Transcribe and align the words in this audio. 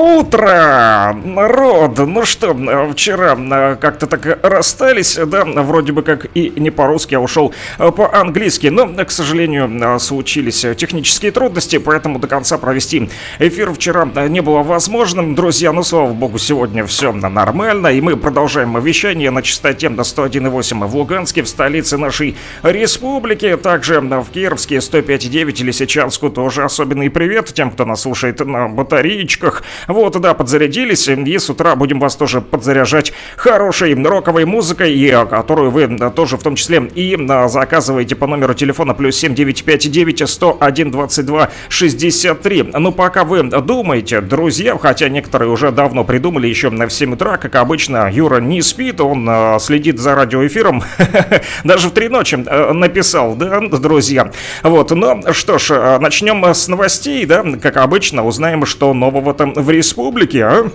утра, 0.00 1.16
народ! 1.24 1.98
Ну 1.98 2.24
что, 2.24 2.56
вчера 2.92 3.36
э, 3.36 3.76
как-то 3.76 4.06
так 4.06 4.38
расстались, 4.42 5.16
да, 5.16 5.44
вроде 5.44 5.92
бы 5.92 6.02
как 6.02 6.26
и 6.34 6.52
не 6.56 6.70
по-русски, 6.70 7.14
а 7.14 7.20
ушел 7.20 7.52
э, 7.78 7.90
по-английски, 7.90 8.68
но, 8.68 8.86
к 8.86 9.10
сожалению, 9.10 9.70
э, 9.70 9.98
случились 9.98 10.64
технические 10.76 11.32
трудности, 11.32 11.78
поэтому 11.78 12.18
до 12.18 12.26
конца 12.26 12.58
провести 12.58 13.10
эфир 13.38 13.72
вчера 13.72 14.04
не 14.28 14.40
было 14.40 14.62
возможным. 14.62 15.34
Друзья, 15.34 15.72
ну, 15.72 15.82
слава 15.82 16.12
богу, 16.12 16.38
сегодня 16.38 16.84
все 16.86 17.12
нормально, 17.12 17.88
и 17.88 18.00
мы 18.00 18.16
продолжаем 18.16 18.78
вещание 18.80 19.30
на 19.30 19.42
частоте 19.42 19.88
101,8 19.88 20.86
в 20.86 20.96
Луганске, 20.96 21.42
в 21.42 21.48
столице 21.48 21.96
нашей 21.96 22.36
республики, 22.62 23.56
также 23.56 24.00
в 24.00 24.30
Кировске 24.30 24.76
105,9 24.76 25.62
Лисичанску 25.64 26.30
тоже 26.30 26.64
особенный 26.64 27.10
привет 27.10 27.52
тем, 27.52 27.70
кто 27.70 27.84
нас 27.84 28.02
слушает 28.02 28.40
на 28.40 28.68
батареечках. 28.68 29.62
Вот, 29.90 30.20
да, 30.20 30.34
подзарядились, 30.34 31.08
и 31.08 31.38
с 31.38 31.50
утра 31.50 31.74
будем 31.74 31.98
вас 31.98 32.14
тоже 32.14 32.40
подзаряжать 32.40 33.12
хорошей 33.36 34.00
роковой 34.00 34.44
музыкой, 34.44 34.94
и, 34.94 35.10
которую 35.10 35.72
вы 35.72 35.88
да, 35.88 36.10
тоже 36.10 36.36
в 36.36 36.42
том 36.42 36.54
числе 36.54 36.80
и 36.94 37.16
да, 37.18 37.48
заказываете 37.48 38.14
по 38.14 38.28
номеру 38.28 38.54
телефона 38.54 38.94
плюс 38.94 39.16
7959 39.16 40.28
101 40.28 40.90
22 40.92 41.50
63. 41.68 42.62
Ну, 42.74 42.92
пока 42.92 43.24
вы 43.24 43.42
думаете, 43.42 44.20
друзья, 44.20 44.78
хотя 44.78 45.08
некоторые 45.08 45.50
уже 45.50 45.72
давно 45.72 46.04
придумали 46.04 46.46
еще 46.46 46.70
на 46.70 46.88
7 46.88 47.14
утра, 47.14 47.36
как 47.36 47.56
обычно, 47.56 48.08
Юра 48.12 48.40
не 48.40 48.62
спит, 48.62 49.00
он 49.00 49.58
следит 49.58 49.98
за 49.98 50.14
радиоэфиром, 50.14 50.84
даже 51.64 51.88
в 51.88 51.90
три 51.90 52.08
ночи 52.08 52.36
написал, 52.36 53.34
да, 53.34 53.60
друзья. 53.60 54.30
Вот, 54.62 54.92
ну 54.92 55.20
что 55.32 55.58
ж, 55.58 55.98
начнем 56.00 56.44
с 56.44 56.68
новостей, 56.68 57.26
да, 57.26 57.44
как 57.60 57.76
обычно, 57.76 58.24
узнаем, 58.24 58.66
что 58.66 58.94
нового 58.94 59.34
там 59.34 59.52
в 59.52 59.70
республике, 59.80 60.44
а? 60.44 60.70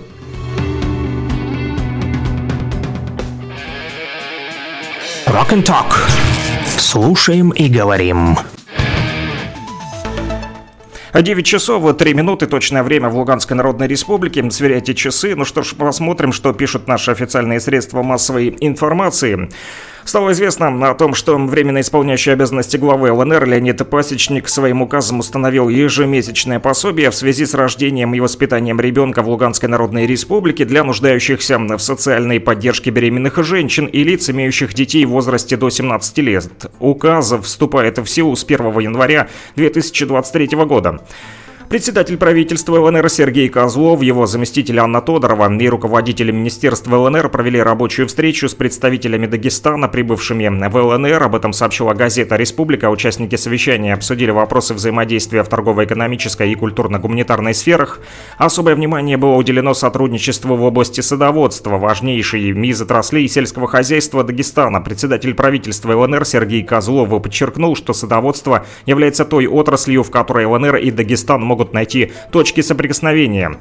Rock 5.26 5.52
and 5.52 5.64
Talk. 5.64 5.94
Слушаем 6.76 7.50
и 7.50 7.68
говорим. 7.68 8.36
9 11.14 11.46
часов 11.46 11.96
3 11.96 12.14
минуты, 12.14 12.46
точное 12.46 12.82
время 12.82 13.08
в 13.08 13.16
Луганской 13.16 13.56
Народной 13.56 13.86
Республике. 13.86 14.50
Сверяйте 14.50 14.92
часы. 14.92 15.36
Ну 15.36 15.44
что 15.44 15.62
ж, 15.62 15.74
посмотрим, 15.76 16.32
что 16.32 16.52
пишут 16.52 16.88
наши 16.88 17.12
официальные 17.12 17.60
средства 17.60 18.02
массовой 18.02 18.56
информации. 18.60 19.48
Стало 20.06 20.30
известно 20.30 20.68
о 20.88 20.94
том, 20.94 21.14
что 21.14 21.36
временно 21.36 21.80
исполняющий 21.80 22.30
обязанности 22.30 22.76
главы 22.76 23.10
ЛНР 23.10 23.44
Леонид 23.44 23.90
Пасечник 23.90 24.48
своим 24.48 24.80
указом 24.80 25.18
установил 25.18 25.68
ежемесячное 25.68 26.60
пособие 26.60 27.10
в 27.10 27.14
связи 27.16 27.44
с 27.44 27.54
рождением 27.54 28.14
и 28.14 28.20
воспитанием 28.20 28.80
ребенка 28.80 29.22
в 29.22 29.28
Луганской 29.28 29.68
Народной 29.68 30.06
Республике 30.06 30.64
для 30.64 30.84
нуждающихся 30.84 31.58
в 31.58 31.78
социальной 31.80 32.38
поддержке 32.38 32.90
беременных 32.90 33.36
женщин 33.44 33.86
и 33.86 34.04
лиц, 34.04 34.30
имеющих 34.30 34.74
детей 34.74 35.04
в 35.06 35.10
возрасте 35.10 35.56
до 35.56 35.70
17 35.70 36.18
лет. 36.18 36.70
Указ 36.78 37.34
вступает 37.42 37.98
в 37.98 38.06
силу 38.06 38.36
с 38.36 38.44
1 38.44 38.78
января 38.78 39.26
2023 39.56 40.46
года. 40.66 41.00
Председатель 41.68 42.16
правительства 42.16 42.78
ЛНР 42.78 43.10
Сергей 43.10 43.48
Козлов, 43.48 44.00
его 44.00 44.26
заместитель 44.26 44.78
Анна 44.78 45.00
Тодорова 45.00 45.52
и 45.52 45.68
руководители 45.68 46.30
Министерства 46.30 46.96
ЛНР 46.96 47.28
провели 47.28 47.60
рабочую 47.60 48.06
встречу 48.06 48.48
с 48.48 48.54
представителями 48.54 49.26
Дагестана, 49.26 49.88
прибывшими 49.88 50.46
в 50.46 50.76
ЛНР. 50.76 51.20
Об 51.24 51.34
этом 51.34 51.52
сообщила 51.52 51.92
газета 51.92 52.36
«Республика». 52.36 52.88
Участники 52.88 53.34
совещания 53.34 53.94
обсудили 53.94 54.30
вопросы 54.30 54.74
взаимодействия 54.74 55.42
в 55.42 55.48
торгово-экономической 55.48 56.52
и 56.52 56.54
культурно-гуманитарной 56.54 57.52
сферах. 57.52 58.00
Особое 58.38 58.76
внимание 58.76 59.16
было 59.16 59.34
уделено 59.34 59.74
сотрудничеству 59.74 60.54
в 60.54 60.62
области 60.62 61.00
садоводства, 61.00 61.78
важнейшей 61.78 62.52
из 62.52 62.80
отраслей 62.80 63.26
сельского 63.26 63.66
хозяйства 63.66 64.22
Дагестана. 64.22 64.80
Председатель 64.80 65.34
правительства 65.34 65.94
ЛНР 65.94 66.26
Сергей 66.26 66.62
Козлов 66.62 67.08
подчеркнул, 67.20 67.74
что 67.74 67.92
садоводство 67.92 68.64
является 68.86 69.24
той 69.24 69.48
отраслью, 69.48 70.04
в 70.04 70.12
которой 70.12 70.46
ЛНР 70.46 70.76
и 70.76 70.92
Дагестан 70.92 71.42
могут 71.42 71.55
могут 71.56 71.72
найти 71.72 72.12
точки 72.30 72.60
соприкосновения. 72.60 73.56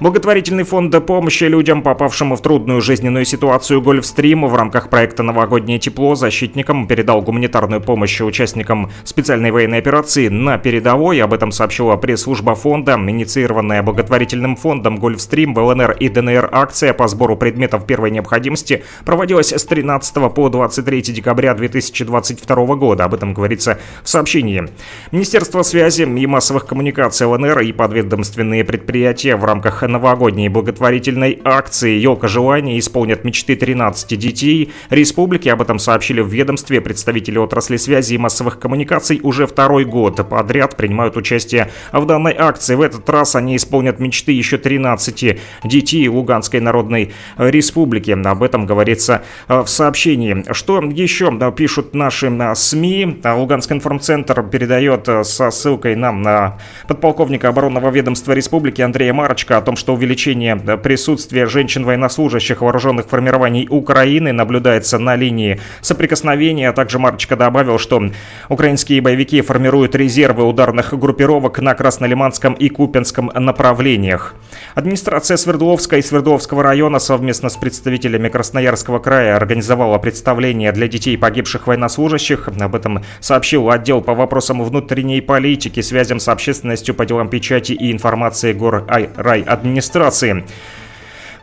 Благотворительный 0.00 0.62
фонд 0.62 0.94
помощи 1.06 1.42
людям, 1.42 1.82
попавшим 1.82 2.32
в 2.36 2.40
трудную 2.40 2.80
жизненную 2.80 3.24
ситуацию 3.24 3.82
Гольфстрим 3.82 4.46
в 4.46 4.54
рамках 4.54 4.90
проекта 4.90 5.24
«Новогоднее 5.24 5.80
тепло» 5.80 6.14
защитникам 6.14 6.86
передал 6.86 7.20
гуманитарную 7.20 7.80
помощь 7.80 8.20
участникам 8.20 8.92
специальной 9.02 9.50
военной 9.50 9.78
операции 9.78 10.28
на 10.28 10.56
передовой. 10.56 11.20
Об 11.20 11.32
этом 11.34 11.50
сообщила 11.50 11.96
пресс-служба 11.96 12.54
фонда. 12.54 12.92
Инициированная 12.94 13.82
благотворительным 13.82 14.54
фондом 14.54 14.98
Гольфстрим 14.98 15.52
в 15.52 15.58
ЛНР 15.58 15.96
и 15.98 16.08
ДНР 16.08 16.48
акция 16.52 16.92
по 16.92 17.08
сбору 17.08 17.36
предметов 17.36 17.84
первой 17.84 18.12
необходимости 18.12 18.84
проводилась 19.04 19.52
с 19.52 19.64
13 19.64 20.32
по 20.32 20.48
23 20.48 21.02
декабря 21.02 21.54
2022 21.54 22.76
года. 22.76 23.02
Об 23.02 23.14
этом 23.14 23.34
говорится 23.34 23.80
в 24.04 24.08
сообщении. 24.08 24.68
Министерство 25.10 25.62
связи 25.62 26.02
и 26.02 26.26
массовых 26.28 26.66
коммуникаций 26.66 27.26
ЛНР 27.26 27.58
и 27.62 27.72
подведомственные 27.72 28.64
предприятия 28.64 29.34
в 29.34 29.44
рамках 29.44 29.87
новогодней 29.88 30.48
благотворительной 30.48 31.40
акции 31.42 31.98
«Елка 31.98 32.28
желаний» 32.28 32.78
исполнят 32.78 33.24
мечты 33.24 33.56
13 33.56 34.18
детей 34.18 34.72
республики. 34.90 35.48
Об 35.48 35.62
этом 35.62 35.78
сообщили 35.78 36.20
в 36.20 36.28
ведомстве. 36.28 36.80
Представители 36.80 37.38
отрасли 37.38 37.76
связи 37.76 38.14
и 38.14 38.18
массовых 38.18 38.58
коммуникаций 38.58 39.20
уже 39.22 39.46
второй 39.46 39.84
год 39.84 40.16
подряд 40.28 40.76
принимают 40.76 41.16
участие 41.16 41.70
в 41.92 42.04
данной 42.06 42.34
акции. 42.36 42.74
В 42.74 42.82
этот 42.82 43.08
раз 43.08 43.34
они 43.34 43.56
исполнят 43.56 43.98
мечты 43.98 44.32
еще 44.32 44.58
13 44.58 45.40
детей 45.64 46.08
Луганской 46.08 46.60
Народной 46.60 47.12
Республики. 47.38 48.10
Об 48.10 48.42
этом 48.42 48.66
говорится 48.66 49.22
в 49.48 49.66
сообщении. 49.66 50.44
Что 50.52 50.80
еще 50.80 51.32
пишут 51.56 51.94
наши 51.94 52.30
СМИ? 52.54 53.20
Луганский 53.24 53.76
информцентр 53.76 54.42
передает 54.42 55.08
со 55.22 55.50
ссылкой 55.50 55.96
нам 55.96 56.22
на 56.22 56.58
подполковника 56.86 57.48
оборонного 57.48 57.90
ведомства 57.90 58.32
республики 58.32 58.82
Андрея 58.82 59.14
Марочка 59.14 59.56
о 59.56 59.62
том, 59.62 59.76
что 59.78 59.94
увеличение 59.94 60.56
присутствия 60.56 61.46
женщин-военнослужащих 61.46 62.60
вооруженных 62.60 63.06
формирований 63.06 63.66
Украины 63.70 64.32
наблюдается 64.32 64.98
на 64.98 65.16
линии 65.16 65.60
соприкосновения. 65.80 66.68
А 66.68 66.72
также 66.72 66.98
Марчка 66.98 67.36
добавил, 67.36 67.78
что 67.78 68.02
украинские 68.48 69.00
боевики 69.00 69.40
формируют 69.40 69.94
резервы 69.94 70.44
ударных 70.44 70.98
группировок 70.98 71.60
на 71.60 71.74
Краснолиманском 71.74 72.54
и 72.54 72.68
Купинском 72.68 73.30
направлениях. 73.34 74.34
Администрация 74.74 75.36
Свердловска 75.36 75.96
и 75.96 76.02
Свердловского 76.02 76.62
района 76.62 76.98
совместно 76.98 77.48
с 77.48 77.56
представителями 77.56 78.28
Красноярского 78.28 78.98
края 78.98 79.36
организовала 79.36 79.98
представление 79.98 80.72
для 80.72 80.88
детей 80.88 81.16
погибших 81.16 81.66
военнослужащих. 81.68 82.48
Об 82.48 82.74
этом 82.74 83.04
сообщил 83.20 83.70
отдел 83.70 84.00
по 84.00 84.14
вопросам 84.14 84.62
внутренней 84.62 85.20
политики, 85.20 85.80
связям 85.80 86.18
с 86.18 86.28
общественностью 86.28 86.94
по 86.94 87.06
делам 87.06 87.28
печати 87.28 87.72
и 87.72 87.92
информации 87.92 88.52
гор 88.52 88.84
рай 88.88 89.42
администрации. 89.42 89.67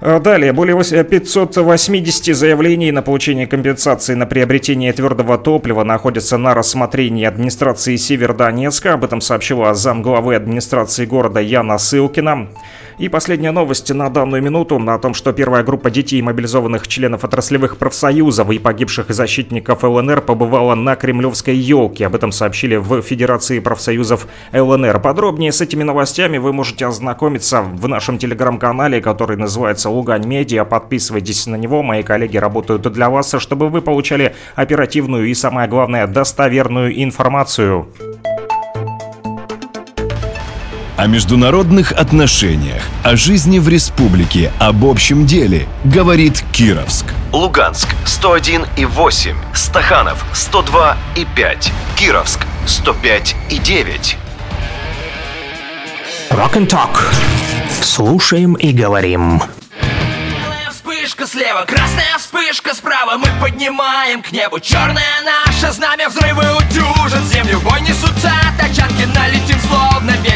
Э, 0.01 0.19
далее, 0.19 0.51
более 0.53 0.75
580 1.03 2.35
заявлений 2.35 2.91
на 2.91 3.01
получение 3.01 3.47
компенсации 3.47 4.13
на 4.13 4.25
приобретение 4.25 4.91
твердого 4.93 5.37
топлива 5.37 5.83
находятся 5.83 6.37
на 6.37 6.53
рассмотрении 6.53 7.25
администрации 7.25 7.95
Севердонецка. 7.95 8.93
Об 8.93 9.05
этом 9.05 9.21
сообщила 9.21 9.73
замглавы 9.73 10.35
администрации 10.35 11.05
города 11.05 11.39
Яна 11.39 11.77
Сылкина. 11.77 12.49
И 12.97 13.09
последняя 13.09 13.51
новость 13.51 13.93
на 13.93 14.09
данную 14.09 14.41
минуту 14.41 14.81
о 14.87 14.99
том, 14.99 15.13
что 15.13 15.33
первая 15.33 15.63
группа 15.63 15.91
детей, 15.91 16.21
мобилизованных 16.21 16.87
членов 16.87 17.25
отраслевых 17.25 17.75
профсоюзов 17.77 18.49
и 18.51 18.57
погибших 18.57 19.09
защитников 19.09 19.83
ЛНР 19.83 20.21
побывала 20.21 20.75
на 20.75 20.95
Кремлевской 20.95 21.55
елке. 21.55 22.07
Об 22.07 22.15
этом 22.15 22.31
сообщили 22.31 22.77
в 22.77 23.01
Федерации 23.01 23.59
профсоюзов 23.59 24.27
ЛНР. 24.53 25.01
Подробнее 25.01 25.51
с 25.51 25.59
этими 25.59 25.83
новостями 25.83 26.37
вы 26.37 26.53
можете 26.53 26.85
ознакомиться 26.85 27.63
в 27.63 27.85
нашем 27.89 28.17
телеграм-канале, 28.17 29.01
который 29.01 29.35
называется 29.35 29.89
Лугань 29.89 30.25
Медиа. 30.25 30.63
Подписывайтесь 30.63 31.47
на 31.47 31.57
него, 31.57 31.83
мои 31.83 32.01
коллеги 32.01 32.37
работают 32.37 32.83
для 32.83 33.09
вас, 33.09 33.35
чтобы 33.39 33.67
вы 33.67 33.81
получали 33.81 34.35
оперативную 34.55 35.27
и, 35.27 35.33
самое 35.33 35.67
главное, 35.67 36.07
достоверную 36.07 37.03
информацию 37.03 37.89
о 40.97 41.07
международных 41.07 41.91
отношениях, 41.91 42.81
о 43.03 43.15
жизни 43.15 43.59
в 43.59 43.67
республике, 43.67 44.51
об 44.59 44.85
общем 44.85 45.25
деле, 45.25 45.67
говорит 45.83 46.43
Кировск. 46.51 47.05
Луганск 47.33 47.89
101 48.05 48.65
и 48.77 48.85
8, 48.85 49.35
Стаханов 49.53 50.25
102 50.33 50.97
и 51.15 51.25
5, 51.35 51.71
Кировск 51.97 52.39
105 52.65 53.35
и 53.49 53.57
9. 53.57 54.17
Rock 56.31 56.53
and 56.53 56.67
Talk. 56.67 57.01
Слушаем 57.81 58.53
и 58.53 58.71
говорим. 58.71 59.41
Белая 59.81 60.69
вспышка 60.71 61.27
слева, 61.27 61.65
красная 61.67 62.17
вспышка 62.17 62.73
справа 62.73 63.17
Мы 63.17 63.27
поднимаем 63.41 64.21
к 64.21 64.31
небу 64.31 64.59
черное 64.59 65.21
наше 65.23 65.71
знамя 65.71 66.09
Взрывы 66.09 66.43
утюжат 66.55 67.23
землю, 67.25 67.59
бой 67.59 67.81
несутся 67.81 68.31
тачанки 68.57 69.05
словно 69.05 69.54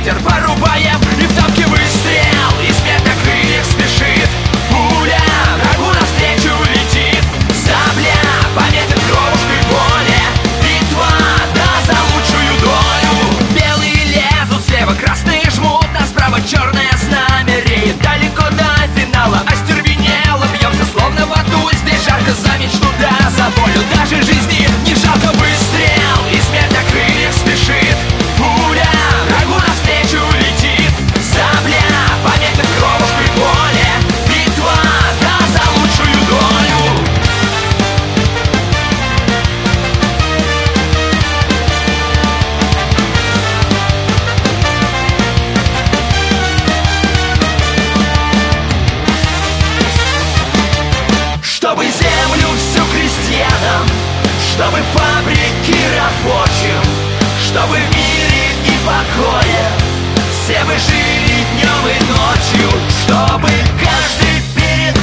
ветер, 0.09 0.21
порубаем 0.23 0.99
И 1.19 1.25
в 1.25 1.35
танке 1.35 1.65
выстрел, 1.67 2.51
и 2.67 2.71
смерть 2.73 3.03
крыльях 3.23 3.65
спешит. 3.65 4.29
Пуля 4.69 5.21
врагу 5.61 5.91
навстречу 5.93 6.53
летит. 6.73 7.23
Сабля 7.49 8.15
пометит 8.55 8.99
кровушкой 9.07 9.61
поле. 9.69 10.21
Битва, 10.61 11.09
да, 11.53 11.69
за 11.85 11.97
лучшую 12.13 12.59
долю. 12.61 13.13
Белые 13.55 14.05
лезут 14.05 14.65
слева, 14.67 14.93
красные 14.93 15.43
жмут 15.51 15.87
А 15.99 16.05
справа 16.05 16.39
черное 16.41 16.91
знамя 17.03 17.59
реет. 17.65 17.99
Далеко 18.01 18.49
до 18.51 18.69
финала 18.95 19.41
Остервенело 19.47 20.45
бьемся 20.53 20.85
словно 20.91 21.25
в 21.25 21.33
аду. 21.33 21.69
Здесь 21.73 22.05
жарко 22.05 22.31
за 22.33 22.57
мечту, 22.57 22.87
да, 22.99 23.29
за 23.29 23.49
волю. 23.59 23.83
Даже 23.93 24.21
жизни 24.23 24.58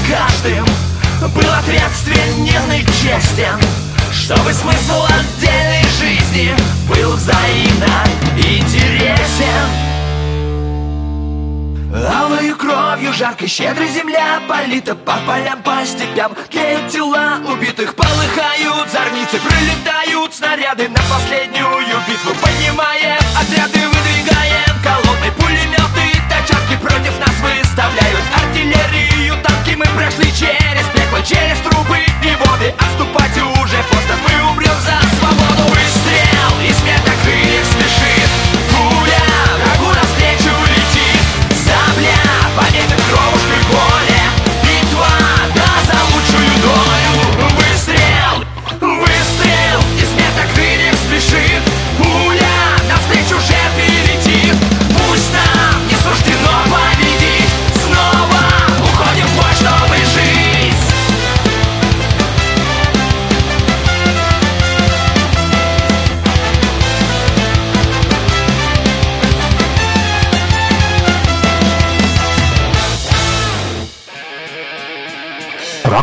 каждым 0.09 0.65
Был 1.35 1.53
ответственен 1.53 2.73
и 2.73 2.85
честен 3.03 3.59
Чтобы 4.13 4.53
смысл 4.53 5.05
отдельной 5.05 5.85
жизни 5.99 6.55
Был 6.89 7.13
взаимно 7.13 8.05
интересен. 8.37 9.87
Алою 11.97 12.57
кровью 12.57 13.13
жаркой 13.13 13.49
щедрой 13.49 13.89
земля 13.89 14.41
Полита 14.49 14.95
по 14.95 15.17
полям, 15.27 15.63
по 15.63 15.85
степям 15.85 16.37
Тлеют 16.51 16.89
тела 16.89 17.39
убитых, 17.49 17.95
полыхают 17.95 18.91
зорницы 18.91 19.39
Пролетают 19.39 20.35
снаряды. 20.35 20.89
На 20.89 21.01
последнюю 21.09 21.99
битву 22.07 22.33
Поднимаем 22.43 23.19
отряды, 23.41 23.87
выдвигаем 23.89 24.77
колонны 24.85 25.33
Пулеметы, 25.39 26.21
тачанки 26.29 26.77
против 26.83 27.19
нас 27.19 27.35
выставляют 27.41 28.25
Артиллерию, 28.35 29.35
танки 29.67 29.77
мы 29.77 29.85
прошли 29.97 30.31
через 30.33 30.87
пекло 30.95 31.21
Через 31.25 31.59
трубы 31.59 31.99
и 31.99 32.35
воды. 32.45 32.75
Отступать 32.79 33.37
уже 33.37 33.83
поздно, 33.91 34.17
мы 34.23 34.51
умрем 34.51 34.75
за 34.81 34.99
свободу. 35.19 35.63
Выстрел, 35.71 36.61
и 36.63 36.73
смерть 36.73 37.06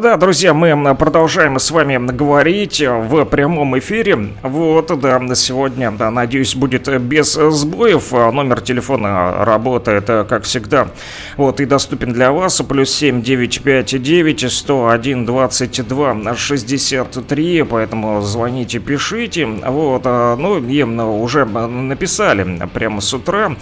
Да, 0.00 0.16
друзья, 0.16 0.54
мы 0.54 0.94
продолжаем 0.94 1.58
с 1.58 1.70
вами 1.70 1.98
говорить 1.98 2.80
в 2.80 3.26
прямом 3.26 3.78
эфире. 3.78 4.30
Вот, 4.42 4.98
да, 4.98 5.20
сегодня, 5.34 5.90
да, 5.90 6.10
надеюсь, 6.10 6.54
будет 6.54 6.88
без 7.02 7.34
сбоев. 7.34 8.10
Номер 8.12 8.62
телефона 8.62 9.44
работает, 9.44 10.06
как 10.06 10.44
всегда, 10.44 10.88
вот, 11.36 11.60
и 11.60 11.66
доступен 11.66 12.14
для 12.14 12.32
вас. 12.32 12.62
Плюс 12.62 12.90
7 12.90 13.20
959 13.20 14.50
101 14.50 15.26
22 15.26 16.36
63, 16.36 17.62
поэтому 17.64 18.22
звоните, 18.22 18.78
пишите. 18.78 19.44
Вот, 19.44 20.04
а, 20.06 20.36
ну, 20.36 20.58
и 20.58 20.82
уже 20.82 21.44
написали 21.44 22.66
прямо 22.72 23.02
с 23.02 23.12
утра, 23.12 23.56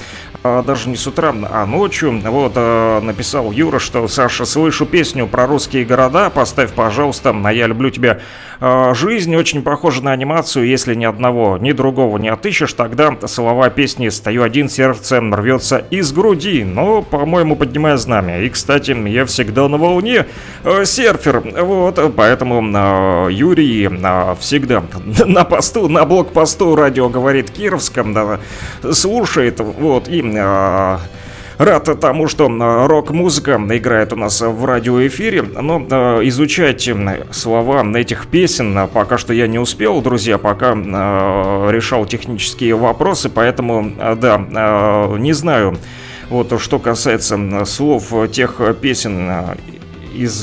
а, 0.45 0.63
даже 0.63 0.91
не 0.91 0.97
с 0.97 1.09
утра, 1.09 1.35
а 1.51 1.67
ночью. 1.67 2.21
Вот, 2.25 2.53
а, 2.55 3.01
написал 3.01 3.51
Юра, 3.51 3.81
что, 3.81 4.07
Саша, 4.07 4.45
слышу 4.45 4.87
песню 4.87 5.27
про 5.27 5.49
русские 5.49 5.85
города, 5.85 6.20
поставь, 6.29 6.73
пожалуйста, 6.73 7.35
а 7.43 7.53
я 7.53 7.67
люблю 7.67 7.91
тебя. 7.91 8.21
А, 8.61 8.93
Жизнь 8.93 9.35
очень 9.35 9.63
похожа 9.63 10.05
на 10.05 10.13
анимацию, 10.13 10.67
если 10.67 10.95
ни 10.95 11.05
одного, 11.05 11.57
ни 11.57 11.73
другого 11.73 12.19
не 12.19 12.29
отыщешь, 12.29 12.75
тогда 12.75 13.17
слова 13.27 13.71
песни 13.71 14.09
«Стою 14.09 14.43
один, 14.43 14.69
сердце 14.69 15.21
рвется 15.21 15.79
из 15.79 16.13
груди», 16.13 16.65
но, 16.65 17.01
по-моему, 17.01 17.57
поднимая 17.57 17.97
знамя. 17.97 18.43
И, 18.43 18.51
кстати, 18.51 18.91
я 19.09 19.25
всегда 19.25 19.69
на 19.69 19.79
волне 19.79 20.27
э, 20.65 20.85
серфер, 20.85 21.41
вот, 21.63 21.99
поэтому 22.15 22.61
э, 22.61 23.33
Юрий 23.33 23.89
э, 23.91 24.35
всегда 24.41 24.83
на 25.27 25.45
посту, 25.45 25.89
на 25.89 26.05
блокпосту 26.05 26.75
радио 26.77 27.09
говорит 27.09 27.51
Кировском, 27.51 28.13
да, 28.13 28.41
слушает, 28.93 29.61
вот, 29.61 30.09
и... 30.09 30.21
Рад 31.61 32.01
тому, 32.01 32.27
что 32.27 32.49
э, 32.49 32.87
рок-музыка 32.87 33.61
играет 33.69 34.15
у 34.15 34.17
нас 34.17 34.41
в 34.41 34.65
радиоэфире, 34.65 35.43
но 35.43 35.87
э, 35.91 36.21
изучать 36.29 36.89
слова 37.33 37.85
этих 37.99 38.29
песен 38.29 38.79
э, 38.79 38.87
пока 38.87 39.19
что 39.19 39.35
я 39.35 39.47
не 39.47 39.59
успел, 39.59 40.01
друзья, 40.01 40.39
пока 40.39 40.73
решал 40.73 42.07
технические 42.07 42.77
вопросы, 42.77 43.29
поэтому, 43.29 43.93
да, 44.17 44.39
не 45.19 45.35
знаю, 45.35 45.77
вот 46.31 46.59
что 46.59 46.79
касается 46.79 47.39
слов 47.67 48.11
тех 48.33 48.59
песен 48.81 49.31
из, 50.15 50.43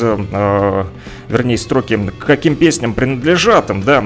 вернее, 1.29 1.57
строки, 1.57 1.97
к 2.19 2.25
каким 2.25 2.55
песням 2.55 2.93
принадлежат 2.93 3.71
да, 3.83 4.03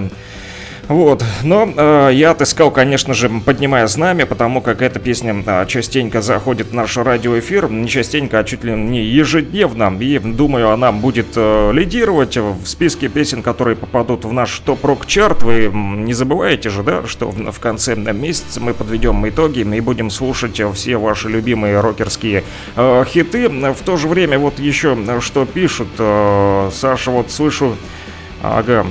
вот, 0.91 1.23
но 1.43 1.71
э, 1.75 2.09
я 2.13 2.31
отыскал, 2.31 2.71
конечно 2.71 3.13
же, 3.13 3.29
поднимая 3.29 3.87
знамя, 3.87 4.25
потому 4.25 4.61
как 4.61 4.81
эта 4.81 4.99
песня 4.99 5.43
э, 5.45 5.65
частенько 5.67 6.21
заходит 6.21 6.67
в 6.67 6.73
наш 6.73 6.97
радиоэфир, 6.97 7.69
не 7.69 7.87
частенько, 7.87 8.39
а 8.39 8.43
чуть 8.43 8.63
ли 8.63 8.73
не 8.73 9.03
ежедневно, 9.03 9.95
и 9.99 10.19
думаю, 10.19 10.71
она 10.71 10.91
будет 10.91 11.33
э, 11.35 11.71
лидировать 11.73 12.37
в 12.37 12.65
списке 12.65 13.07
песен, 13.07 13.43
которые 13.43 13.75
попадут 13.75 14.25
в 14.25 14.31
наш 14.33 14.59
топ-рок 14.59 15.05
чарт. 15.05 15.43
Вы 15.43 15.71
не 15.73 16.13
забываете 16.13 16.69
же, 16.69 16.83
да, 16.83 17.05
что 17.07 17.29
в 17.29 17.51
в 17.51 17.59
конце 17.59 17.95
месяца 17.95 18.59
мы 18.59 18.73
подведем 18.73 19.27
итоги 19.27 19.59
и 19.59 19.79
будем 19.79 20.09
слушать 20.09 20.61
все 20.73 20.97
ваши 20.97 21.29
любимые 21.29 21.79
рокерские 21.79 22.43
э, 22.75 23.03
хиты. 23.07 23.49
В 23.49 23.83
то 23.85 23.97
же 23.97 24.07
время 24.07 24.39
вот 24.39 24.59
еще 24.59 24.97
э, 24.97 25.19
что 25.21 25.45
пишут, 25.45 25.89
э, 25.97 26.69
Саша, 26.73 27.11
вот 27.11 27.31
слышу, 27.31 27.75
ага, 28.41 28.85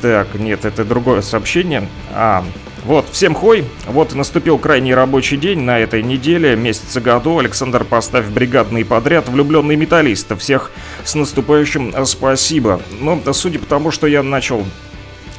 так, 0.00 0.34
нет, 0.34 0.64
это 0.64 0.84
другое 0.84 1.22
сообщение. 1.22 1.88
А, 2.12 2.44
вот, 2.84 3.06
всем 3.10 3.34
хой. 3.34 3.64
Вот 3.86 4.14
наступил 4.14 4.58
крайний 4.58 4.94
рабочий 4.94 5.36
день 5.36 5.60
на 5.60 5.78
этой 5.78 6.02
неделе, 6.02 6.56
месяце 6.56 7.00
году. 7.00 7.38
Александр, 7.38 7.84
поставь 7.84 8.26
бригадный 8.28 8.84
подряд, 8.84 9.28
влюбленный 9.28 9.76
металлист. 9.76 10.36
Всех 10.38 10.70
с 11.04 11.14
наступающим 11.14 11.92
э, 11.94 12.04
спасибо. 12.06 12.80
Ну, 13.00 13.20
судя 13.32 13.58
по 13.58 13.66
тому, 13.66 13.90
что 13.90 14.06
я 14.06 14.22
начал 14.22 14.64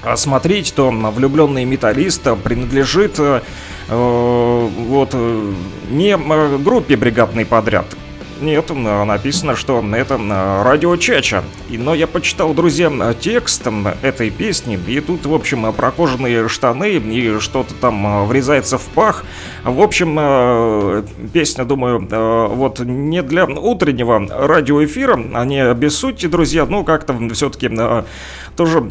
а, 0.04 0.16
смотреть, 0.18 0.74
то 0.76 0.92
влюбленный 0.92 1.66
металлист 1.66 2.22
принадлежит 2.44 3.16
э, 3.18 3.42
вот 3.90 5.10
э, 5.14 5.54
не 5.90 6.18
группе 6.60 6.96
бригадный 6.96 7.46
подряд. 7.46 7.86
Нет, 8.42 8.70
написано, 8.70 9.56
что 9.56 9.84
это 9.94 10.18
радио 10.64 10.96
Чача. 10.98 11.44
Но 11.70 11.94
я 11.94 12.08
почитал, 12.08 12.54
друзья, 12.54 12.92
текст 13.20 13.68
этой 14.02 14.30
песни, 14.30 14.80
и 14.88 15.00
тут, 15.00 15.26
в 15.26 15.34
общем, 15.34 15.72
про 15.74 15.92
кожаные 15.92 16.48
штаны 16.50 16.94
и 16.94 17.40
что-то 17.40 17.74
там 17.76 18.26
врезается 18.26 18.78
в 18.78 18.86
пах. 18.90 19.24
В 19.64 19.82
общем, 19.82 21.06
песня, 21.32 21.66
думаю, 21.66 22.08
вот 22.56 22.80
не 22.80 23.22
для 23.22 23.46
утреннего 23.46 24.28
радиоэфира, 24.28 25.20
а 25.34 25.46
не 25.46 25.74
без 25.74 25.96
сути, 25.98 26.26
друзья, 26.26 26.66
ну 26.66 26.84
как-то 26.84 27.18
все-таки 27.34 27.70
тоже 28.56 28.82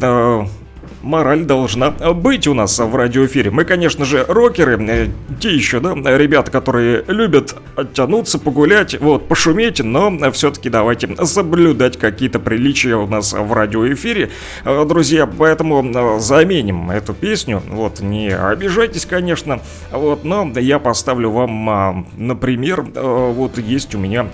мораль 1.01 1.45
должна 1.45 1.91
быть 1.91 2.47
у 2.47 2.53
нас 2.53 2.79
в 2.79 2.95
радиоэфире. 2.95 3.51
Мы, 3.51 3.65
конечно 3.65 4.05
же, 4.05 4.25
рокеры, 4.27 4.77
э, 4.81 5.07
те 5.39 5.53
еще, 5.53 5.79
да, 5.79 5.93
ребята, 6.17 6.51
которые 6.51 7.03
любят 7.07 7.55
оттянуться, 7.75 8.39
погулять, 8.39 8.99
вот, 8.99 9.27
пошуметь, 9.27 9.83
но 9.83 10.31
все-таки 10.31 10.69
давайте 10.69 11.15
соблюдать 11.25 11.97
какие-то 11.97 12.39
приличия 12.39 12.95
у 12.95 13.07
нас 13.07 13.33
в 13.33 13.53
радиоэфире. 13.53 14.31
Э, 14.63 14.85
друзья, 14.87 15.27
поэтому 15.27 15.83
э, 15.83 16.19
заменим 16.19 16.91
эту 16.91 17.13
песню, 17.13 17.61
вот, 17.69 17.99
не 18.01 18.29
обижайтесь, 18.29 19.05
конечно, 19.05 19.61
вот, 19.91 20.23
но 20.23 20.51
я 20.55 20.79
поставлю 20.79 21.31
вам, 21.31 22.07
например, 22.17 22.81
вот 22.81 23.57
есть 23.57 23.95
у 23.95 23.97
меня 23.97 24.27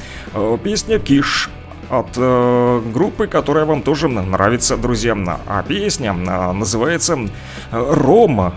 песня 0.63 0.99
«Киш» 0.99 1.49
от 1.89 2.09
э, 2.15 2.81
группы, 2.93 3.27
которая 3.27 3.65
вам 3.65 3.81
тоже 3.81 4.07
нравится, 4.07 4.77
друзья. 4.77 5.15
А 5.45 5.63
песня 5.63 6.11
э, 6.11 6.51
называется 6.51 7.17
«Рома». 7.71 8.53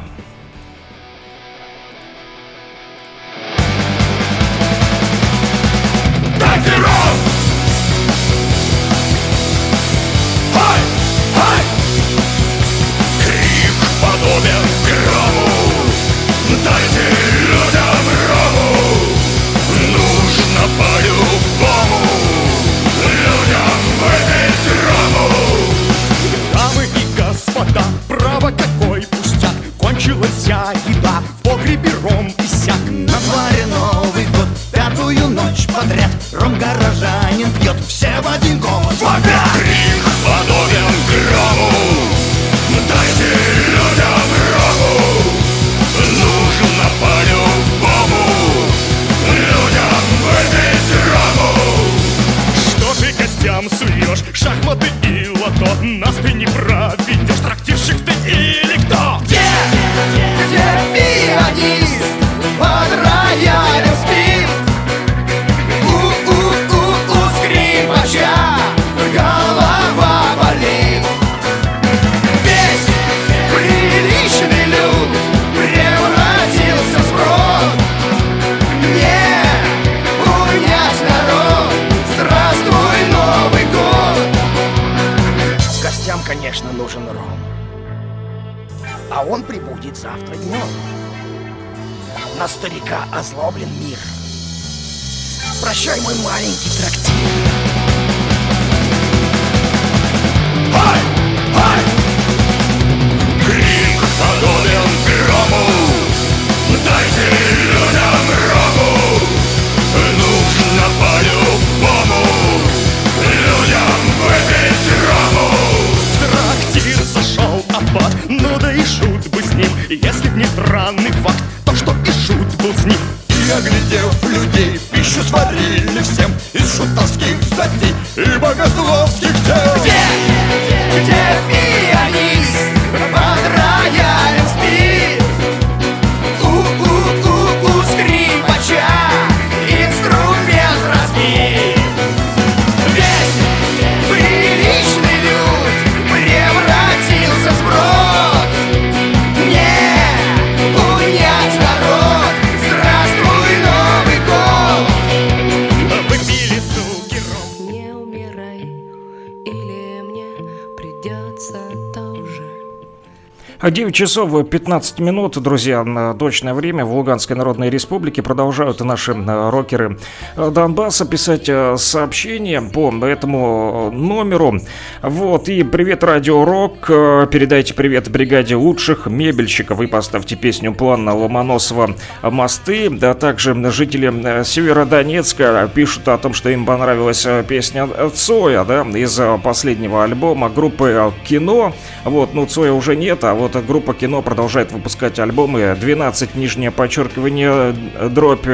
Часов 164.00 164.49
15 164.49 164.99
минут, 165.00 165.37
друзья, 165.42 166.14
точное 166.19 166.54
время 166.54 166.87
в 166.87 166.95
Луганской 166.95 167.37
Народной 167.37 167.69
Республике. 167.69 168.23
Продолжают 168.23 168.80
наши 168.80 169.12
э, 169.12 169.50
рокеры 169.50 169.99
э, 170.37 170.50
Донбасса 170.50 171.04
писать 171.04 171.50
э, 171.50 171.76
сообщения 171.76 172.62
по 172.62 172.90
этому 173.04 173.90
номеру. 173.92 174.59
Вот, 175.02 175.49
и 175.49 175.62
привет, 175.62 176.04
Радио 176.04 176.45
Рок. 176.45 176.87
Передайте 176.87 177.73
привет 177.73 178.11
бригаде 178.11 178.54
лучших 178.54 179.07
мебельщиков 179.07 179.80
и 179.80 179.87
поставьте 179.87 180.37
песню 180.37 180.75
плана 180.75 181.16
Ломоносова 181.16 181.97
«Мосты». 182.23 182.90
Да, 182.90 183.14
также 183.14 183.54
жители 183.71 184.45
Северодонецка 184.45 185.71
пишут 185.75 186.07
о 186.09 186.19
том, 186.19 186.35
что 186.35 186.50
им 186.50 186.66
понравилась 186.66 187.26
песня 187.49 187.88
Цоя, 188.12 188.62
да, 188.64 188.83
из 188.83 189.19
последнего 189.42 190.04
альбома 190.04 190.50
группы 190.50 191.14
«Кино». 191.26 191.73
Вот, 192.04 192.35
ну, 192.35 192.45
Цоя 192.45 192.73
уже 192.73 192.95
нет, 192.95 193.25
а 193.25 193.33
вот 193.33 193.57
группа 193.64 193.95
кино 193.95 194.21
продолжает 194.21 194.71
выпускать 194.71 195.19
альбомы 195.19 195.75
12 195.80 196.35
нижнее 196.35 196.71
подчеркивание 196.71 197.75
дробь 198.11 198.47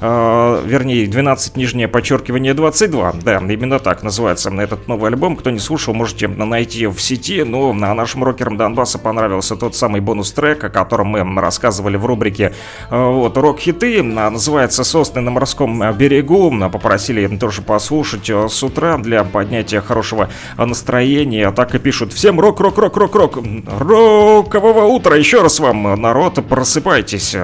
э, 0.00 0.62
вернее, 0.64 1.06
12 1.06 1.56
нижнее 1.56 1.88
подчеркивание 1.88 2.54
22. 2.54 3.14
Да, 3.22 3.38
именно 3.38 3.78
так 3.78 4.02
называется 4.02 4.50
этот 4.50 4.88
новый 4.88 5.10
альбом. 5.10 5.36
Кто 5.36 5.50
не 5.50 5.58
слушал, 5.58 5.94
можете 5.94 6.28
найти 6.28 6.86
в 6.86 7.00
сети. 7.00 7.42
Но 7.42 7.72
ну, 7.72 7.84
а 7.86 7.94
нашим 7.94 8.24
рокерам 8.24 8.56
Донбасса 8.56 8.98
понравился 8.98 9.56
тот 9.56 9.74
самый 9.76 10.00
бонус-трек, 10.00 10.64
о 10.64 10.70
котором 10.70 11.08
мы 11.08 11.40
рассказывали 11.40 11.96
в 11.96 12.06
рубрике 12.06 12.52
э, 12.90 13.04
вот, 13.04 13.36
«Рок-хиты». 13.36 14.02
Называется 14.02 14.84
«Сосны 14.84 15.20
на 15.20 15.30
морском 15.30 15.92
берегу». 15.92 16.52
Попросили 16.70 17.26
тоже 17.36 17.62
послушать 17.62 18.28
э, 18.30 18.48
с 18.48 18.62
утра 18.62 18.98
для 18.98 19.24
поднятия 19.24 19.80
хорошего 19.80 20.30
настроения. 20.56 21.50
Так 21.52 21.74
и 21.74 21.78
пишут 21.78 22.12
«Всем 22.12 22.40
рок-рок-рок-рок-рок! 22.40 23.38
Рокового 23.78 24.84
утра! 24.84 25.16
Еще 25.16 25.42
раз 25.42 25.60
вам, 25.60 26.00
народ, 26.00 26.44
просыпайтесь!» 26.48 27.36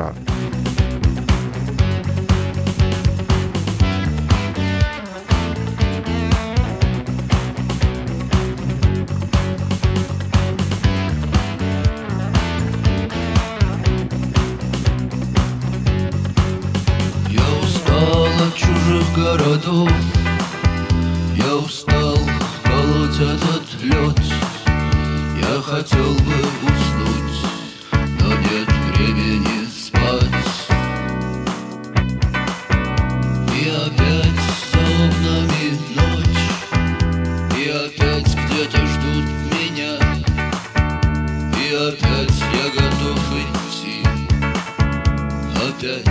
Опять 45.87 46.05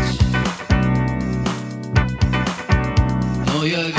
Но 3.46 3.66
я 3.66 3.95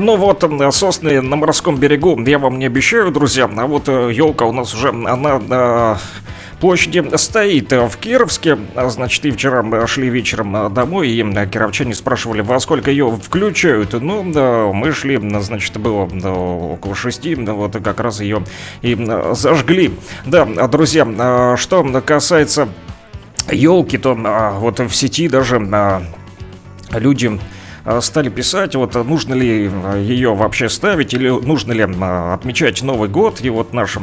Ну 0.00 0.16
вот, 0.16 0.44
сосны 0.74 1.20
на 1.20 1.36
морском 1.36 1.76
берегу 1.76 2.20
я 2.26 2.40
вам 2.40 2.58
не 2.58 2.66
обещаю, 2.66 3.12
друзья. 3.12 3.48
А 3.56 3.66
вот 3.66 3.86
елка 3.86 4.44
у 4.44 4.52
нас 4.52 4.74
уже 4.74 4.90
на 4.90 5.40
э, 5.48 5.96
площади 6.60 7.16
стоит 7.16 7.72
э, 7.72 7.86
в 7.86 7.96
Кировске. 7.98 8.58
А, 8.74 8.88
Значит, 8.88 9.24
и 9.24 9.30
вчера 9.30 9.62
мы 9.62 9.86
шли 9.86 10.08
вечером 10.08 10.56
э, 10.56 10.68
домой, 10.68 11.10
и 11.10 11.22
э, 11.22 11.46
кировчане 11.46 11.94
спрашивали, 11.94 12.40
во 12.40 12.58
сколько 12.58 12.90
ее 12.90 13.16
включают. 13.22 13.92
Ну, 13.92 14.24
да, 14.32 14.70
мы 14.72 14.90
шли, 14.90 15.16
значит, 15.40 15.76
было 15.78 16.08
около 16.72 16.94
шести, 16.96 17.36
вот 17.36 17.76
как 17.84 18.00
раз 18.00 18.20
ее 18.20 18.42
и 18.82 18.96
зажгли. 19.32 19.92
Да, 20.26 20.44
друзья, 20.44 21.06
э, 21.06 21.56
что 21.56 21.84
касается 22.04 22.68
елки, 23.50 23.98
то 23.98 24.18
а, 24.24 24.58
вот 24.58 24.80
в 24.80 24.94
сети 24.94 25.28
даже 25.28 25.56
а, 25.72 26.02
люди 26.92 27.26
а, 27.28 27.53
стали 28.00 28.30
писать, 28.30 28.74
вот 28.76 28.96
а, 28.96 29.04
нужно 29.04 29.34
ли 29.34 29.70
а, 29.70 29.98
ее 29.98 30.34
вообще 30.34 30.68
ставить 30.68 31.12
или 31.12 31.28
нужно 31.28 31.72
ли 31.72 31.86
а, 32.00 32.34
отмечать 32.34 32.82
Новый 32.82 33.08
год. 33.08 33.40
И 33.42 33.50
вот 33.50 33.74
наш 33.74 33.98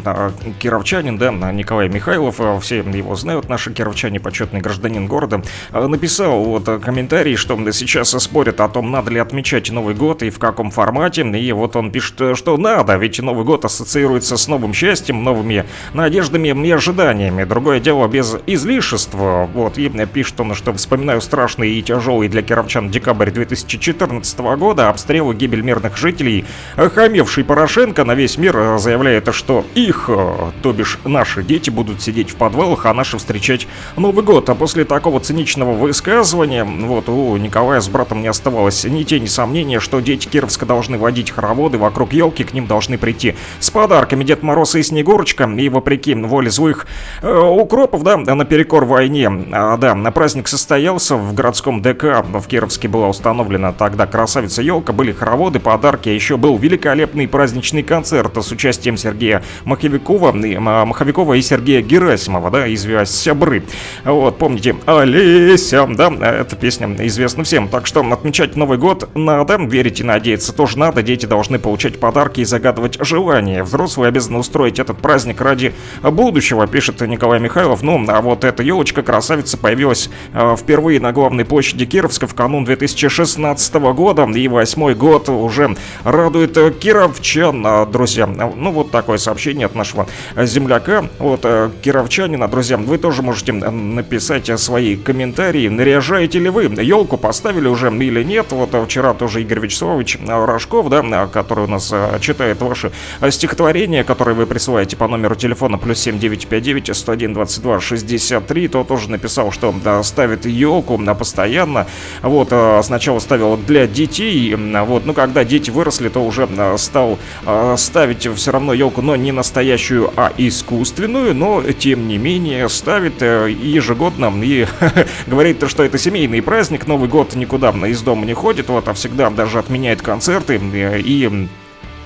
кировчанин, 0.59 1.17
да, 1.17 1.31
Николай 1.51 1.89
Михайлов, 1.89 2.39
все 2.63 2.77
его 2.77 3.15
знают, 3.15 3.49
наши 3.49 3.73
кировчане, 3.73 4.19
почетный 4.19 4.61
гражданин 4.61 5.07
города, 5.07 5.41
написал 5.71 6.43
вот 6.43 6.65
комментарий, 6.81 7.35
что 7.35 7.57
сейчас 7.71 8.09
спорят 8.09 8.61
о 8.61 8.69
том, 8.69 8.91
надо 8.91 9.11
ли 9.11 9.19
отмечать 9.19 9.71
Новый 9.71 9.95
год 9.95 10.21
и 10.23 10.29
в 10.29 10.37
каком 10.37 10.69
формате. 10.69 11.21
И 11.21 11.51
вот 11.51 11.75
он 11.75 11.91
пишет, 11.91 12.21
э, 12.21 12.35
что 12.35 12.57
надо, 12.57 12.95
ведь 12.97 13.19
Новый 13.19 13.45
год 13.45 13.65
ассоциируется 13.65 14.37
с 14.37 14.47
новым 14.47 14.73
счастьем, 14.73 15.23
новыми 15.23 15.65
надеждами 15.93 16.67
и 16.67 16.71
ожиданиями. 16.71 17.43
Другое 17.45 17.79
дело 17.79 18.07
без 18.07 18.35
излишества. 18.45 19.49
Вот, 19.53 19.77
и 19.77 19.89
пишет 20.05 20.39
он, 20.39 20.53
что 20.53 20.73
вспоминаю 20.73 21.21
страшный 21.21 21.71
и 21.71 21.81
тяжелый 21.81 22.27
для 22.27 22.41
кировчан 22.41 22.89
декабрь 22.89 23.31
2000 23.31 23.70
2014 23.77 24.39
года, 24.57 24.89
обстрелы, 24.89 25.33
гибель 25.35 25.61
мирных 25.61 25.97
жителей, 25.97 26.45
охамевший 26.75 27.43
Порошенко 27.43 28.03
на 28.03 28.15
весь 28.15 28.37
мир 28.37 28.57
э, 28.57 28.77
заявляет, 28.77 29.33
что 29.33 29.65
их, 29.75 30.05
э, 30.09 30.51
то 30.61 30.73
бишь 30.73 30.99
наши 31.05 31.43
дети, 31.43 31.69
будут 31.69 32.01
сидеть 32.01 32.31
в 32.31 32.35
подвалах, 32.35 32.85
а 32.85 32.93
наши 32.93 33.17
встречать 33.17 33.67
Новый 33.97 34.23
год. 34.23 34.49
А 34.49 34.55
после 34.55 34.85
такого 34.85 35.19
циничного 35.19 35.73
высказывания, 35.73 36.63
вот 36.63 37.07
у 37.09 37.37
Николая 37.37 37.81
с 37.81 37.87
братом 37.87 38.21
не 38.21 38.27
оставалось 38.27 38.83
ни 38.83 39.03
тени 39.03 39.27
сомнения, 39.27 39.79
что 39.79 39.99
дети 39.99 40.27
Кировска 40.27 40.65
должны 40.65 40.97
водить 40.97 41.31
хороводы 41.31 41.77
вокруг 41.77 42.13
елки, 42.13 42.43
к 42.43 42.53
ним 42.53 42.67
должны 42.67 42.97
прийти 42.97 43.35
с 43.59 43.69
подарками. 43.69 44.23
Дед 44.23 44.43
Мороз 44.43 44.75
и 44.75 44.83
Снегурочка, 44.83 45.45
и 45.45 45.69
вопреки 45.69 46.13
воле 46.15 46.49
злых 46.49 46.87
э, 47.21 47.37
укропов, 47.37 48.03
да, 48.03 48.17
наперекор 48.17 48.85
войне, 48.85 49.29
а, 49.51 49.77
да, 49.77 49.95
на 49.95 50.11
праздник 50.11 50.47
состоялся 50.47 51.15
в 51.15 51.33
городском 51.33 51.81
ДК, 51.81 52.23
в 52.23 52.47
Кировске 52.47 52.87
была 52.87 53.07
установлена 53.07 53.60
тогда 53.77 54.07
красавица 54.07 54.61
елка, 54.61 54.93
были 54.93 55.11
хороводы, 55.11 55.59
подарки, 55.59 56.09
а 56.09 56.13
еще 56.13 56.37
был 56.37 56.57
великолепный 56.57 57.27
праздничный 57.27 57.83
концерт 57.83 58.37
с 58.37 58.51
участием 58.51 58.97
Сергея 58.97 59.43
Маховикова, 59.65 60.35
и, 60.45 60.57
Маховикова 60.57 61.33
и 61.33 61.41
Сергея 61.41 61.81
Герасимова, 61.81 62.51
да, 62.51 62.73
известные 62.73 63.05
сябры. 63.05 63.63
Вот, 64.03 64.37
помните, 64.37 64.75
Олеся, 64.85 65.87
да, 65.87 66.11
эта 66.21 66.55
песня 66.55 66.87
известна 67.07 67.43
всем, 67.43 67.67
так 67.67 67.85
что 67.87 68.01
отмечать 68.11 68.55
Новый 68.55 68.77
год 68.77 69.09
надо, 69.15 69.57
верить 69.57 69.99
и 69.99 70.03
надеяться 70.03 70.53
тоже 70.53 70.77
надо, 70.77 71.01
дети 71.01 71.25
должны 71.25 71.59
получать 71.59 71.99
подарки 71.99 72.41
и 72.41 72.45
загадывать 72.45 72.97
желания. 72.99 73.63
Взрослые 73.63 74.09
обязаны 74.09 74.39
устроить 74.39 74.79
этот 74.79 74.97
праздник 74.97 75.41
ради 75.41 75.73
будущего, 76.03 76.67
пишет 76.67 77.01
Николай 77.01 77.39
Михайлов. 77.39 77.83
Ну, 77.83 78.03
а 78.07 78.21
вот 78.21 78.43
эта 78.43 78.63
елочка-красавица 78.63 79.57
появилась 79.57 80.09
э, 80.33 80.55
впервые 80.57 80.99
на 80.99 81.11
главной 81.11 81.45
площади 81.45 81.85
Кировска 81.85 82.27
в 82.27 82.35
канун 82.35 82.65
2016 82.65 83.50
года, 83.93 84.23
и 84.23 84.47
восьмой 84.47 84.95
год 84.95 85.29
уже 85.29 85.75
радует 86.03 86.53
кировчан, 86.79 87.65
э, 87.65 87.85
друзья. 87.85 88.27
Ну, 88.27 88.71
вот 88.71 88.91
такое 88.91 89.17
сообщение 89.17 89.65
от 89.65 89.75
нашего 89.75 90.07
земляка, 90.35 91.05
вот, 91.19 91.41
э, 91.43 91.69
кировчанина. 91.81 92.47
Друзья, 92.47 92.77
вы 92.77 92.97
тоже 92.97 93.21
можете 93.21 93.53
написать 93.53 94.59
свои 94.59 94.95
комментарии, 94.95 95.67
наряжаете 95.67 96.39
ли 96.39 96.49
вы 96.49 96.63
елку, 96.63 97.17
поставили 97.17 97.67
уже 97.67 97.91
или 97.91 98.23
нет. 98.23 98.47
Вот 98.51 98.75
вчера 98.85 99.13
тоже 99.13 99.41
Игорь 99.41 99.59
Вячеславович 99.59 100.17
э, 100.21 100.45
Рожков, 100.45 100.89
да, 100.89 101.01
э, 101.03 101.27
который 101.31 101.65
у 101.65 101.67
нас 101.67 101.93
читает 102.19 102.61
ваши 102.61 102.91
стихотворения, 103.29 104.03
которые 104.03 104.35
вы 104.35 104.45
присылаете 104.45 104.95
по 104.95 105.07
номеру 105.07 105.35
телефона 105.35 105.77
плюс 105.77 105.99
7959 105.99 106.95
101 106.95 107.33
22 107.33 107.79
63, 107.79 108.67
то 108.67 108.83
тоже 108.83 109.09
написал, 109.09 109.51
что 109.51 109.73
ставит 110.03 110.45
елку 110.45 110.97
на 110.97 111.15
постоянно. 111.15 111.87
Вот, 112.21 112.53
сначала 112.83 113.19
ставил 113.19 113.40
для 113.65 113.87
детей, 113.87 114.53
м, 114.53 114.85
вот, 114.85 115.05
ну, 115.05 115.13
когда 115.13 115.43
дети 115.43 115.69
выросли, 115.69 116.09
то 116.09 116.19
уже 116.19 116.47
э, 116.49 116.77
стал 116.77 117.19
э, 117.45 117.75
ставить 117.77 118.27
все 118.35 118.51
равно 118.51 118.73
елку, 118.73 119.01
но 119.01 119.15
не 119.15 119.31
настоящую, 119.31 120.11
а 120.15 120.31
искусственную, 120.37 121.35
но, 121.35 121.61
тем 121.73 122.07
не 122.07 122.17
менее, 122.17 122.69
ставит 122.69 123.21
э, 123.21 123.51
ежегодно 123.51 124.31
и 124.43 124.65
говорит, 125.27 125.63
что 125.67 125.83
это 125.83 125.97
семейный 125.97 126.41
праздник, 126.41 126.87
Новый 126.87 127.09
год 127.09 127.35
никуда 127.35 127.71
из 127.87 128.01
дома 128.01 128.25
не 128.25 128.33
ходит, 128.33 128.69
вот, 128.69 128.87
а 128.87 128.93
всегда 128.93 129.29
даже 129.29 129.59
отменяет 129.59 130.01
концерты 130.01 130.59
и 130.61 131.47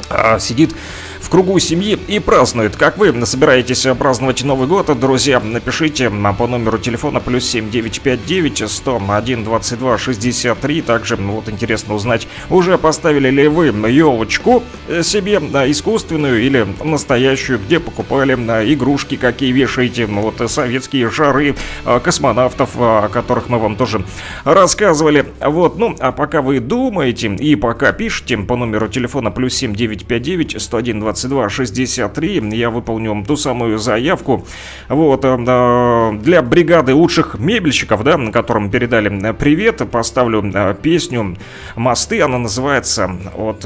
а, 0.10 0.40
сидит 0.40 0.76
в 1.26 1.30
кругу 1.30 1.58
семьи 1.58 1.98
и 2.08 2.20
празднует. 2.20 2.76
Как 2.76 3.00
вы 3.00 3.26
собираетесь 3.26 3.88
праздновать 3.98 4.44
Новый 4.44 4.68
год, 4.68 4.98
друзья, 5.00 5.40
напишите 5.40 6.12
по 6.38 6.46
номеру 6.46 6.78
телефона 6.78 7.20
плюс 7.20 7.46
7959 7.46 8.70
101 8.70 9.44
22 9.44 9.98
63. 9.98 10.82
Также 10.84 11.18
ну, 11.18 11.34
вот 11.34 11.50
интересно 11.50 11.96
узнать, 11.96 12.28
уже 12.52 12.78
поставили 12.78 13.32
ли 13.32 13.48
вы 13.48 13.74
елочку 13.90 14.64
себе 15.02 15.40
да, 15.40 15.70
искусственную 15.70 16.44
или 16.44 16.68
настоящую, 16.84 17.58
где 17.58 17.80
покупали 17.80 18.36
да, 18.36 18.64
игрушки, 18.64 19.16
какие 19.16 19.52
вешаете, 19.52 20.06
ну, 20.06 20.22
вот 20.22 20.52
советские 20.52 21.10
шары 21.10 21.56
а, 21.86 22.00
космонавтов, 22.00 22.70
о 22.76 23.10
которых 23.10 23.50
мы 23.50 23.58
вам 23.58 23.78
тоже 23.78 24.06
рассказывали. 24.44 25.26
Вот, 25.42 25.80
ну, 25.80 25.96
а 26.00 26.12
пока 26.12 26.44
вы 26.44 26.60
думаете 26.60 27.30
и 27.34 27.56
пока 27.56 27.92
пишете 27.94 28.38
по 28.38 28.56
номеру 28.56 28.90
телефона 28.90 29.32
плюс 29.32 29.56
7959 29.56 30.62
101 30.62 31.00
22 31.00 31.15
63, 31.50 32.50
я 32.52 32.70
выполню 32.70 33.24
ту 33.26 33.36
самую 33.36 33.78
заявку. 33.78 34.46
Вот, 34.90 35.26
э, 35.26 36.12
для 36.22 36.42
бригады 36.42 36.94
лучших 36.94 37.36
мебельщиков, 37.40 38.04
да, 38.04 38.18
на 38.18 38.32
котором 38.32 38.70
передали 38.70 39.30
э, 39.30 39.34
привет, 39.34 39.82
поставлю 39.90 40.44
э, 40.54 40.76
песню 40.82 41.38
«Мосты», 41.76 42.22
она 42.22 42.38
называется 42.38 43.12
от 43.38 43.66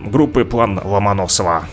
группы 0.00 0.44
«План 0.44 0.80
Ломоносова». 0.84 1.64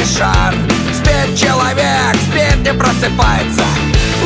Синий 0.00 0.16
шар. 0.16 0.54
Спит 0.94 1.38
человек, 1.38 2.14
спит, 2.28 2.58
не 2.64 2.72
просыпается. 2.72 3.64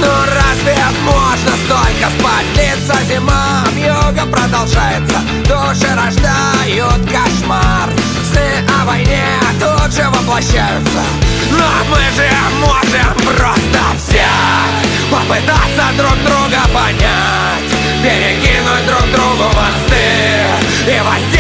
Ну 0.01 0.07
разве 0.07 0.77
можно 1.03 1.53
столько 1.65 2.11
спать? 2.19 2.47
Длится 2.55 2.97
зима, 3.09 3.65
юга 3.77 4.27
продолжается. 4.27 5.21
Души 5.45 5.89
рождают 5.95 7.01
кошмар. 7.11 7.89
Сны 8.31 8.65
о 8.81 8.85
войне 8.85 9.25
тут 9.61 9.93
же 9.93 10.09
воплощаются. 10.09 11.03
Но 11.51 11.69
мы 11.91 12.01
же 12.17 12.29
можем 12.59 13.15
просто 13.37 13.81
взять 13.95 15.11
Попытаться 15.11 15.85
друг 15.97 16.17
друга 16.25 16.63
понять. 16.73 17.71
Перекинуть 18.03 18.87
друг 18.87 19.13
другу 19.13 19.45
мосты 19.55 20.91
И 20.91 21.01
возделывать 21.01 21.34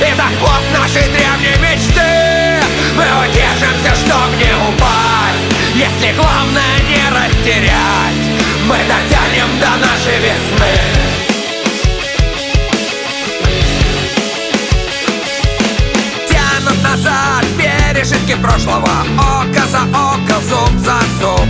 И 0.00 0.14
за 0.14 0.22
хвост 0.38 0.64
нашей 0.72 1.06
древней 1.12 1.56
мечты. 1.60 2.60
Мы 2.96 3.04
удержимся, 3.22 3.94
чтоб 3.94 4.28
не 4.38 4.50
упасть 4.68 5.44
Если 5.74 6.12
главное 6.16 6.78
не 6.88 7.02
растерять. 7.10 8.20
Мы 8.66 8.76
дотянем 8.88 9.60
до 9.60 9.76
нашей 9.76 10.16
весны. 10.20 10.74
Тянут 16.30 16.82
назад 16.82 17.44
пережитки 17.58 18.36
прошлого. 18.36 19.04
Око 19.18 19.66
за 19.70 19.82
око, 19.82 20.40
зуб 20.48 20.78
за 20.78 20.98
зуб. 21.20 21.46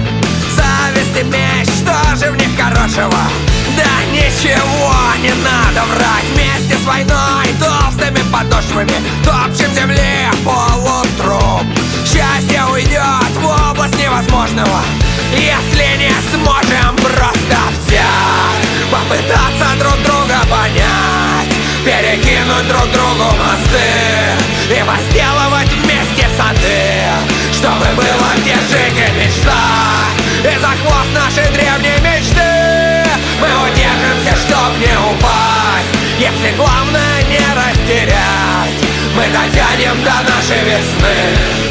Зависть 0.57 1.21
и 1.21 1.23
меч, 1.23 1.69
что 1.69 2.17
же 2.17 2.33
в 2.33 2.37
них 2.37 2.51
хорошего? 2.61 3.21
Да 3.77 4.05
ничего 4.13 4.93
не 5.23 5.31
надо 5.31 5.87
врать 5.95 6.25
Вместе 6.35 6.77
с 6.81 6.87
войной, 6.87 7.47
толстыми 7.59 8.23
подошвами 8.33 8.93
Топчем 9.25 9.73
земли 9.75 10.29
полутруп 10.45 11.65
Счастье 12.05 12.65
уйдет 12.73 13.33
в 13.37 13.71
область 13.71 13.99
невозможного 13.99 14.81
Если 15.33 15.99
не 15.99 16.13
сможем 16.33 16.97
просто 16.97 17.59
взять 17.87 18.65
Попытаться 18.91 19.67
друг 19.79 19.97
друга 20.05 20.41
понять 20.51 21.49
Перекинуть 21.85 22.69
друг 22.69 22.91
другу 22.93 23.37
мосты 23.37 23.89
И 24.71 24.83
возделывать 24.83 25.73
вместе 25.73 26.29
сады 26.37 27.13
Чтобы 27.53 27.87
было 27.97 28.31
где 28.39 28.55
жить 28.55 28.97
и 28.97 29.25
мечтать 29.25 30.20
Если 36.21 36.55
главное 36.55 37.23
не 37.31 37.39
растерять 37.39 38.85
Мы 39.17 39.25
дотянем 39.33 40.05
до 40.05 40.31
нашей 40.31 40.63
весны 40.67 41.70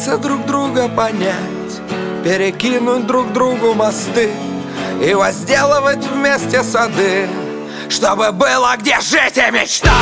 Попытаться 0.00 0.16
друг 0.16 0.46
друга 0.46 0.88
понять 0.88 2.24
Перекинуть 2.24 3.06
друг 3.06 3.32
другу 3.34 3.74
мосты 3.74 4.30
И 5.02 5.12
возделывать 5.12 6.02
вместе 6.06 6.62
сады 6.62 7.28
Чтобы 7.90 8.32
было 8.32 8.76
где 8.78 8.98
жить 9.00 9.36
и 9.36 9.50
мечтать. 9.50 9.92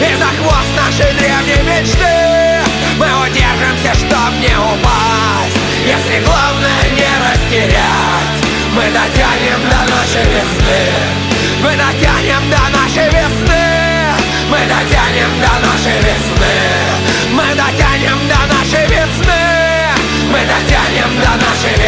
И 0.00 0.16
за 0.16 0.24
хвост 0.24 0.72
нашей 0.76 1.12
древней 1.18 1.62
мечты 1.62 2.64
Мы 2.98 3.06
удержимся, 3.22 3.94
чтоб 3.94 4.32
не 4.40 4.54
упасть. 4.56 5.56
Если 5.86 6.24
главное 6.24 6.82
не 6.90 7.12
растерять 7.22 8.42
Мы 8.74 8.82
дотянем 8.90 9.62
до 9.70 9.94
нашей 9.94 10.24
весны. 10.32 10.82
Мы 11.62 11.70
дотянем 11.76 12.50
до 12.50 12.76
нашей 12.76 13.06
весны. 13.06 13.72
Мы 14.50 14.58
дотянем 14.66 15.30
до 15.40 15.68
нашей 15.68 15.96
весны. 15.98 16.82
Мы 17.32 17.54
дотянем 17.54 17.91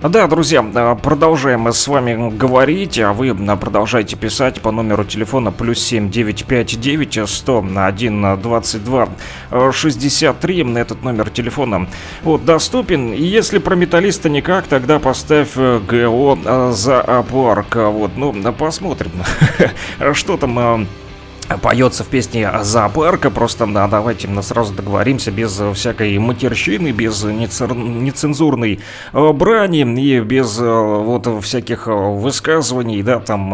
Да, 0.00 0.28
друзья, 0.28 0.64
а, 0.74 0.94
продолжаем 0.94 1.62
мы 1.62 1.72
с 1.72 1.88
вами 1.88 2.30
говорить, 2.30 3.00
а 3.00 3.12
вы 3.12 3.30
а, 3.30 3.56
продолжайте 3.56 4.14
писать 4.14 4.60
по 4.60 4.70
номеру 4.70 5.02
телефона 5.04 5.50
плюс 5.50 5.80
7 5.80 6.08
959 6.08 7.28
100 7.28 7.64
1 7.74 8.40
22 8.40 9.08
63. 9.72 10.74
Этот 10.76 11.02
номер 11.02 11.30
телефона 11.30 11.88
вот, 12.22 12.44
доступен. 12.44 13.12
И 13.12 13.24
если 13.24 13.58
про 13.58 13.74
металлиста 13.74 14.28
никак, 14.28 14.68
тогда 14.68 15.00
поставь 15.00 15.50
э, 15.56 15.80
ГО 15.80 16.38
а, 16.44 16.70
зоопарк. 16.70 17.74
Вот, 17.74 18.12
ну, 18.16 18.32
посмотрим, 18.52 19.10
что 20.14 20.36
там 20.36 20.86
поется 21.62 22.04
в 22.04 22.08
песне 22.08 22.50
зоопарка. 22.62 23.30
Просто 23.30 23.66
да, 23.66 23.88
давайте 23.88 24.28
мы 24.28 24.42
сразу 24.42 24.74
договоримся 24.74 25.30
без 25.30 25.60
всякой 25.74 26.18
матерщины, 26.18 26.92
без 26.92 27.24
нецер... 27.24 27.74
нецензурной 27.74 28.80
э, 29.12 29.32
брани 29.32 29.78
и 30.00 30.20
без 30.20 30.58
э, 30.60 30.64
вот 30.64 31.26
всяких 31.42 31.88
э, 31.88 31.90
высказываний, 31.92 33.02
да, 33.02 33.20
там 33.20 33.48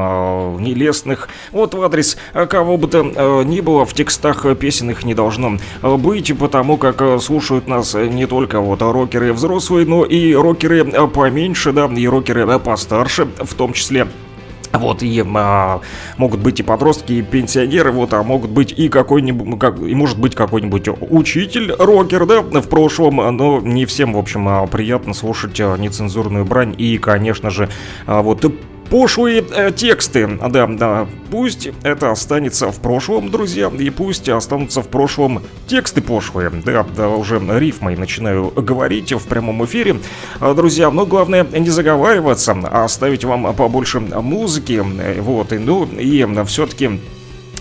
нелестных. 0.61 1.29
Вот 1.53 1.75
в 1.75 1.83
адрес 1.83 2.17
кого 2.33 2.77
бы 2.77 2.89
то 2.89 3.43
ни 3.45 3.61
было 3.61 3.85
в 3.85 3.95
текстах 3.95 4.47
песен 4.59 4.91
их 4.91 5.05
не 5.05 5.15
должно 5.15 5.59
быть, 5.83 6.37
потому 6.39 6.77
как 6.77 7.21
слушают 7.21 7.69
нас 7.69 7.95
не 7.95 8.27
только 8.27 8.61
вот 8.61 8.83
рокеры 8.83 9.33
взрослые, 9.33 9.87
но 9.87 10.05
и 10.05 10.35
рокеры 10.35 10.85
поменьше, 11.09 11.73
да, 11.73 11.87
и 11.87 12.07
рокеры 12.07 12.59
постарше 12.59 13.29
в 13.39 13.55
том 13.55 13.73
числе. 13.73 14.09
Вот, 14.75 15.03
и 15.03 15.25
а, 15.35 15.81
могут 16.17 16.41
быть 16.41 16.61
и 16.61 16.63
подростки, 16.63 17.13
и 17.13 17.23
пенсионеры, 17.23 17.93
вот, 17.93 18.13
а 18.13 18.23
могут 18.23 18.51
быть 18.51 18.73
и 18.73 18.89
какой-нибудь, 18.89 19.59
как, 19.59 19.79
и 19.79 19.95
может 19.95 20.19
быть 20.19 20.35
какой-нибудь 20.35 20.89
учитель, 21.01 21.73
рокер, 21.79 22.27
да, 22.27 22.41
в 22.43 22.69
прошлом, 22.69 23.17
но 23.37 23.61
не 23.61 23.87
всем, 23.87 24.15
в 24.15 24.19
общем, 24.19 24.49
а, 24.49 24.67
приятно 24.67 25.15
слушать 25.15 25.61
а, 25.61 25.77
нецензурную 25.77 26.45
брань 26.45 26.75
и, 26.77 26.99
конечно 26.99 27.51
же, 27.51 27.69
а, 28.07 28.23
вот 28.23 28.45
пошлые 28.91 29.45
э, 29.51 29.73
тексты. 29.73 30.27
Да, 30.27 30.67
да, 30.67 31.07
пусть 31.31 31.69
это 31.83 32.11
останется 32.11 32.71
в 32.71 32.81
прошлом, 32.81 33.31
друзья, 33.31 33.71
и 33.79 33.91
пусть 33.91 34.29
останутся 34.29 34.83
в 34.83 34.89
прошлом 34.89 35.43
тексты 35.67 36.01
пошлые. 36.01 36.51
Да, 36.51 36.87
да, 36.97 37.09
уже 37.09 37.41
рифмой 37.59 37.97
начинаю 37.97 38.51
говорить 38.55 39.13
в 39.13 39.27
прямом 39.27 39.65
эфире. 39.65 39.97
А, 40.41 40.55
Друзья, 40.55 40.91
но 40.91 41.07
главное 41.07 41.45
не 41.45 41.71
заговариваться, 41.71 42.57
а 42.65 42.85
оставить 42.85 43.25
вам 43.25 43.55
побольше 43.55 44.01
музыки. 44.01 44.83
э, 45.01 45.21
Вот, 45.21 45.53
и, 45.53 45.59
ну, 45.59 45.85
и 45.85 46.27
все-таки 46.47 46.87
а 46.87 47.14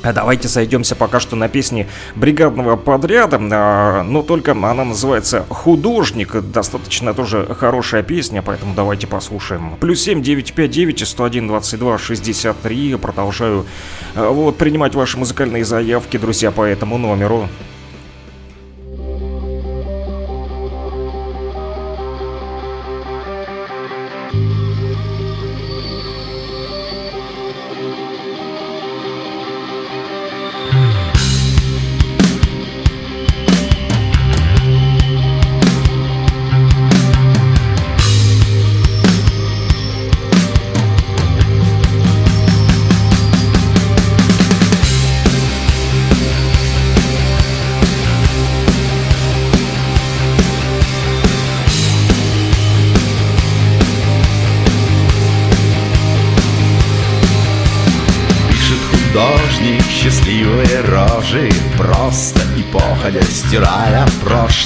Давайте 0.03 0.47
сойдемся 0.47 0.95
пока 0.95 1.19
что 1.19 1.35
на 1.35 1.47
песне 1.47 1.87
бригадного 2.15 2.75
подряда, 2.75 3.39
а, 3.39 4.03
но 4.03 4.21
только 4.21 4.51
она 4.51 4.83
называется 4.85 5.45
«Художник». 5.49 6.35
Достаточно 6.51 7.13
тоже 7.13 7.47
хорошая 7.57 8.03
песня, 8.03 8.41
поэтому 8.41 8.73
давайте 8.75 9.07
послушаем. 9.07 9.77
Плюс 9.79 10.01
7 10.01 10.21
959 10.21 11.07
101 11.07 11.47
22 11.47 11.97
63. 11.97 12.95
Продолжаю 12.95 13.65
а, 14.15 14.29
вот, 14.29 14.57
принимать 14.57 14.95
ваши 14.95 15.17
музыкальные 15.17 15.63
заявки, 15.63 16.17
друзья, 16.17 16.51
по 16.51 16.63
этому 16.63 16.97
номеру. 16.97 17.47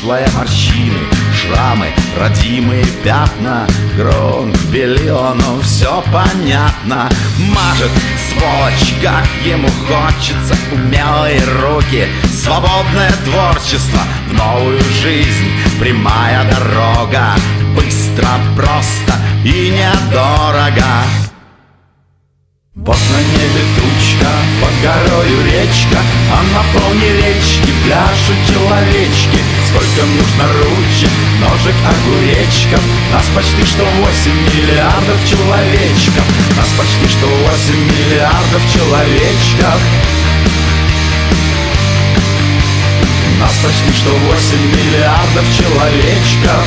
Прошлое 0.07 0.27
морщины 0.35 0.99
Шрамы, 1.35 1.87
родимые 2.17 2.85
пятна 3.03 3.67
Грунт 3.97 4.57
белила, 4.71 5.33
но 5.33 5.59
все 5.61 6.01
понятно. 6.13 7.09
Мажет 7.39 7.91
сволочь, 8.29 8.93
как 9.03 9.27
ему 9.45 9.67
хочется 9.87 10.55
Умелые 10.71 11.41
руки, 11.61 12.07
свободное 12.31 13.11
творчество 13.25 14.01
В 14.29 14.33
новую 14.33 14.79
жизнь 15.01 15.51
прямая 15.79 16.43
дорога. 16.49 17.35
Быстро, 17.75 18.29
просто 18.55 19.13
и 19.43 19.71
недорого 19.71 21.26
вот 22.87 22.97
на 23.11 23.19
небе 23.19 23.63
тучка, 23.75 24.31
под 24.61 24.71
горою 24.81 25.43
речка 25.43 25.99
А 26.31 26.41
на 26.55 26.63
фоне 26.71 27.09
речки 27.19 27.71
пляшут 27.83 28.39
человечки. 28.47 29.39
Сколько 29.67 30.05
нужно 30.07 30.47
ручек, 30.63 31.11
ножек, 31.41 31.75
огуречков? 31.83 32.81
Нас 33.11 33.25
почти 33.35 33.65
что 33.65 33.83
8 33.83 34.31
миллиардов 34.55 35.19
человечков. 35.29 36.23
Нас 36.55 36.69
почти 36.77 37.07
что 37.11 37.27
8 37.27 37.75
миллиардов 37.75 38.61
человечков. 38.73 39.79
Нас 43.41 43.53
почти 43.61 43.91
что 43.99 44.11
8 44.11 44.59
миллиардов 44.71 45.45
человечков 45.57 46.63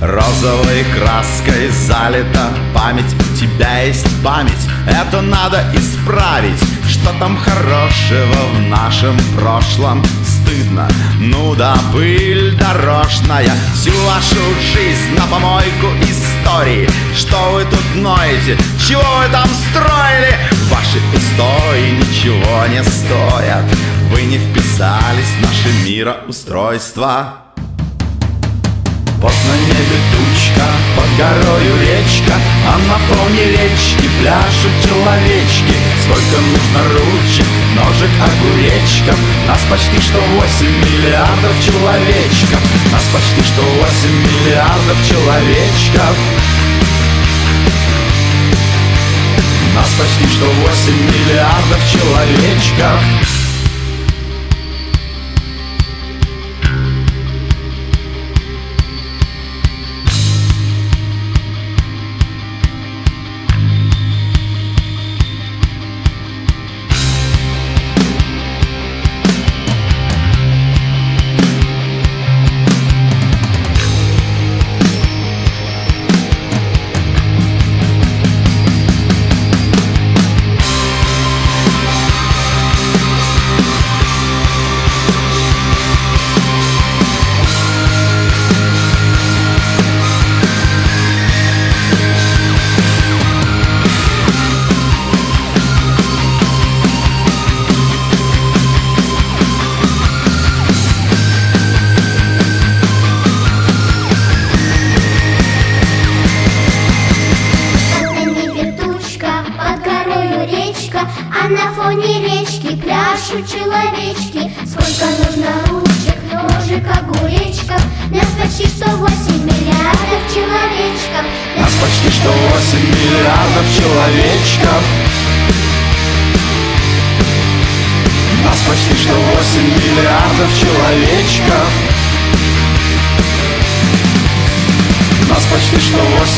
Розовой 0.00 0.84
краской 0.94 1.70
залита 1.70 2.50
память. 2.72 3.16
Тебя 3.36 3.82
есть 3.82 4.06
память, 4.22 4.52
это 4.86 5.20
надо 5.20 5.64
исправить. 5.74 6.60
Что 6.88 7.12
там 7.18 7.36
хорошего 7.36 8.46
в 8.54 8.60
нашем 8.68 9.16
прошлом? 9.36 10.04
Стыдно, 10.24 10.88
ну 11.18 11.56
да 11.56 11.76
пыль 11.92 12.56
дорожная. 12.56 13.50
Всю 13.74 13.90
вашу 14.06 14.36
жизнь 14.72 15.16
на 15.16 15.26
помойку 15.26 15.88
истории. 16.02 16.88
Что 17.16 17.54
вы 17.54 17.64
тут 17.64 17.94
ноете, 17.96 18.56
чего 18.86 19.02
вы 19.02 19.28
там 19.32 19.48
строили? 19.70 20.36
Ваши 20.70 20.98
устои 21.12 21.90
ничего 21.90 22.66
не 22.68 22.84
стоят. 22.84 23.64
Вы 24.12 24.22
не 24.22 24.38
вписались 24.38 25.34
в 25.38 25.42
наше 25.42 25.72
мироустройство 25.84 27.47
вот 29.20 29.32
на 29.48 29.56
небе 29.66 29.98
тучка, 30.12 30.66
под 30.96 31.08
горою 31.16 31.74
речка. 31.80 32.34
А 32.66 32.78
на 32.78 32.98
фоне 33.06 33.44
речки 33.44 34.08
пляшут 34.20 34.74
человечки. 34.84 35.74
Сколько 36.02 36.40
нужно 36.40 36.80
ручек, 36.94 37.46
ножек, 37.74 38.10
огуречков. 38.22 39.18
Нас 39.46 39.60
почти 39.70 40.00
что 40.00 40.20
8 40.20 40.66
миллиардов 40.66 41.54
человечков. 41.64 42.60
Нас 42.92 43.04
почти 43.12 43.42
что 43.42 43.62
8 43.62 44.10
миллиардов 44.10 44.98
человечков. 45.08 46.16
Нас 49.74 49.88
почти 49.98 50.26
что 50.34 50.46
8 50.46 50.92
миллиардов 50.94 51.80
человечков 51.90 53.37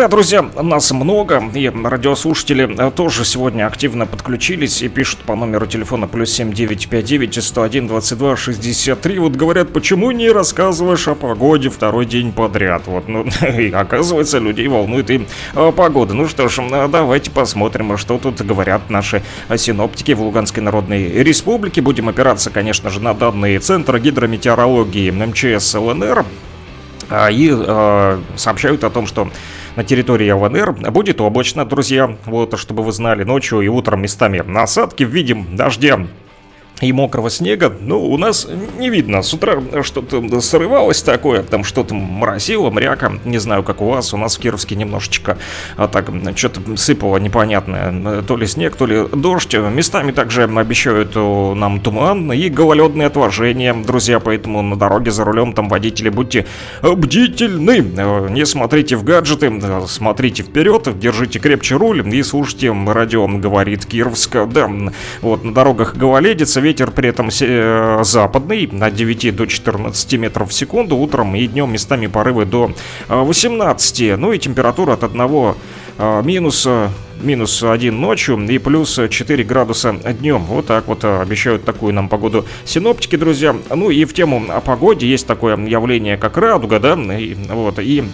Да, 0.00 0.08
друзья, 0.08 0.40
нас 0.40 0.90
много, 0.92 1.44
и 1.54 1.68
радиослушатели 1.68 2.74
э, 2.74 2.90
тоже 2.90 3.26
сегодня 3.26 3.66
активно 3.66 4.06
подключились 4.06 4.80
и 4.80 4.88
пишут 4.88 5.18
по 5.18 5.34
номеру 5.34 5.66
телефона 5.66 6.08
плюс 6.08 6.32
7959 6.32 7.44
101 7.44 7.86
22 7.86 8.34
63. 8.34 9.18
Вот 9.18 9.36
говорят, 9.36 9.74
почему 9.74 10.10
не 10.10 10.30
рассказываешь 10.30 11.06
о 11.06 11.14
погоде 11.14 11.68
второй 11.68 12.06
день 12.06 12.32
подряд? 12.32 12.84
Вот, 12.86 13.08
ну, 13.08 13.26
и 13.58 13.70
оказывается, 13.70 14.38
людей 14.38 14.68
волнует 14.68 15.10
и 15.10 15.26
а, 15.52 15.70
погода. 15.70 16.14
Ну 16.14 16.26
что 16.28 16.48
ж, 16.48 16.62
давайте 16.88 17.30
посмотрим, 17.30 17.98
что 17.98 18.16
тут 18.16 18.40
говорят 18.40 18.88
наши 18.88 19.22
синоптики 19.54 20.12
в 20.12 20.22
Луганской 20.22 20.62
Народной 20.62 21.10
Республике. 21.22 21.82
Будем 21.82 22.08
опираться, 22.08 22.48
конечно 22.48 22.88
же, 22.88 23.00
на 23.00 23.12
данные 23.12 23.60
Центра 23.60 23.98
гидрометеорологии 23.98 25.10
МЧС 25.10 25.74
ЛНР. 25.74 26.24
И 27.32 27.52
э, 27.52 28.20
сообщают 28.36 28.84
о 28.84 28.88
том, 28.88 29.06
что 29.06 29.28
на 29.76 29.84
территории 29.84 30.30
ЛНР 30.30 30.90
будет 30.90 31.20
облачно, 31.20 31.64
друзья. 31.64 32.16
Вот, 32.26 32.58
чтобы 32.58 32.82
вы 32.82 32.92
знали, 32.92 33.24
ночью 33.24 33.60
и 33.60 33.68
утром 33.68 34.02
местами 34.02 34.42
насадки 34.44 35.04
в 35.04 35.10
виде 35.10 35.34
дождя 35.34 36.06
и 36.80 36.92
мокрого 36.92 37.30
снега, 37.30 37.72
ну, 37.80 38.02
у 38.02 38.16
нас 38.16 38.48
не 38.78 38.90
видно. 38.90 39.22
С 39.22 39.34
утра 39.34 39.60
что-то 39.82 40.40
срывалось 40.40 41.02
такое, 41.02 41.42
там 41.42 41.64
что-то 41.64 41.94
моросило, 41.94 42.70
мряка. 42.70 43.12
Не 43.24 43.38
знаю, 43.38 43.62
как 43.62 43.82
у 43.82 43.86
вас, 43.86 44.14
у 44.14 44.16
нас 44.16 44.36
в 44.36 44.40
Кировске 44.40 44.76
немножечко 44.76 45.36
а 45.76 45.88
так 45.88 46.10
что-то 46.36 46.76
сыпало 46.76 47.18
непонятное. 47.18 48.22
То 48.22 48.36
ли 48.36 48.46
снег, 48.46 48.76
то 48.76 48.86
ли 48.86 49.06
дождь. 49.12 49.54
Местами 49.54 50.12
также 50.12 50.44
обещают 50.44 51.14
нам 51.14 51.80
туман 51.80 52.32
и 52.32 52.48
гололедное 52.48 53.06
отложение, 53.08 53.74
друзья, 53.74 54.20
поэтому 54.20 54.62
на 54.62 54.76
дороге 54.76 55.10
за 55.10 55.24
рулем 55.24 55.52
там 55.52 55.68
водители 55.68 56.08
будьте 56.08 56.46
бдительны. 56.82 57.80
Не 58.30 58.46
смотрите 58.46 58.96
в 58.96 59.04
гаджеты, 59.04 59.52
смотрите 59.86 60.42
вперед, 60.42 60.88
держите 60.98 61.38
крепче 61.38 61.76
руль 61.76 62.06
и 62.14 62.22
слушайте 62.22 62.72
радио, 62.86 63.26
говорит 63.26 63.86
Кировск. 63.86 64.36
Да, 64.50 64.70
вот 65.20 65.44
на 65.44 65.54
дорогах 65.54 65.96
гололедица, 65.96 66.60
ветер 66.70 66.92
при 66.92 67.08
этом 67.08 67.30
э, 67.40 68.00
западный, 68.04 68.70
от 68.80 68.94
9 68.94 69.34
до 69.34 69.46
14 69.46 70.12
метров 70.18 70.50
в 70.50 70.52
секунду, 70.52 70.96
утром 70.96 71.34
и 71.34 71.46
днем 71.48 71.72
местами 71.72 72.06
порывы 72.06 72.44
до 72.44 72.70
18. 73.08 74.00
Э, 74.00 74.16
ну 74.16 74.32
и 74.32 74.38
температура 74.38 74.92
от 74.92 75.02
1 75.02 75.20
э, 75.98 76.22
минус 76.24 76.68
минус 77.22 77.62
1 77.62 78.00
ночью 78.00 78.38
и 78.48 78.58
плюс 78.58 78.98
4 79.10 79.44
градуса 79.44 79.92
днем. 79.92 80.44
Вот 80.44 80.66
так 80.66 80.86
вот 80.86 81.04
обещают 81.04 81.64
такую 81.64 81.92
нам 81.92 82.08
погоду 82.08 82.46
синоптики, 82.64 83.16
друзья. 83.16 83.54
Ну 83.68 83.90
и 83.90 84.04
в 84.04 84.14
тему 84.14 84.44
о 84.48 84.60
погоде 84.60 85.06
есть 85.06 85.26
такое 85.26 85.58
явление, 85.58 86.16
как 86.16 86.38
радуга, 86.38 86.78
да, 86.78 86.94
и, 86.94 87.34
вот, 87.34 87.78
и 87.78 88.04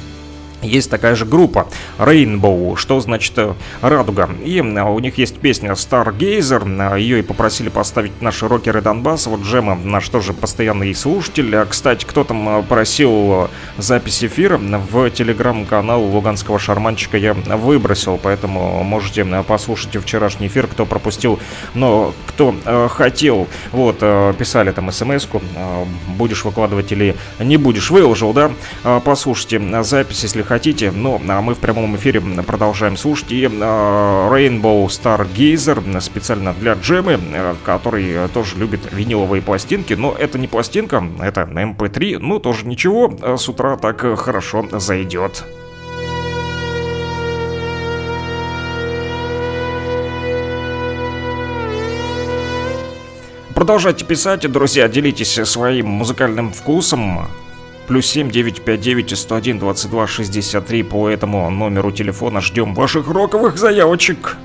есть 0.63 0.91
такая 0.91 1.15
же 1.15 1.25
группа 1.25 1.67
Rainbow, 1.99 2.77
что 2.77 3.01
значит 3.01 3.33
э, 3.37 3.55
радуга. 3.83 4.29
И 4.45 4.59
э, 4.59 4.83
у 4.83 4.99
них 4.99 5.19
есть 5.19 5.39
песня 5.39 5.73
Stargazer, 5.73 6.95
э, 6.95 7.01
ее 7.01 7.21
и 7.21 7.23
попросили 7.23 7.69
поставить 7.69 8.21
наши 8.21 8.49
рокеры 8.49 8.81
Донбасса. 8.81 9.31
Вот 9.31 9.43
Джема 9.43 9.75
наш 9.75 10.09
тоже 10.09 10.33
постоянный 10.33 10.95
слушатель. 10.95 11.55
А, 11.57 11.67
кстати, 11.67 12.05
кто 12.05 12.25
там 12.25 12.65
просил 12.65 13.49
запись 13.79 14.25
эфира 14.25 14.59
в 14.59 15.11
телеграм-канал 15.11 16.03
Луганского 16.03 16.59
шарманчика 16.59 17.17
я 17.17 17.35
выбросил, 17.35 18.19
поэтому 18.23 18.83
можете 18.83 19.25
послушать 19.47 19.97
вчерашний 19.97 20.49
эфир, 20.49 20.67
кто 20.67 20.87
пропустил, 20.87 21.39
но 21.75 22.15
кто 22.27 22.55
э, 22.65 22.89
хотел. 22.91 23.47
Вот, 23.73 23.99
э, 24.01 24.35
писали 24.39 24.73
там 24.73 24.91
смс-ку, 24.91 25.43
э, 25.55 25.85
будешь 26.17 26.45
выкладывать 26.45 26.93
или 26.93 27.15
не 27.39 27.57
будешь. 27.57 27.91
Выложил, 27.91 28.33
да? 28.33 28.51
Э, 28.85 29.01
послушайте 29.05 29.61
запись, 29.83 30.23
если 30.23 30.43
хотите. 30.43 30.56
Ну, 30.95 31.21
а 31.29 31.41
мы 31.43 31.55
в 31.55 31.59
прямом 31.59 31.97
эфире 31.97 32.21
продолжаем 32.21 32.97
слушать. 32.97 33.31
И 33.31 33.45
э, 33.45 33.49
Rainbow 33.49 34.87
Stargazer 34.87 36.01
специально 36.01 36.55
для 36.55 36.75
Джемы, 36.75 37.21
э, 37.33 37.55
который 37.65 38.29
тоже 38.29 38.57
любит 38.57 38.81
виниловые 38.93 39.43
пластинки. 39.43 39.95
Но 39.95 40.15
это 40.19 40.39
не 40.39 40.49
пластинка, 40.49 41.05
это 41.21 41.43
MP3. 41.43 42.19
Ну, 42.19 42.39
тоже 42.39 42.67
ничего, 42.67 43.15
с 43.37 43.49
утра 43.49 43.77
так 43.77 44.01
хорошо 44.19 44.67
зайдет. 44.73 45.45
Продолжайте 53.57 54.05
писать, 54.05 54.53
друзья, 54.53 54.87
делитесь 54.87 55.33
своим 55.49 55.89
музыкальным 55.89 56.53
вкусом 56.53 57.27
плюс 57.87 58.07
7 58.07 58.31
959 58.31 59.19
101 59.19 59.59
22 59.59 60.07
63 60.07 60.83
по 60.83 61.09
этому 61.09 61.51
номеру 61.51 61.93
телефона 61.93 62.41
ждем 62.41 62.75
ваших 62.75 63.09
роковых 63.09 63.59
заявочек. 63.59 64.37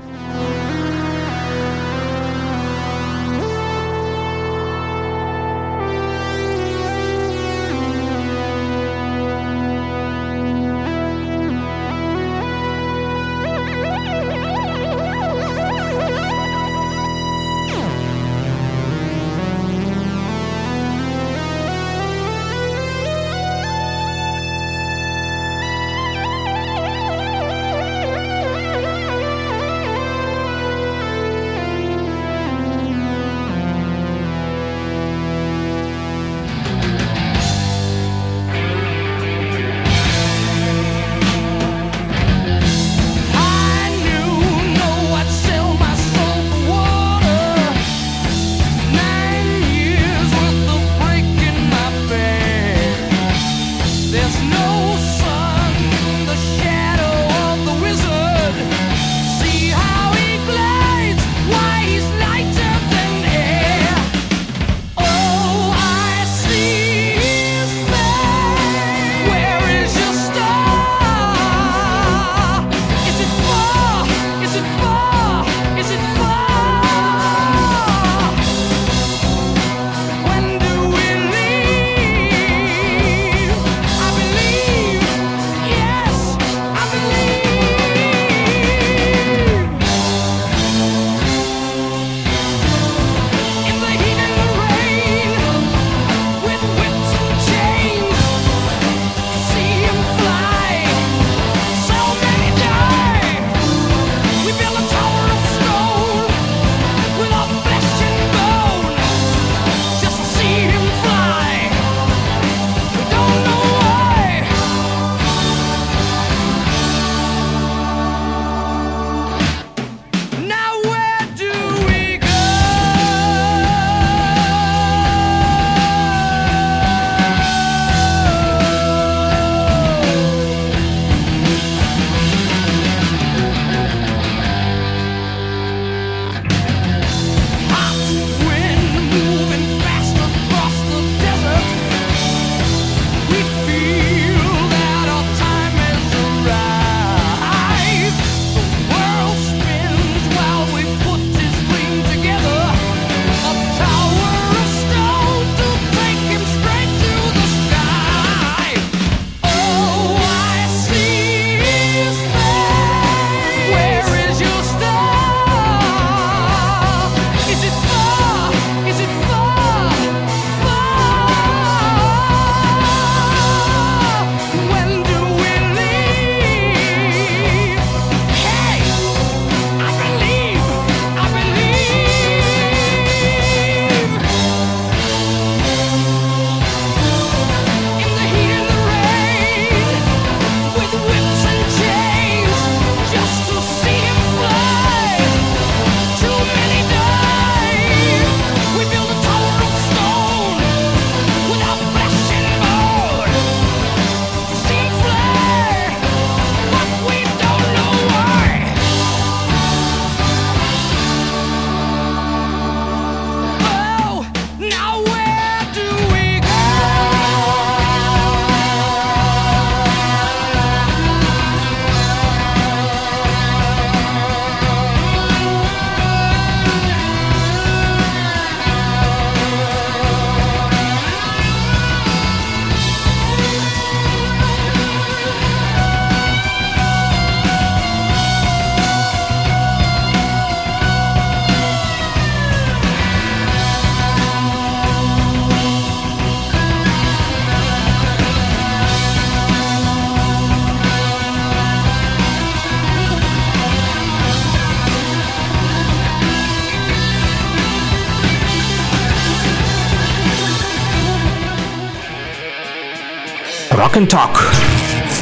Rock 263.82 263.96
and 263.96 264.08
Talk. 264.08 264.38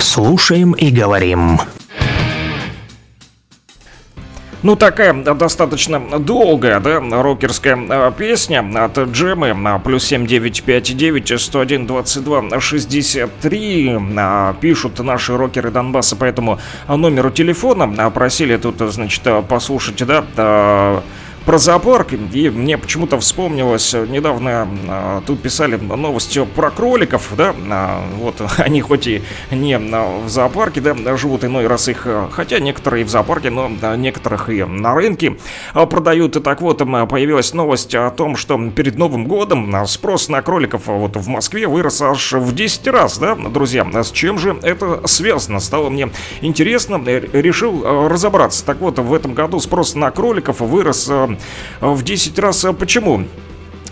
Слушаем 0.00 0.72
и 0.72 0.90
говорим. 0.90 1.60
Ну, 4.62 4.76
такая 4.76 5.14
достаточно 5.14 6.18
долгая, 6.18 6.78
да, 6.78 7.00
рокерская 7.00 7.78
э, 7.88 8.12
песня 8.18 8.62
от 8.84 8.98
Джемы, 8.98 9.56
а, 9.64 9.78
плюс 9.78 10.04
7959 10.04 11.40
101 11.40 11.86
22 11.86 12.60
63, 12.60 13.98
пишут 14.60 14.98
наши 14.98 15.34
рокеры 15.34 15.70
Донбасса 15.70 16.16
по 16.16 16.24
этому 16.24 16.58
номеру 16.86 17.30
телефона, 17.30 18.10
просили 18.10 18.58
тут, 18.58 18.76
значит, 18.78 19.22
послушать, 19.48 20.04
да, 20.04 21.02
про 21.44 21.58
зоопарк, 21.58 22.12
и 22.12 22.50
мне 22.50 22.78
почему-то 22.78 23.18
вспомнилось, 23.18 23.94
э, 23.94 24.06
недавно 24.06 24.68
а, 24.88 25.22
тут 25.26 25.40
писали 25.40 25.76
новость 25.76 26.38
про 26.54 26.70
кроликов, 26.70 27.32
да, 27.36 27.54
а, 27.70 28.04
вот 28.18 28.40
они 28.58 28.80
хоть 28.80 29.06
и 29.06 29.22
не 29.50 29.78
в 29.78 30.28
зоопарке, 30.28 30.80
да, 30.80 31.16
живут 31.16 31.44
иной 31.44 31.66
раз 31.66 31.88
их, 31.88 32.02
э, 32.06 32.28
хотя 32.30 32.58
некоторые 32.58 33.04
в 33.04 33.08
зоопарке, 33.08 33.50
но 33.50 33.70
некоторых 33.96 34.50
и 34.50 34.64
на 34.64 34.94
рынке 34.94 35.36
а, 35.72 35.86
продают, 35.86 36.36
и 36.36 36.40
так 36.40 36.60
вот 36.60 36.78
появилась 36.78 37.54
новость 37.54 37.94
о 37.94 38.10
том, 38.10 38.36
что 38.36 38.58
перед 38.70 38.98
Новым 38.98 39.26
годом 39.26 39.74
спрос 39.86 40.28
на 40.28 40.42
кроликов 40.42 40.86
вот 40.86 41.16
в 41.16 41.28
Москве 41.28 41.66
вырос 41.66 42.02
аж 42.02 42.32
в 42.32 42.54
10 42.54 42.86
раз, 42.88 43.18
да, 43.18 43.34
друзья, 43.34 43.86
с 43.92 44.10
чем 44.10 44.38
же 44.38 44.58
это 44.62 45.06
связано, 45.06 45.60
стало 45.60 45.90
мне 45.90 46.10
интересно, 46.42 47.00
решил 47.04 47.82
э, 47.82 48.08
разобраться, 48.08 48.64
так 48.64 48.80
вот, 48.80 48.98
в 48.98 49.14
этом 49.14 49.34
году 49.34 49.58
спрос 49.60 49.94
на 49.94 50.10
кроликов 50.10 50.60
вырос 50.60 51.10
в 51.80 52.02
10 52.02 52.38
раз. 52.38 52.64
А 52.64 52.72
почему? 52.72 53.24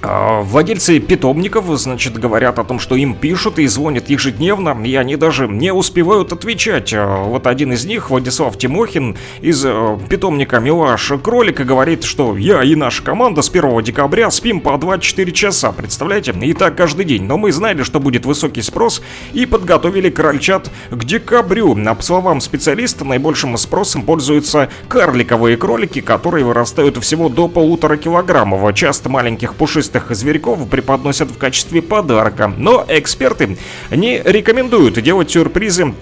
А, 0.00 0.42
владельцы 0.42 1.00
питомников, 1.00 1.66
значит, 1.76 2.18
говорят 2.18 2.60
о 2.60 2.64
том, 2.64 2.78
что 2.78 2.94
им 2.94 3.14
пишут 3.14 3.58
и 3.58 3.66
звонят 3.66 4.08
ежедневно, 4.08 4.76
и 4.84 4.94
они 4.94 5.16
даже 5.16 5.48
не 5.48 5.72
успевают 5.72 6.32
отвечать. 6.32 6.94
А, 6.94 7.24
вот 7.24 7.48
один 7.48 7.72
из 7.72 7.84
них, 7.84 8.10
Владислав 8.10 8.56
Тимохин, 8.56 9.16
из 9.40 9.64
э, 9.64 9.98
питомника 10.08 10.60
Милаш 10.60 11.12
Кролика, 11.22 11.64
говорит, 11.64 12.04
что 12.04 12.36
я 12.36 12.62
и 12.62 12.76
наша 12.76 13.02
команда 13.02 13.42
с 13.42 13.50
1 13.50 13.82
декабря 13.82 14.30
спим 14.30 14.60
по 14.60 14.78
24 14.78 15.32
часа, 15.32 15.72
представляете? 15.72 16.32
И 16.42 16.54
так 16.54 16.76
каждый 16.76 17.04
день. 17.04 17.24
Но 17.24 17.36
мы 17.36 17.50
знали, 17.50 17.82
что 17.82 17.98
будет 17.98 18.24
высокий 18.24 18.62
спрос, 18.62 19.02
и 19.32 19.46
подготовили 19.46 20.10
крольчат 20.10 20.70
к 20.90 21.04
декабрю. 21.04 21.74
По 21.74 22.02
словам 22.02 22.40
специалиста, 22.40 23.04
наибольшим 23.04 23.56
спросом 23.56 24.02
пользуются 24.02 24.68
карликовые 24.88 25.56
кролики, 25.56 26.00
которые 26.00 26.44
вырастают 26.44 26.96
всего 26.98 27.28
до 27.28 27.48
полутора 27.48 27.96
килограммов. 27.96 28.72
Часто 28.74 29.08
маленьких 29.08 29.54
пушистых 29.54 29.87
пушистых 29.88 30.14
зверьков 30.14 30.68
преподносят 30.68 31.30
в 31.30 31.38
качестве 31.38 31.82
подарка. 31.82 32.52
Но 32.56 32.84
эксперты 32.88 33.56
не 33.90 34.20
рекомендуют 34.22 35.00
делать 35.02 35.30
сюрпризы 35.30 35.94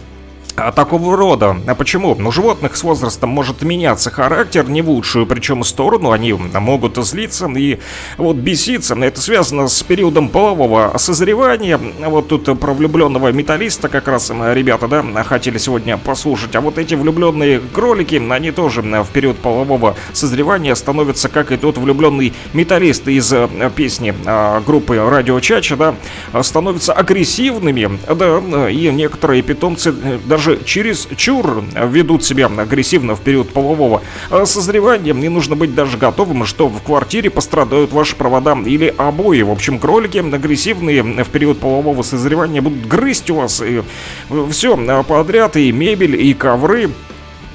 а, 0.57 0.73
такого 0.73 1.17
рода. 1.17 1.57
А 1.67 1.75
почему? 1.75 2.17
У 2.19 2.33
животных 2.33 2.77
с 2.77 2.83
возрастом 2.83 3.31
может 3.31 3.63
меняться 3.63 4.11
характер 4.11 4.69
не 4.69 4.83
в 4.83 4.91
лучшую, 4.91 5.27
причем 5.27 5.65
сторону. 5.65 6.11
Они 6.11 6.33
могут 6.33 6.97
злиться 7.05 7.47
и 7.49 7.79
вот 8.17 8.37
беситься. 8.37 8.95
Это 8.95 9.21
связано 9.21 9.69
с 9.69 9.83
периодом 9.83 10.29
полового 10.29 10.95
созревания. 10.99 11.79
Вот 11.99 12.29
тут 12.29 12.59
про 12.59 12.73
влюбленного 12.73 13.33
металлиста 13.33 13.89
как 13.89 14.09
раз 14.09 14.31
ребята, 14.31 14.89
да, 14.89 15.03
хотели 15.25 15.59
сегодня 15.59 15.99
послушать. 15.99 16.57
А 16.57 16.61
вот 16.61 16.79
эти 16.79 16.95
влюбленные 16.95 17.61
кролики, 17.73 18.23
они 18.31 18.51
тоже 18.51 18.83
в 18.83 19.09
период 19.13 19.37
полового 19.39 19.97
созревания 20.13 20.75
становятся, 20.75 21.29
как 21.29 21.53
и 21.53 21.57
тот 21.57 21.79
влюбленный 21.79 22.33
металлист 22.53 23.09
из 23.09 23.33
э, 23.33 23.49
песни 23.75 24.15
а, 24.25 24.61
группы 24.61 24.97
Радио 24.99 25.41
Чача, 25.41 25.77
да, 25.77 26.43
становятся 26.43 26.93
агрессивными, 26.93 27.99
да, 28.09 28.71
и 28.71 28.91
некоторые 28.91 29.43
питомцы 29.43 29.91
э, 29.91 30.19
даже 30.25 30.45
даже 30.47 30.64
через 30.64 31.09
чур 31.16 31.64
ведут 31.74 32.24
себя 32.24 32.47
агрессивно 32.47 33.16
в 33.16 33.20
период 33.20 33.53
полового 33.53 34.03
э, 34.30 34.44
созревания, 34.47 35.12
мне 35.12 35.28
нужно 35.28 35.57
быть 35.57 35.74
даже 35.74 35.99
готовым, 35.99 36.47
что 36.47 36.68
в 36.68 36.82
квартире 36.82 37.30
пострадают 37.30 37.92
ваши 37.92 38.14
провода 38.14 38.57
или 38.64 38.94
обои. 38.97 39.42
В 39.42 39.51
общем, 39.51 39.78
кролики 39.78 40.18
агрессивные 40.18 41.03
в 41.03 41.28
период 41.30 41.59
полового 41.59 42.03
созревания 42.03 42.62
будут 42.62 42.86
грызть 42.86 43.30
у 43.30 43.36
вас 43.36 43.61
и 43.61 43.82
э, 44.30 44.47
все 44.51 44.76
э, 44.76 45.03
подряд, 45.03 45.57
и 45.57 45.72
мебель, 45.72 46.20
и 46.20 46.32
ковры, 46.32 46.90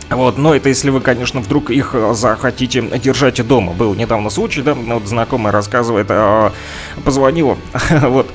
вот, 0.09 0.37
но 0.37 0.53
это 0.53 0.67
если 0.67 0.89
вы, 0.89 0.99
конечно, 0.99 1.39
вдруг 1.39 1.69
их 1.69 1.95
захотите 2.11 2.81
держать 2.81 3.47
дома. 3.47 3.71
Был 3.71 3.93
недавно 3.93 4.29
случай, 4.29 4.61
да, 4.61 4.73
вот 4.73 5.05
знакомый 5.05 5.53
рассказывает, 5.53 6.07
а, 6.09 6.51
позвонил, 7.05 7.57
вот, 8.01 8.27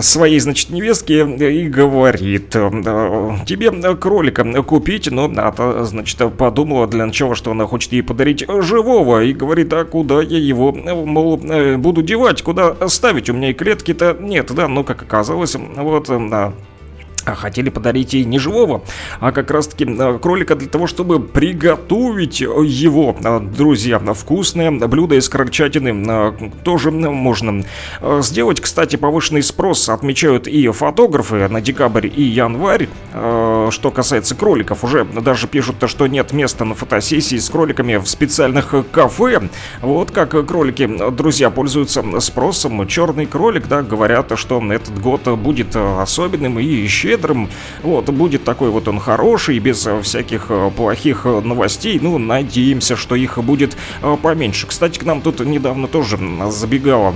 своей, 0.00 0.38
значит, 0.40 0.70
невестке 0.70 1.22
и 1.22 1.68
говорит, 1.68 2.54
э, 2.54 2.70
тебе 3.46 3.70
кролика 3.96 4.44
купить, 4.62 5.10
но 5.10 5.24
она, 5.24 5.52
значит, 5.84 6.18
подумала 6.36 6.86
для 6.86 7.06
начала, 7.06 7.34
что 7.34 7.50
она 7.50 7.66
хочет 7.66 7.92
ей 7.92 8.02
подарить 8.02 8.44
живого, 8.48 9.22
и 9.22 9.32
говорит, 9.32 9.72
а 9.72 9.84
куда 9.84 10.22
я 10.22 10.38
его, 10.38 10.72
мол, 10.72 11.40
э, 11.42 11.76
буду 11.76 12.02
девать, 12.02 12.42
куда 12.42 12.88
ставить, 12.88 13.30
у 13.30 13.32
меня 13.32 13.50
и 13.50 13.54
клетки-то 13.54 14.16
нет, 14.20 14.52
да, 14.52 14.68
но, 14.68 14.84
как 14.84 15.02
оказалось, 15.02 15.54
вот, 15.56 16.08
да, 16.08 16.52
а 17.24 17.34
хотели 17.34 17.70
подарить 17.70 18.14
ей 18.14 18.24
не 18.24 18.38
живого, 18.38 18.82
а 19.20 19.32
как 19.32 19.50
раз-таки 19.50 19.84
э, 19.84 20.18
кролика 20.20 20.54
для 20.54 20.68
того, 20.68 20.86
чтобы 20.86 21.20
приготовить 21.20 22.40
его. 22.40 23.16
Э, 23.22 23.40
друзья, 23.40 23.98
вкусное 23.98 24.70
блюдо 24.70 25.14
из 25.14 25.28
крольчатины 25.28 26.04
э, 26.08 26.50
тоже 26.64 26.90
можно 26.90 27.64
сделать. 28.20 28.60
Кстати, 28.60 28.96
повышенный 28.96 29.42
спрос 29.42 29.88
отмечают 29.88 30.46
и 30.46 30.68
фотографы 30.68 31.48
на 31.48 31.60
декабрь 31.60 32.06
и 32.06 32.22
январь. 32.22 32.88
Что 33.12 33.90
касается 33.94 34.34
кроликов, 34.34 34.84
уже 34.84 35.04
даже 35.04 35.46
пишут, 35.46 35.76
что 35.86 36.06
нет 36.06 36.32
места 36.32 36.64
на 36.64 36.74
фотосессии 36.74 37.36
с 37.36 37.48
кроликами 37.50 37.96
в 37.96 38.06
специальных 38.06 38.74
кафе. 38.90 39.48
Вот 39.80 40.10
как 40.10 40.30
кролики, 40.46 40.90
друзья, 41.10 41.50
пользуются 41.50 42.02
спросом. 42.20 42.86
Черный 42.86 43.26
кролик, 43.26 43.68
да, 43.68 43.82
говорят, 43.82 44.32
что 44.36 44.62
этот 44.72 45.00
год 45.00 45.28
будет 45.38 45.76
особенным 45.76 46.58
и 46.58 46.64
еще 46.64 47.11
щедрым. 47.12 47.48
Вот, 47.82 48.08
будет 48.10 48.44
такой 48.44 48.70
вот 48.70 48.88
он 48.88 48.98
хороший, 48.98 49.58
без 49.58 49.86
всяких 50.02 50.46
э, 50.48 50.70
плохих 50.74 51.22
э, 51.24 51.40
новостей. 51.40 51.98
Ну, 52.02 52.18
надеемся, 52.18 52.96
что 52.96 53.14
их 53.16 53.38
будет 53.38 53.76
э, 54.02 54.16
поменьше. 54.22 54.66
Кстати, 54.66 54.98
к 54.98 55.04
нам 55.04 55.20
тут 55.20 55.40
недавно 55.40 55.88
тоже 55.88 56.18
забегала 56.50 57.08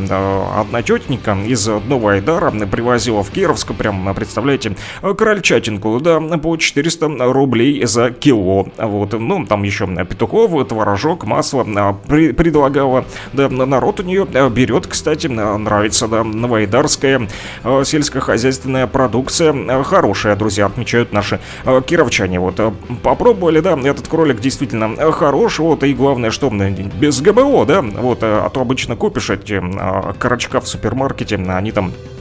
одна 0.60 0.82
тетенька 0.82 1.36
из 1.46 1.66
Нового 1.66 2.12
Айдара, 2.12 2.50
привозила 2.50 3.22
в 3.22 3.30
Кировск, 3.30 3.72
прям, 3.74 4.14
представляете, 4.14 4.76
крольчатинку, 5.00 5.98
да, 6.00 6.20
по 6.20 6.56
400 6.56 7.32
рублей 7.32 7.84
за 7.86 8.10
кило. 8.10 8.68
Вот, 8.76 9.12
ну, 9.18 9.46
там 9.46 9.62
еще 9.62 9.86
петухов, 9.86 10.68
творожок, 10.68 11.24
масло 11.24 11.64
предлагала. 12.06 13.04
Да, 13.32 13.48
народ 13.48 14.00
у 14.00 14.02
нее 14.02 14.26
берет, 14.50 14.86
кстати, 14.86 15.26
нравится, 15.26 16.08
да, 16.08 16.22
новоайдарская 16.24 17.28
сельскохозяйственная 17.84 18.86
продукция 18.86 19.52
хорошая, 19.86 20.36
друзья, 20.36 20.66
отмечают 20.66 21.12
наши 21.12 21.40
э, 21.64 21.80
кировчане. 21.86 22.40
Вот 22.40 22.60
э, 22.60 22.72
попробовали, 23.02 23.60
да, 23.60 23.78
этот 23.78 24.08
кролик 24.08 24.40
действительно 24.40 24.94
э, 24.98 25.10
хорош, 25.12 25.58
вот, 25.58 25.82
и 25.84 25.94
главное, 25.94 26.30
что 26.30 26.50
без 26.50 27.20
ГБО, 27.20 27.64
да, 27.66 27.82
вот, 27.82 28.18
а 28.22 28.50
то 28.50 28.60
обычно 28.60 28.96
купишь 28.96 29.30
эти 29.30 29.62
карачка 30.18 30.60
в 30.60 30.68
супермаркете, 30.68 31.36
они 31.36 31.72
там 31.72 31.92
а, 31.92 32.15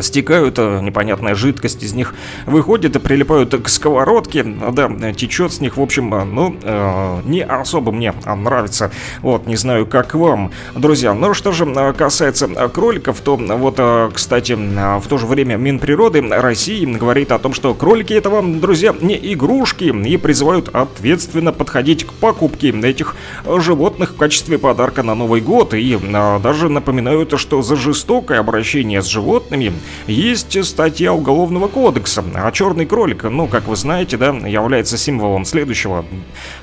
стекают, 0.00 0.58
э, 0.58 0.80
непонятная 0.82 1.34
жидкость 1.34 1.82
из 1.82 1.92
них 1.94 2.14
выходит 2.46 2.96
и 2.96 2.98
прилипают 2.98 3.54
к 3.62 3.68
сковородке, 3.68 4.42
да, 4.42 4.90
течет 5.12 5.52
с 5.52 5.60
них, 5.60 5.76
в 5.76 5.82
общем, 5.82 6.14
э, 6.14 6.24
ну, 6.24 6.56
э, 6.62 7.20
не 7.24 7.42
особо 7.44 7.92
мне 7.92 8.14
нравится, 8.26 8.90
вот, 9.20 9.46
не 9.46 9.56
знаю, 9.56 9.86
как 9.86 10.14
вам, 10.14 10.50
друзья. 10.74 11.14
Ну, 11.14 11.34
что 11.34 11.52
же 11.52 11.66
касается 11.96 12.48
кроликов, 12.48 13.20
то 13.20 13.36
вот, 13.36 13.80
кстати, 14.12 14.52
в 14.52 15.06
то 15.06 15.18
же 15.18 15.26
время 15.26 15.56
Минприроды 15.56 16.22
России 16.22 16.84
говорит 16.84 17.32
о 17.32 17.38
том, 17.38 17.54
что 17.54 17.74
кролики 17.74 18.12
это 18.12 18.30
вам, 18.30 18.60
друзья, 18.60 18.94
не 19.00 19.16
игрушки, 19.32 19.84
и 19.84 20.16
призывают 20.16 20.68
ответственно 20.72 21.52
подходить 21.52 22.04
к 22.04 22.12
покупке 22.12 22.70
этих 22.70 23.16
животных 23.46 24.12
в 24.12 24.16
качестве 24.16 24.58
подарка 24.58 25.02
на 25.02 25.14
Новый 25.14 25.40
год, 25.40 25.74
и 25.74 25.98
даже 26.42 26.68
напоминают, 26.68 27.38
что 27.38 27.62
за 27.62 27.76
жестокое 27.76 28.40
обращение 28.40 29.02
с 29.02 29.06
животными 29.06 29.72
есть 30.06 30.64
статья 30.64 31.12
Уголовного 31.12 31.68
кодекса, 31.68 32.24
а 32.34 32.50
черный 32.52 32.86
кролик, 32.86 33.24
ну, 33.24 33.46
как 33.46 33.66
вы 33.66 33.76
знаете, 33.76 34.16
да, 34.16 34.30
является 34.30 34.96
символом 34.96 35.44
следующего. 35.44 36.04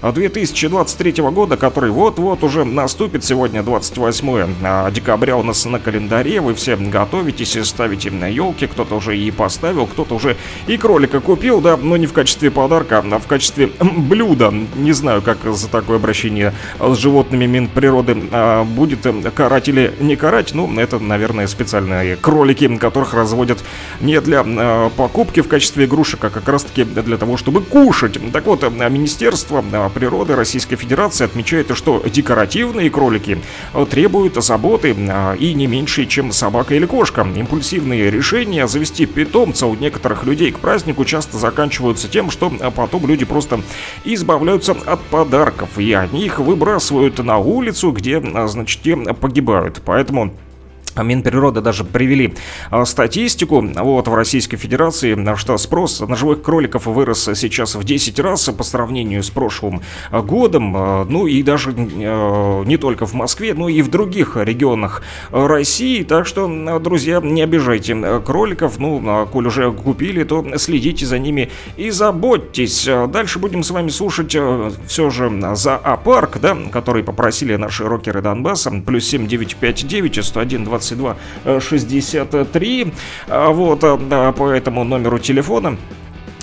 2023 0.01 1.23
года, 1.23 1.57
который 1.57 1.91
вот-вот 1.91 2.43
уже 2.43 2.63
наступит 2.63 3.23
сегодня, 3.23 3.63
28 3.63 4.55
а, 4.63 4.91
декабря 4.91 5.37
у 5.37 5.43
нас 5.43 5.65
на 5.65 5.79
календаре, 5.79 6.41
вы 6.41 6.53
все 6.53 6.75
готовитесь 6.75 7.55
и 7.55 7.63
ставите 7.63 8.11
на 8.11 8.27
елки, 8.27 8.67
кто-то 8.67 8.95
уже 8.95 9.17
и 9.17 9.31
поставил, 9.31 9.87
кто-то 9.87 10.15
уже 10.15 10.37
и 10.67 10.77
кролика 10.77 11.19
купил, 11.19 11.61
да, 11.61 11.77
но 11.77 11.97
не 11.97 12.07
в 12.07 12.13
качестве 12.13 12.51
подарка, 12.51 13.03
а 13.11 13.19
в 13.19 13.27
качестве 13.27 13.71
блюда. 13.79 14.53
Не 14.75 14.91
знаю, 14.91 15.21
как 15.21 15.37
за 15.43 15.69
такое 15.69 15.97
обращение 15.97 16.53
с 16.79 16.97
животными 16.97 17.45
Минприроды 17.45 18.17
а, 18.31 18.63
будет 18.63 19.05
карать 19.35 19.67
или 19.69 19.93
не 19.99 20.15
карать, 20.15 20.53
ну, 20.53 20.79
это, 20.79 20.99
наверное, 20.99 21.47
специальные 21.47 22.15
кролики, 22.15 22.75
которые 22.77 23.04
которых 23.05 23.13
разводят 23.13 23.63
не 24.01 24.19
для 24.21 24.43
э, 24.45 24.89
покупки 24.95 25.41
в 25.41 25.47
качестве 25.47 25.85
игрушек, 25.85 26.23
а 26.23 26.29
как 26.29 26.47
раз-таки 26.47 26.83
для 26.83 27.17
того, 27.17 27.37
чтобы 27.37 27.61
кушать. 27.61 28.17
Так 28.31 28.45
вот, 28.45 28.63
Министерство 28.63 29.63
природы 29.93 30.35
Российской 30.35 30.75
Федерации 30.75 31.25
отмечает, 31.25 31.75
что 31.75 32.03
декоративные 32.05 32.89
кролики 32.89 33.39
требуют 33.89 34.35
заботы 34.43 34.95
и 35.39 35.53
не 35.53 35.67
меньше, 35.67 36.05
чем 36.05 36.31
собака 36.31 36.75
или 36.75 36.85
кошка. 36.85 37.25
Импульсивные 37.35 38.09
решения 38.09 38.67
завести 38.67 39.05
питомца 39.05 39.67
у 39.67 39.75
некоторых 39.75 40.23
людей 40.23 40.51
к 40.51 40.59
празднику 40.59 41.05
часто 41.05 41.37
заканчиваются 41.37 42.07
тем, 42.07 42.31
что 42.31 42.51
потом 42.75 43.07
люди 43.07 43.25
просто 43.25 43.61
избавляются 44.03 44.75
от 44.85 45.01
подарков, 45.03 45.77
и 45.77 45.93
они 45.93 46.25
их 46.25 46.39
выбрасывают 46.39 47.19
на 47.19 47.37
улицу, 47.37 47.91
где, 47.91 48.21
значит, 48.47 48.81
те 48.81 48.95
погибают. 48.95 49.81
Поэтому 49.85 50.33
Минприроды 51.03 51.61
даже 51.61 51.83
привели 51.83 52.33
а, 52.69 52.85
статистику 52.85 53.61
вот, 53.61 54.07
в 54.07 54.13
Российской 54.13 54.57
Федерации, 54.57 55.35
что 55.35 55.57
спрос 55.57 55.99
на 55.99 56.15
живых 56.15 56.41
кроликов 56.41 56.85
вырос 56.85 57.29
сейчас 57.35 57.75
в 57.75 57.83
10 57.83 58.19
раз 58.19 58.45
по 58.45 58.63
сравнению 58.63 59.23
с 59.23 59.29
прошлым 59.29 59.81
годом. 60.11 60.75
А, 60.75 61.05
ну 61.05 61.27
и 61.27 61.43
даже 61.43 61.73
а, 61.77 62.63
не 62.63 62.77
только 62.77 63.05
в 63.05 63.13
Москве, 63.13 63.53
но 63.53 63.69
и 63.69 63.81
в 63.81 63.89
других 63.89 64.37
регионах 64.37 65.01
России. 65.31 66.03
Так 66.03 66.27
что, 66.27 66.79
друзья, 66.79 67.19
не 67.21 67.41
обижайте 67.41 68.21
кроликов. 68.21 68.79
Ну, 68.79 69.27
коль 69.31 69.47
уже 69.47 69.71
купили, 69.71 70.23
то 70.23 70.45
следите 70.57 71.05
за 71.05 71.19
ними 71.19 71.49
и 71.77 71.89
заботьтесь. 71.89 72.87
Дальше 73.09 73.39
будем 73.39 73.63
с 73.63 73.71
вами 73.71 73.89
слушать 73.89 74.35
все 74.87 75.09
же 75.09 75.31
зоопарк, 75.55 76.39
да, 76.39 76.57
который 76.71 77.03
попросили 77.03 77.55
наши 77.55 77.83
рокеры 77.83 78.21
Донбасса. 78.21 78.71
Плюс 78.85 79.05
7959 79.05 80.25
101 80.25 80.63
20 80.63 80.84
22 80.93 81.15
63. 81.59 82.93
Вот, 83.27 83.83
э, 83.83 84.33
по 84.37 84.49
этому 84.49 84.83
номеру 84.83 85.17
телефона 85.17 85.77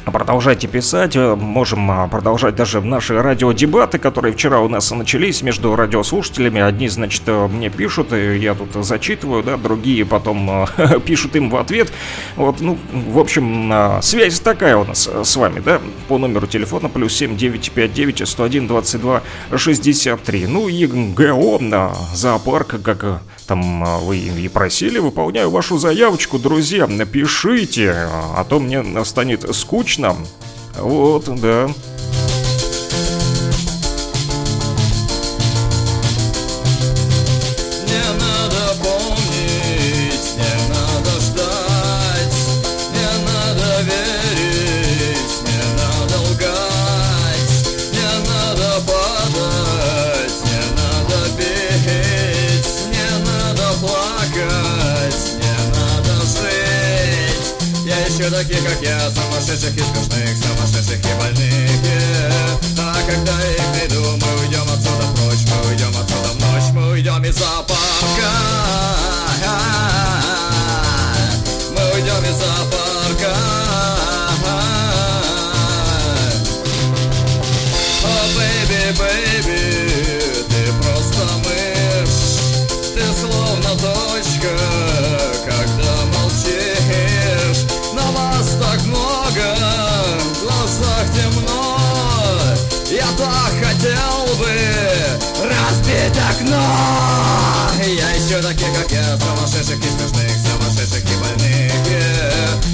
Продолжайте 0.04 0.66
писать, 0.66 1.14
э, 1.14 1.36
можем 1.36 1.88
а, 1.90 2.08
продолжать 2.08 2.56
даже 2.56 2.80
наши 2.80 3.22
радиодебаты, 3.22 3.98
которые 3.98 4.34
вчера 4.34 4.58
у 4.58 4.68
нас 4.68 4.90
начались 4.90 5.42
между 5.42 5.76
радиослушателями. 5.76 6.60
Одни, 6.60 6.88
значит, 6.88 7.22
э, 7.26 7.46
мне 7.46 7.70
пишут, 7.70 8.12
и 8.12 8.36
я 8.36 8.54
тут 8.54 8.84
зачитываю, 8.84 9.44
да, 9.44 9.56
другие 9.56 10.04
потом 10.04 10.66
пишут 11.06 11.36
им 11.36 11.50
в 11.50 11.56
ответ. 11.56 11.92
Вот, 12.34 12.60
ну, 12.60 12.78
в 12.92 13.18
общем, 13.18 13.72
связь 14.02 14.40
такая 14.40 14.76
у 14.76 14.84
нас 14.84 15.08
с 15.08 15.36
вами, 15.36 15.60
да, 15.60 15.80
по 16.08 16.18
номеру 16.18 16.48
телефона 16.48 16.88
плюс 16.88 17.14
7959 17.14 18.28
101 18.28 18.66
22 18.66 19.22
63. 19.56 20.46
Ну 20.46 20.68
и 20.68 20.86
ГО, 20.86 21.60
зоопарк, 22.12 22.82
как 22.82 23.22
там 23.52 23.84
а, 23.84 23.98
вы 23.98 24.16
и 24.16 24.48
просили, 24.48 24.98
выполняю 24.98 25.50
вашу 25.50 25.76
заявочку, 25.76 26.38
друзья. 26.38 26.86
Напишите, 26.86 27.94
а 28.34 28.46
то 28.48 28.58
мне 28.58 28.82
станет 29.04 29.54
скучно. 29.54 30.16
Вот, 30.78 31.28
да. 31.38 31.68
Таких, 58.42 58.64
как 58.64 58.82
я 58.82 59.10
Сумасшедших 59.10 59.76
и 59.76 59.80
смешных, 59.80 60.36
сумасшедших 60.36 60.98
и 60.98 61.14
больных 61.18 61.70
А 62.78 62.96
когда 63.06 63.50
их 63.50 63.62
найду, 63.78 64.02
мы 64.02 64.40
уйдем 64.40 64.62
отсюда 64.62 65.06
прочь 65.16 65.44
Мы 65.46 65.70
уйдем 65.70 65.88
отсюда 65.88 66.28
в 66.28 66.40
ночь, 66.40 66.72
мы 66.72 66.90
уйдем 66.92 67.24
из 67.24 67.36
зоопарка 67.36 68.11
я, 98.90 99.18
сумасшедших 99.18 99.78
и 99.78 99.88
смешных, 99.88 100.32
сумасшедших 100.42 101.04
и 101.04 101.16
больных 101.16 101.72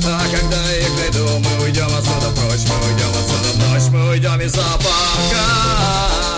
А 0.07 0.23
когда 0.31 0.77
их 0.77 0.91
найду, 1.01 1.39
мы 1.39 1.65
уйдем 1.65 1.87
отсюда 1.87 2.31
прочь 2.37 2.65
Мы 2.69 2.77
уйдем 2.89 3.11
отсюда 3.11 3.53
в 3.53 3.59
ночь, 3.69 3.89
мы 3.91 4.11
уйдем 4.11 4.41
из 4.41 4.53
зоопарка 4.53 6.38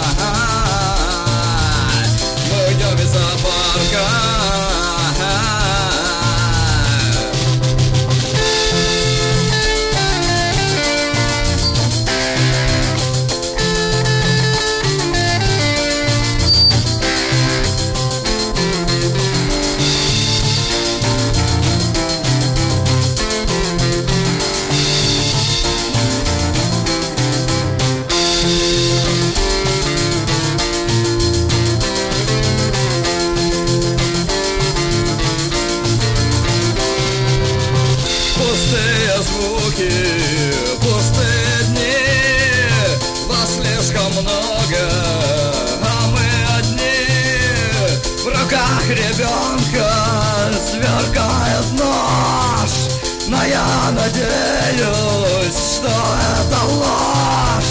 что 55.81 55.89
это 55.89 56.63
ложь? 56.75 57.65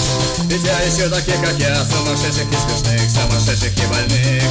Ведь 0.46 0.64
я 0.64 0.88
ищу 0.88 1.10
таких, 1.10 1.40
как 1.42 1.58
я, 1.60 1.76
сумасшедших 1.86 2.48
и 2.52 2.56
смешных, 2.56 3.10
сумасшедших 3.10 3.72
и 3.78 3.88
больных 3.88 4.44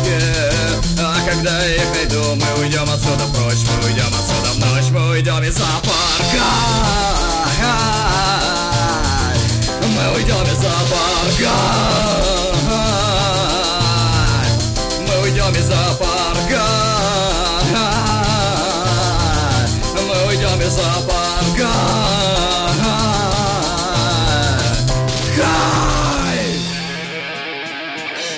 А 0.99 1.17
когда 1.29 1.67
их 1.67 1.83
найду, 1.95 2.37
мы 2.37 2.63
уйдем 2.63 2.89
отсюда 2.89 3.25
прочь 3.35 3.65
Мы 3.67 3.89
уйдем 3.89 4.07
отсюда 4.07 4.51
в 4.53 4.59
ночь, 4.59 4.91
мы 4.91 5.11
уйдем 5.11 5.43
из 5.43 5.57
зоопарка. 5.57 6.45
Мы 9.83 10.15
уйдем 10.15 10.43
из 10.45 10.59
зоопарка. 10.59 11.53
Мы 15.07 15.23
уйдем 15.23 15.53
из 15.55 15.67
зоопарка 15.67 16.08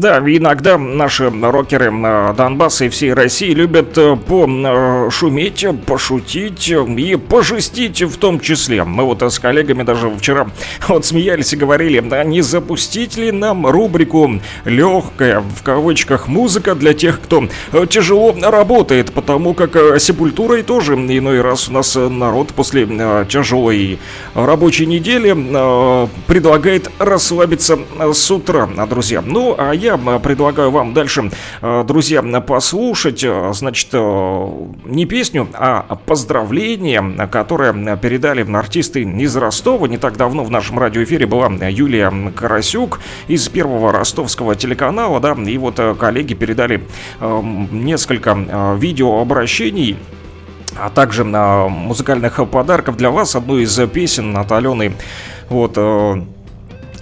Да, 0.00 0.18
иногда 0.20 0.78
наши 0.78 1.28
рокеры 1.28 1.92
э, 1.92 2.34
Донбасса 2.34 2.86
и 2.86 2.88
всей 2.88 3.12
России 3.12 3.50
любят 3.50 3.98
э, 3.98 4.16
пошуметь, 4.16 5.66
пошутить 5.84 6.70
и 6.70 7.16
пожестить 7.16 8.00
в 8.00 8.16
том 8.16 8.40
числе. 8.40 8.84
Мы 8.84 9.04
вот 9.04 9.22
с 9.22 9.38
коллегами 9.38 9.82
даже 9.82 10.08
вчера 10.08 10.48
вот 10.88 11.04
смеялись 11.04 11.52
и 11.52 11.56
говорили, 11.56 12.00
да 12.00 12.24
не 12.24 12.40
запустить 12.40 13.18
ли 13.18 13.30
нам 13.30 13.66
рубрику 13.66 14.40
«Легкая» 14.64 15.40
в 15.40 15.62
кавычках 15.62 16.28
музыка 16.28 16.74
для 16.74 16.94
тех, 16.94 17.20
кто 17.20 17.46
э, 17.72 17.86
тяжело 17.86 18.34
работает, 18.40 19.12
потому 19.12 19.52
как 19.52 20.00
сепультурой 20.00 20.62
тоже 20.62 20.94
иной 20.94 21.42
раз 21.42 21.68
у 21.68 21.74
нас 21.74 21.94
народ 21.94 22.54
после 22.54 22.86
тяжелой 23.28 23.98
рабочей 24.32 24.86
недели 24.86 25.36
предлагает 26.26 26.90
расслабиться 26.98 27.78
с 28.14 28.30
утра, 28.30 28.66
друзья. 28.88 29.20
Ну, 29.20 29.54
а 29.58 29.74
я 29.74 29.89
предлагаю 29.96 30.70
вам 30.70 30.94
дальше, 30.94 31.30
друзья, 31.60 32.22
послушать, 32.40 33.24
значит, 33.52 33.92
не 33.92 35.06
песню, 35.06 35.48
а 35.54 35.98
поздравление, 36.06 37.28
которое 37.30 37.96
передали 37.96 38.50
артисты 38.52 39.02
из 39.02 39.36
Ростова. 39.36 39.86
Не 39.86 39.98
так 39.98 40.16
давно 40.16 40.44
в 40.44 40.50
нашем 40.50 40.78
радиоэфире 40.78 41.26
была 41.26 41.48
Юлия 41.68 42.12
Карасюк 42.34 43.00
из 43.28 43.48
первого 43.48 43.92
ростовского 43.92 44.54
телеканала, 44.54 45.20
да, 45.20 45.32
и 45.32 45.58
вот 45.58 45.80
коллеги 45.98 46.34
передали 46.34 46.86
несколько 47.20 48.76
видеообращений 48.78 49.96
а 50.78 50.90
также 50.90 51.24
на 51.24 51.68
музыкальных 51.68 52.48
подарков 52.48 52.96
для 52.96 53.10
вас 53.10 53.36
одну 53.36 53.58
из 53.58 53.78
песен 53.90 54.36
от 54.36 54.50
Алены. 54.52 54.94
Вот, 55.48 55.74
э, 55.76 56.22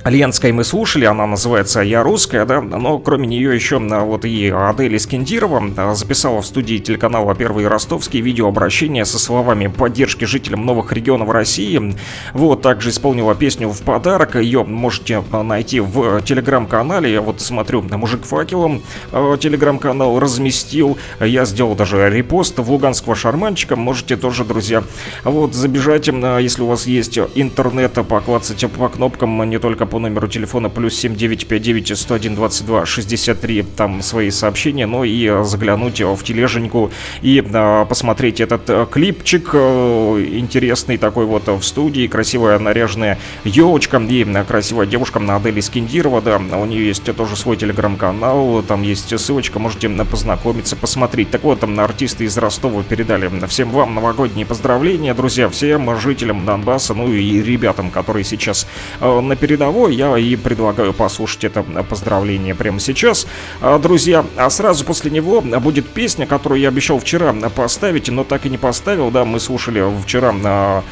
Ленской 0.08 0.52
мы 0.52 0.64
слушали, 0.64 1.04
она 1.04 1.26
называется 1.26 1.80
«Я 1.80 2.02
русская», 2.02 2.46
да, 2.46 2.60
но 2.60 2.98
кроме 2.98 3.26
нее 3.26 3.54
еще 3.54 3.78
вот 3.78 4.24
и 4.24 4.48
Адель 4.48 4.96
Искендирова 4.96 5.94
записала 5.94 6.40
в 6.40 6.46
студии 6.46 6.78
телеканала 6.78 7.34
«Первый 7.34 7.66
Ростовский» 7.66 8.20
видеообращение 8.20 9.04
со 9.04 9.18
словами 9.18 9.66
поддержки 9.66 10.24
жителям 10.24 10.64
новых 10.64 10.92
регионов 10.92 11.30
России. 11.30 11.94
Вот, 12.32 12.62
также 12.62 12.90
исполнила 12.90 13.34
песню 13.34 13.68
в 13.68 13.82
подарок, 13.82 14.36
ее 14.36 14.64
можете 14.64 15.22
найти 15.32 15.80
в 15.80 16.22
телеграм-канале, 16.22 17.12
я 17.12 17.20
вот 17.20 17.40
смотрю, 17.40 17.82
мужик 17.82 18.24
факелом 18.24 18.82
телеграм-канал 19.12 20.18
разместил, 20.18 20.96
я 21.20 21.44
сделал 21.44 21.74
даже 21.74 22.08
репост 22.08 22.58
в 22.58 22.70
луганского 22.70 23.14
шарманчика, 23.14 23.76
можете 23.76 24.16
тоже, 24.16 24.44
друзья, 24.44 24.82
вот 25.24 25.54
забежать, 25.54 26.06
если 26.06 26.62
у 26.62 26.66
вас 26.66 26.86
есть 26.86 27.18
интернет, 27.34 27.92
поклацать 28.08 28.64
по 28.72 28.88
кнопкам 28.88 29.48
не 29.48 29.58
только 29.58 29.84
по 29.86 29.97
номеру 29.98 30.28
телефона 30.28 30.68
плюс 30.68 30.94
7959 30.94 31.98
101 31.98 32.34
22 32.34 32.86
63 32.86 33.62
там 33.76 34.02
свои 34.02 34.30
сообщения, 34.30 34.86
но 34.86 35.04
и 35.04 35.44
заглянуть 35.44 36.00
в 36.00 36.22
тележеньку 36.22 36.90
и 37.22 37.44
а, 37.52 37.84
посмотреть 37.84 38.40
этот 38.40 38.62
а, 38.68 38.86
клипчик 38.86 39.54
интересный 39.54 40.96
такой 40.98 41.26
вот 41.26 41.46
в 41.46 41.62
студии, 41.62 42.06
красивая 42.06 42.58
наряженная 42.58 43.18
елочка 43.44 43.98
и 43.98 44.24
красивая 44.46 44.86
девушка 44.86 45.18
на 45.18 45.36
Адели 45.36 45.60
Скиндирова, 45.60 46.20
да, 46.22 46.38
у 46.38 46.66
нее 46.66 46.86
есть 46.86 47.04
тоже 47.16 47.36
свой 47.36 47.56
телеграм-канал, 47.56 48.62
там 48.62 48.82
есть 48.82 49.18
ссылочка, 49.18 49.58
можете 49.58 49.88
познакомиться, 49.88 50.76
посмотреть. 50.76 51.30
Так 51.30 51.42
вот, 51.44 51.60
там 51.60 51.78
артисты 51.80 52.24
из 52.24 52.36
Ростова 52.38 52.82
передали 52.82 53.30
всем 53.46 53.70
вам 53.70 53.94
новогодние 53.94 54.46
поздравления, 54.46 55.14
друзья, 55.14 55.48
всем 55.48 55.98
жителям 55.98 56.44
Донбасса, 56.44 56.94
ну 56.94 57.12
и 57.12 57.42
ребятам, 57.42 57.90
которые 57.90 58.24
сейчас 58.24 58.66
э, 59.00 59.20
на 59.20 59.36
передовой 59.36 59.87
я 59.88 60.16
и 60.16 60.36
предлагаю 60.36 60.92
послушать 60.92 61.44
это 61.44 61.62
поздравление 61.62 62.54
прямо 62.54 62.80
сейчас. 62.80 63.26
А, 63.60 63.78
друзья, 63.78 64.24
а 64.36 64.50
сразу 64.50 64.84
после 64.84 65.10
него 65.10 65.40
будет 65.40 65.88
песня, 65.88 66.26
которую 66.26 66.60
я 66.60 66.68
обещал 66.68 66.98
вчера 66.98 67.32
поставить, 67.32 68.08
но 68.08 68.24
так 68.24 68.46
и 68.46 68.50
не 68.50 68.58
поставил, 68.58 69.10
да, 69.10 69.24
мы 69.24 69.40
слушали 69.40 69.84
вчера 70.02 70.32
на 70.32 70.82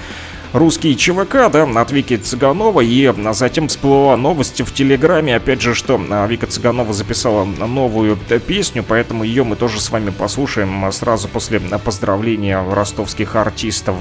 русский 0.52 0.96
ЧВК, 0.96 1.50
да, 1.52 1.64
от 1.64 1.90
Вики 1.90 2.16
Цыганова, 2.16 2.80
и 2.80 3.12
затем 3.32 3.68
всплыла 3.68 4.16
новость 4.16 4.60
в 4.60 4.72
Телеграме, 4.72 5.36
опять 5.36 5.60
же, 5.60 5.74
что 5.74 6.00
Вика 6.28 6.46
Цыганова 6.46 6.92
записала 6.92 7.44
новую 7.44 8.16
песню, 8.46 8.82
поэтому 8.86 9.24
ее 9.24 9.44
мы 9.44 9.56
тоже 9.56 9.80
с 9.80 9.90
вами 9.90 10.10
послушаем 10.10 10.90
сразу 10.92 11.28
после 11.28 11.60
поздравления 11.60 12.64
ростовских 12.70 13.36
артистов. 13.36 13.96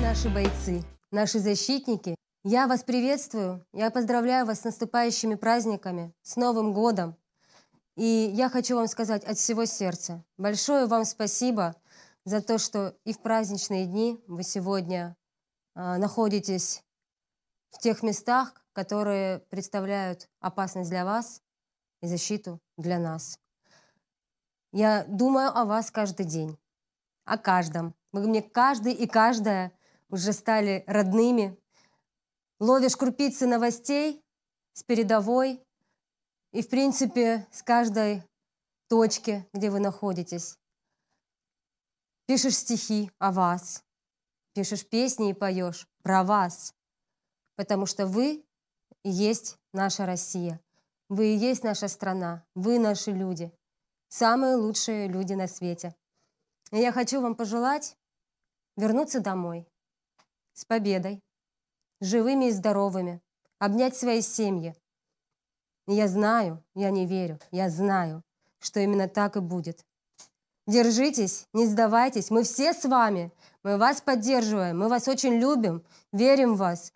Наши 0.00 0.28
бойцы, 0.28 0.82
наши 1.10 1.38
защитники 1.38 2.14
я 2.44 2.66
вас 2.66 2.82
приветствую, 2.82 3.64
я 3.72 3.90
поздравляю 3.90 4.46
вас 4.46 4.60
с 4.60 4.64
наступающими 4.64 5.36
праздниками, 5.36 6.12
с 6.22 6.36
Новым 6.36 6.72
годом. 6.72 7.16
И 7.94 8.04
я 8.34 8.48
хочу 8.48 8.74
вам 8.74 8.88
сказать 8.88 9.22
от 9.24 9.38
всего 9.38 9.64
сердца 9.64 10.24
большое 10.38 10.86
вам 10.86 11.04
спасибо 11.04 11.76
за 12.24 12.40
то, 12.40 12.58
что 12.58 12.96
и 13.04 13.12
в 13.12 13.20
праздничные 13.20 13.86
дни 13.86 14.20
вы 14.26 14.42
сегодня 14.42 15.16
э, 15.74 15.96
находитесь 15.98 16.82
в 17.70 17.78
тех 17.78 18.02
местах, 18.02 18.54
которые 18.72 19.40
представляют 19.50 20.28
опасность 20.40 20.90
для 20.90 21.04
вас 21.04 21.42
и 22.00 22.06
защиту 22.06 22.60
для 22.76 22.98
нас. 22.98 23.38
Я 24.72 25.04
думаю 25.06 25.56
о 25.56 25.64
вас 25.64 25.90
каждый 25.90 26.26
день, 26.26 26.58
о 27.24 27.36
каждом. 27.36 27.94
Вы 28.10 28.26
мне 28.26 28.42
каждый 28.42 28.94
и 28.94 29.06
каждая 29.06 29.72
уже 30.08 30.32
стали 30.32 30.82
родными, 30.86 31.58
ловишь 32.62 32.96
крупицы 32.96 33.48
новостей 33.48 34.24
с 34.72 34.84
передовой 34.84 35.60
и, 36.52 36.62
в 36.62 36.68
принципе, 36.68 37.48
с 37.50 37.60
каждой 37.60 38.22
точки, 38.88 39.44
где 39.52 39.68
вы 39.68 39.80
находитесь. 39.80 40.56
Пишешь 42.26 42.56
стихи 42.56 43.10
о 43.18 43.32
вас, 43.32 43.82
пишешь 44.54 44.86
песни 44.86 45.30
и 45.30 45.34
поешь 45.34 45.88
про 46.02 46.22
вас, 46.22 46.72
потому 47.56 47.84
что 47.84 48.06
вы 48.06 48.44
и 49.02 49.10
есть 49.10 49.58
наша 49.72 50.06
Россия, 50.06 50.60
вы 51.08 51.34
и 51.34 51.36
есть 51.36 51.64
наша 51.64 51.88
страна, 51.88 52.46
вы 52.54 52.78
наши 52.78 53.10
люди, 53.10 53.52
самые 54.06 54.54
лучшие 54.54 55.08
люди 55.08 55.32
на 55.32 55.48
свете. 55.48 55.96
И 56.70 56.76
я 56.76 56.92
хочу 56.92 57.20
вам 57.20 57.34
пожелать 57.34 57.96
вернуться 58.76 59.18
домой 59.18 59.66
с 60.52 60.64
победой, 60.64 61.20
живыми 62.02 62.46
и 62.46 62.50
здоровыми, 62.50 63.22
обнять 63.58 63.96
свои 63.96 64.20
семьи. 64.20 64.74
Я 65.86 66.08
знаю, 66.08 66.62
я 66.74 66.90
не 66.90 67.06
верю, 67.06 67.38
я 67.50 67.70
знаю, 67.70 68.22
что 68.58 68.80
именно 68.80 69.08
так 69.08 69.36
и 69.36 69.40
будет. 69.40 69.84
Держитесь, 70.66 71.48
не 71.52 71.66
сдавайтесь, 71.66 72.30
мы 72.30 72.42
все 72.42 72.72
с 72.72 72.84
вами, 72.84 73.32
мы 73.62 73.78
вас 73.78 74.00
поддерживаем, 74.00 74.78
мы 74.78 74.88
вас 74.88 75.08
очень 75.08 75.38
любим, 75.38 75.84
верим 76.12 76.54
в 76.54 76.58
вас 76.58 76.92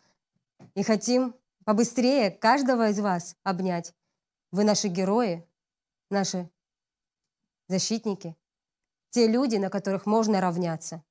и 0.75 0.83
хотим 0.83 1.35
побыстрее 1.65 2.31
каждого 2.31 2.91
из 2.91 3.01
вас 3.01 3.37
обнять. 3.43 3.93
Вы 4.53 4.65
наши 4.65 4.89
герои, 4.89 5.47
наши 6.11 6.49
защитники, 7.69 8.37
те 9.11 9.27
люди, 9.27 9.57
на 9.57 9.71
которых 9.71 10.07
можно 10.07 10.41
равняться. 10.41 11.03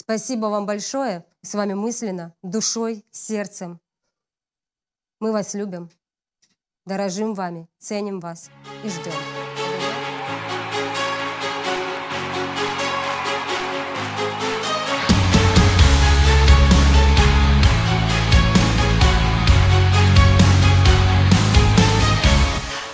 Спасибо 0.00 0.46
вам 0.46 0.64
большое. 0.64 1.24
С 1.42 1.54
вами 1.54 1.74
мысленно, 1.74 2.32
душой, 2.44 3.04
сердцем. 3.10 3.80
Мы 5.18 5.32
вас 5.32 5.54
любим, 5.54 5.90
дорожим 6.86 7.34
вами, 7.34 7.68
ценим 7.80 8.20
вас 8.20 8.48
и 8.84 8.88
ждем. 8.88 9.12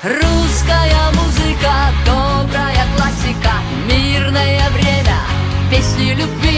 Русская 0.03 1.13
музыка, 1.13 1.75
добрая 2.07 2.87
классика, 2.97 3.53
мирное 3.87 4.71
время, 4.71 5.19
песни 5.71 6.15
любви. 6.15 6.54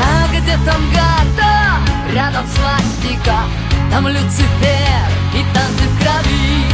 А 0.00 0.28
где 0.28 0.56
там 0.64 0.80
гата, 0.90 1.80
рядом 2.12 2.46
свастика, 2.46 3.38
там 3.90 4.06
Люцифер 4.08 5.08
и 5.34 5.44
танцы 5.54 5.84
в 5.88 6.00
крови. 6.00 6.64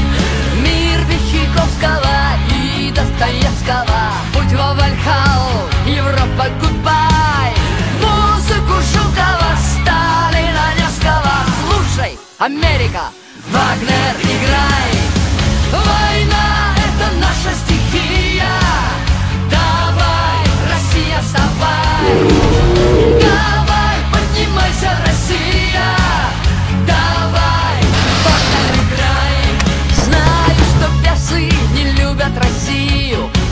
Мир 0.61 1.01
Вещиковского 1.09 2.37
и 2.51 2.91
Достоевского, 2.91 4.13
путь 4.33 4.53
во 4.53 4.75
Вальхал, 4.75 5.69
Европа, 5.87 6.49
гудбай. 6.61 7.55
Музыку 8.01 8.81
Жукова, 8.93 9.57
Сталина, 9.59 10.67
Невского, 10.79 11.35
слушай, 11.63 12.19
Америка, 12.39 13.11
Вагнер, 13.51 14.17
играй. 14.23 14.94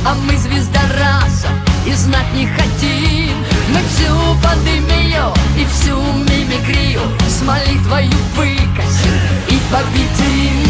А 0.04 0.14
мы 0.14 0.36
звезда 0.36 0.80
раса 0.98 1.48
и 1.86 1.92
знать 1.92 2.32
не 2.34 2.46
хотим. 2.46 3.36
Мы 3.72 3.80
всю 3.88 4.12
пандемию 4.42 5.32
и 5.56 5.64
всю 5.66 5.96
мимикрию. 5.96 7.02
С 7.28 7.42
молитвою 7.42 8.10
выкосим 8.34 9.16
и 9.48 9.58
победим. 9.70 10.66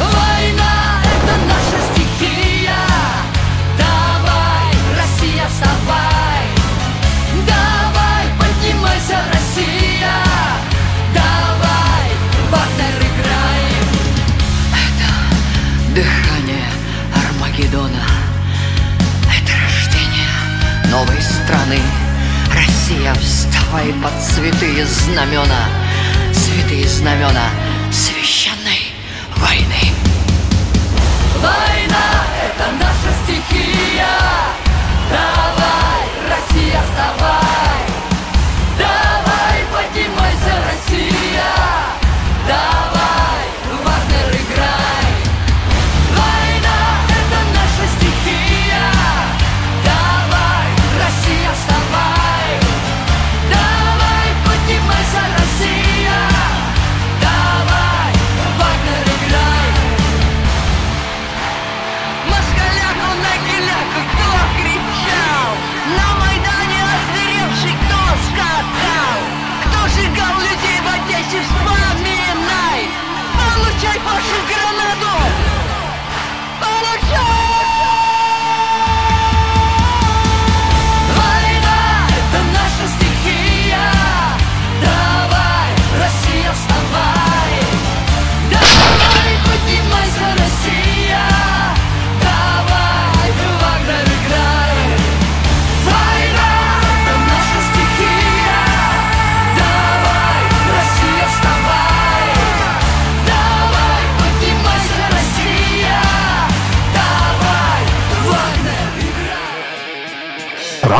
Война— 0.00 1.00
это 1.04 1.34
наша 1.46 1.78
стихия 1.92 2.53
страны. 21.44 21.80
Россия, 22.52 23.14
вставай 23.14 23.92
под 24.02 24.12
святые 24.22 24.86
знамена, 24.86 25.68
святые 26.32 26.88
знамена 26.88 27.48
священной 27.92 28.92
войны. 29.36 29.92
Война— 31.36 32.24
это 32.44 32.72
наша 32.80 33.10
стихия, 33.24 34.06
давай, 35.10 35.53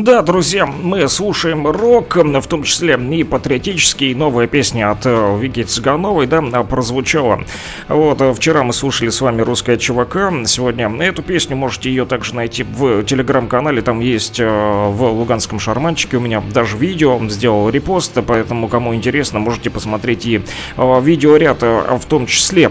Да, 0.00 0.22
друзья, 0.22 0.64
мы 0.64 1.08
слушаем 1.08 1.66
рок, 1.66 2.14
в 2.14 2.46
том 2.46 2.62
числе 2.62 2.96
и 3.10 3.24
патриотический. 3.24 4.14
Новая 4.14 4.46
песня 4.46 4.92
от 4.92 5.04
э, 5.04 5.38
Вики 5.40 5.64
Цыгановой, 5.64 6.28
да, 6.28 6.40
прозвучала. 6.62 7.40
Вот, 7.88 8.20
э, 8.20 8.32
вчера 8.32 8.62
мы 8.62 8.72
слушали 8.72 9.08
с 9.08 9.20
вами 9.20 9.42
«Русская 9.42 9.76
чувака». 9.76 10.32
Сегодня 10.46 10.88
эту 11.02 11.24
песню 11.24 11.56
можете 11.56 11.90
ее 11.90 12.06
также 12.06 12.36
найти 12.36 12.62
в 12.62 13.02
телеграм-канале. 13.02 13.82
Там 13.82 13.98
есть 13.98 14.38
э, 14.38 14.46
в 14.46 15.02
Луганском 15.02 15.58
шарманчике 15.58 16.18
у 16.18 16.20
меня 16.20 16.44
даже 16.54 16.76
видео. 16.76 17.18
Сделал 17.28 17.68
репост, 17.68 18.16
поэтому, 18.24 18.68
кому 18.68 18.94
интересно, 18.94 19.40
можете 19.40 19.68
посмотреть 19.68 20.26
и 20.26 20.42
видеоряд, 20.76 21.62
в 21.62 22.04
том 22.08 22.26
числе 22.26 22.70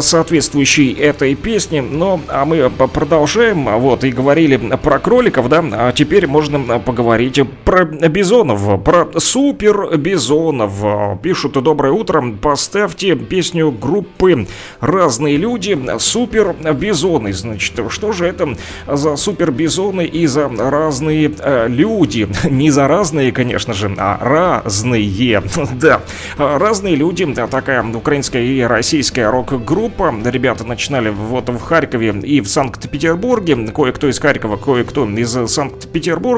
соответствующий 0.00 0.92
этой 0.94 1.36
песне. 1.36 1.80
Но 1.80 2.20
а 2.26 2.44
мы 2.44 2.68
продолжаем, 2.70 3.66
вот, 3.78 4.02
и 4.02 4.10
говорили 4.10 4.56
про 4.82 4.98
кроликов, 4.98 5.48
да, 5.48 5.64
а 5.72 5.92
теперь 5.92 6.26
можно 6.26 6.55
поговорить 6.58 7.40
про 7.64 7.84
бизонов, 7.84 8.82
про 8.82 9.08
супер 9.18 9.96
бизонов. 9.96 11.20
Пишут 11.22 11.52
«Доброе 11.62 11.92
утро, 11.92 12.22
поставьте 12.40 13.14
песню 13.16 13.70
группы 13.70 14.46
«Разные 14.80 15.36
люди» 15.36 15.78
супер 15.98 16.54
бизоны». 16.74 17.32
Значит, 17.32 17.80
что 17.90 18.12
же 18.12 18.26
это 18.26 18.56
за 18.86 19.16
супер 19.16 19.50
бизоны 19.50 20.04
и 20.04 20.26
за 20.26 20.48
разные 20.48 21.32
э, 21.38 21.68
люди? 21.68 22.28
Не 22.50 22.70
за 22.70 22.88
разные, 22.88 23.32
конечно 23.32 23.74
же, 23.74 23.94
а 23.98 24.18
разные. 24.20 25.42
Да, 25.76 26.00
разные 26.38 26.94
люди, 26.94 27.26
такая 27.50 27.84
украинская 27.84 28.42
и 28.42 28.62
российская 28.62 29.30
рок-группа. 29.30 30.14
Ребята 30.24 30.64
начинали 30.64 31.10
вот 31.10 31.48
в 31.48 31.60
Харькове 31.60 32.10
и 32.22 32.40
в 32.40 32.48
Санкт-Петербурге. 32.48 33.56
Кое-кто 33.74 34.08
из 34.08 34.18
Харькова, 34.18 34.56
кое-кто 34.56 35.06
из 35.08 35.36
Санкт-Петербурга. 35.50 36.35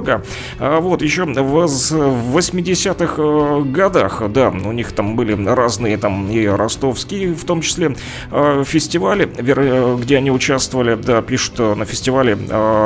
А 0.59 0.81
Вот, 0.81 1.03
еще 1.03 1.25
в 1.25 1.67
с- 1.69 1.91
в 1.93 2.37
80-х 2.37 3.15
э, 3.19 3.63
годах, 3.65 4.23
да, 4.31 4.49
у 4.51 4.73
них 4.73 4.93
там 4.93 5.17
были 5.17 5.33
разные 5.47 5.97
там 5.99 6.31
и 6.31 6.47
ростовские, 6.47 7.35
в 7.35 7.45
том 7.45 7.61
числе, 7.63 7.97
э, 8.31 8.65
фестивали, 8.67 9.29
э, 9.37 9.97
где 10.01 10.17
они 10.19 10.31
участвовали, 10.31 10.95
да, 10.95 11.23
пишут 11.23 11.59
на 11.59 11.85
фестивале 11.85 12.37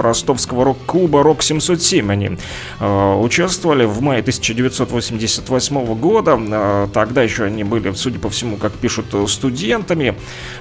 ростовского 0.03 0.65
рок-клуба 0.65 1.23
«Рок-707» 1.23 2.11
они 2.13 2.31
участвовали 2.81 3.85
в 3.85 4.01
мае 4.03 4.21
1988 4.21 5.95
года, 5.95 6.89
тогда 6.93 7.23
еще 7.23 7.45
они 7.45 7.65
были, 7.65 7.93
судя 7.93 8.19
по 8.19 8.29
всему, 8.31 8.57
как 8.57 8.73
пишут, 8.73 9.07
студентами, 9.29 10.15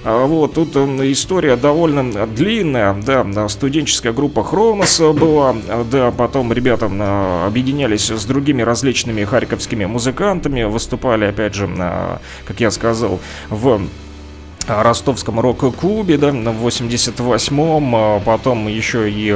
А 0.03 0.25
Вот, 0.25 0.53
тут 0.53 0.75
история 0.75 1.55
довольно 1.55 2.25
длинная, 2.27 2.93
да, 2.93 3.47
студенческая 3.49 4.13
группа 4.13 4.43
Хронос 4.43 4.99
была, 4.99 5.55
да, 5.91 6.11
потом 6.11 6.40
ребята 6.51 6.85
э, 6.85 7.45
объединялись 7.47 8.09
с 8.09 8.25
другими 8.25 8.61
различными 8.61 9.25
харьковскими 9.25 9.85
музыкантами, 9.85 10.63
выступали, 10.63 11.25
опять 11.25 11.53
же, 11.53 11.69
э, 11.77 12.17
как 12.45 12.59
я 12.59 12.71
сказал, 12.71 13.19
в 13.49 13.67
э, 13.67 14.81
ростовском 14.81 15.39
рок-клубе, 15.39 16.17
да, 16.17 16.31
в 16.31 16.67
88-м, 16.67 17.95
а 17.95 18.19
потом 18.21 18.67
еще 18.67 19.09
и 19.09 19.35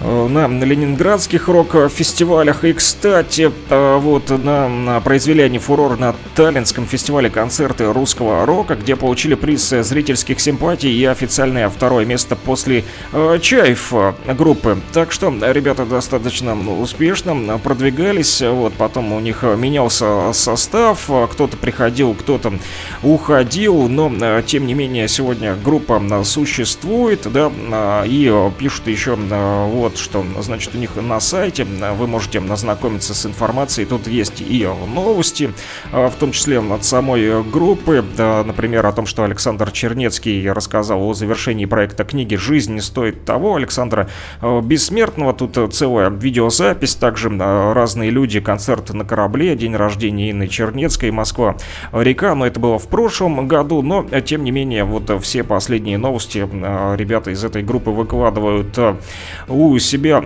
на 0.00 0.46
ленинградских 0.46 1.48
рок-фестивалях. 1.48 2.64
И, 2.64 2.72
кстати, 2.72 3.50
э, 3.70 3.98
вот 3.98 4.28
на, 4.30 5.00
произвели 5.00 5.42
они 5.42 5.58
фурор 5.58 5.98
на 5.98 6.14
Таллинском 6.34 6.86
фестивале 6.86 7.30
концерты 7.30 7.92
русского 7.92 8.44
рока, 8.44 8.74
где 8.74 8.96
получили 8.96 9.34
приз 9.34 9.68
зрительских 9.68 10.40
симпатий 10.40 10.92
и 10.92 11.04
официальное 11.04 11.68
второе 11.68 12.04
место 12.04 12.36
после 12.36 12.84
э, 13.12 13.38
э, 13.92 14.34
группы. 14.34 14.78
Так 14.92 15.12
что 15.12 15.32
ребята 15.52 15.86
достаточно 15.86 16.54
успешно 16.80 17.58
продвигались. 17.58 18.42
Вот 18.42 18.74
потом 18.74 19.12
у 19.12 19.20
них 19.20 19.42
менялся 19.42 20.32
состав, 20.32 21.06
э, 21.08 21.26
кто-то 21.30 21.56
приходил, 21.56 22.14
кто-то 22.14 22.52
уходил, 23.02 23.88
но 23.88 24.12
э, 24.20 24.42
тем 24.46 24.66
не 24.66 24.74
менее 24.74 25.08
сегодня 25.08 25.54
группа 25.54 26.02
э, 26.02 26.24
существует, 26.24 27.26
да, 27.32 27.50
э, 27.50 28.08
и 28.08 28.30
э, 28.30 28.50
пишут 28.58 28.88
еще 28.88 29.16
э, 29.18 29.66
вот 29.86 29.98
что, 29.98 30.24
значит, 30.40 30.74
у 30.74 30.78
них 30.78 30.96
на 30.96 31.20
сайте 31.20 31.64
э, 31.64 31.92
вы 31.92 32.08
можете 32.08 32.40
ознакомиться 32.40 33.14
с 33.14 33.24
информацией, 33.24 33.86
тут 33.86 34.08
есть 34.08 34.40
и 34.40 34.68
новости, 34.92 35.52
э, 35.92 36.08
в 36.08 36.14
том 36.16 36.32
числе 36.32 36.58
от 36.58 36.84
самой 36.84 37.44
группы, 37.44 38.04
например, 38.18 38.84
о 38.84 38.90
том, 38.90 39.06
что 39.06 39.22
Александр 39.22 39.70
Чернецкий 39.70 40.50
рассказал 40.50 41.02
о 41.02 41.14
завершении 41.14 41.66
проекта 41.66 42.02
книги 42.02 42.34
«Жизнь 42.34 42.74
не 42.74 42.80
стоит 42.80 43.24
того» 43.24 43.54
Александра 43.54 44.08
э, 44.40 44.60
Бессмертного, 44.60 45.32
тут 45.34 45.72
целая 45.72 46.10
видеозапись, 46.10 46.96
также 46.96 47.28
разные 47.28 48.10
люди, 48.10 48.40
концерт 48.40 48.92
на 48.92 49.04
корабле, 49.04 49.54
день 49.54 49.76
рождения 49.76 50.32
Инны 50.32 50.48
Чернецкой, 50.48 51.12
Москва, 51.12 51.56
река, 51.92 52.34
но 52.34 52.44
это 52.44 52.58
было 52.58 52.80
в 52.80 52.88
прошлом 52.88 53.46
году, 53.46 53.82
но 53.82 54.02
тем 54.20 54.42
не 54.42 54.50
менее 54.50 54.82
вот 54.82 55.12
все 55.22 55.44
последние 55.44 55.96
новости 55.96 56.38
ребята 56.38 57.30
из 57.30 57.44
этой 57.44 57.62
группы 57.62 57.90
выкладывают 57.90 58.76
у 59.46 59.75
себя 59.78 60.18
а 60.18 60.24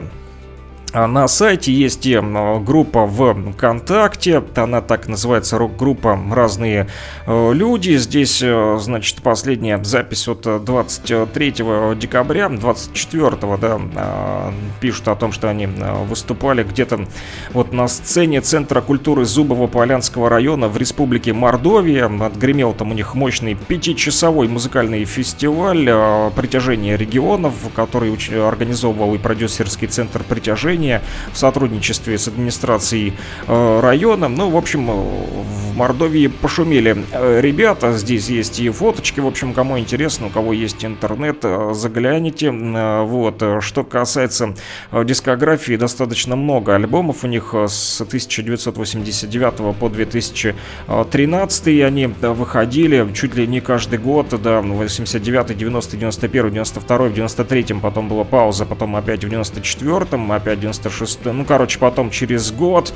На 0.92 1.28
сайте 1.28 1.72
есть 1.72 2.04
и 2.04 2.14
м, 2.14 2.64
группа 2.64 3.06
в 3.06 3.52
ВКонтакте, 3.52 4.42
она 4.56 4.80
так 4.80 5.06
называется, 5.06 5.56
рок-группа 5.56 6.18
«Разные 6.32 6.88
э, 7.26 7.52
люди». 7.52 7.96
Здесь, 7.96 8.40
э, 8.42 8.76
значит, 8.80 9.22
последняя 9.22 9.82
запись 9.84 10.26
от 10.26 10.46
э, 10.48 10.58
23 10.58 11.52
декабря, 11.94 12.48
24 12.48 13.30
да, 13.60 13.80
э, 13.94 14.52
пишут 14.80 15.06
о 15.06 15.14
том, 15.14 15.30
что 15.30 15.48
они 15.48 15.66
э, 15.66 16.04
выступали 16.06 16.64
где-то 16.64 17.06
вот 17.52 17.72
на 17.72 17.86
сцене 17.86 18.40
Центра 18.40 18.80
культуры 18.80 19.24
Зубово-Полянского 19.24 20.28
района 20.28 20.66
в 20.66 20.76
республике 20.76 21.32
Мордовия. 21.32 22.06
Отгремел 22.06 22.72
там 22.72 22.90
у 22.90 22.94
них 22.94 23.14
мощный 23.14 23.54
пятичасовой 23.54 24.48
музыкальный 24.48 25.04
фестиваль 25.04 25.88
э, 25.88 26.30
«Притяжение 26.34 26.96
регионов», 26.96 27.54
который 27.76 28.12
организовывал 28.44 29.14
и 29.14 29.18
продюсерский 29.18 29.86
центр 29.86 30.24
«Притяжение», 30.24 30.79
решение 30.80 31.02
в 31.32 31.38
сотрудничестве 31.38 32.18
с 32.18 32.28
администрацией 32.28 33.12
э, 33.46 33.80
района. 33.80 34.28
Ну, 34.28 34.50
в 34.50 34.56
общем, 34.56 34.90
э, 34.90 34.92
в 34.92 35.76
Мордовии 35.76 36.28
пошумели 36.28 37.04
э, 37.12 37.40
ребята. 37.40 37.92
Здесь 37.92 38.28
есть 38.28 38.60
и 38.60 38.70
фоточки. 38.70 39.20
В 39.20 39.26
общем, 39.26 39.52
кому 39.52 39.78
интересно, 39.78 40.26
у 40.26 40.30
кого 40.30 40.52
есть 40.52 40.84
интернет, 40.84 41.44
загляните. 41.72 42.50
Вот. 42.50 43.42
Что 43.60 43.84
касается 43.84 44.54
дискографии, 44.92 45.76
достаточно 45.76 46.36
много 46.36 46.74
альбомов 46.74 47.24
у 47.24 47.26
них 47.26 47.54
с 47.54 48.00
1989 48.00 49.76
по 49.76 49.88
2013 49.88 51.82
они 51.82 52.06
выходили 52.06 53.06
чуть 53.14 53.34
ли 53.34 53.46
не 53.46 53.60
каждый 53.60 53.98
год, 53.98 54.28
да, 54.42 54.60
89, 54.60 55.56
90, 55.56 55.96
91, 55.96 56.50
92, 56.52 56.98
в 56.98 57.12
93 57.12 57.80
потом 57.82 58.08
была 58.08 58.24
пауза, 58.24 58.64
потом 58.64 58.96
опять 58.96 59.24
в 59.24 59.28
94-м, 59.28 60.32
опять 60.32 60.58
в 60.58 60.62
96 60.72 61.24
ну, 61.26 61.44
короче, 61.44 61.78
потом 61.78 62.10
через 62.10 62.52
год, 62.52 62.92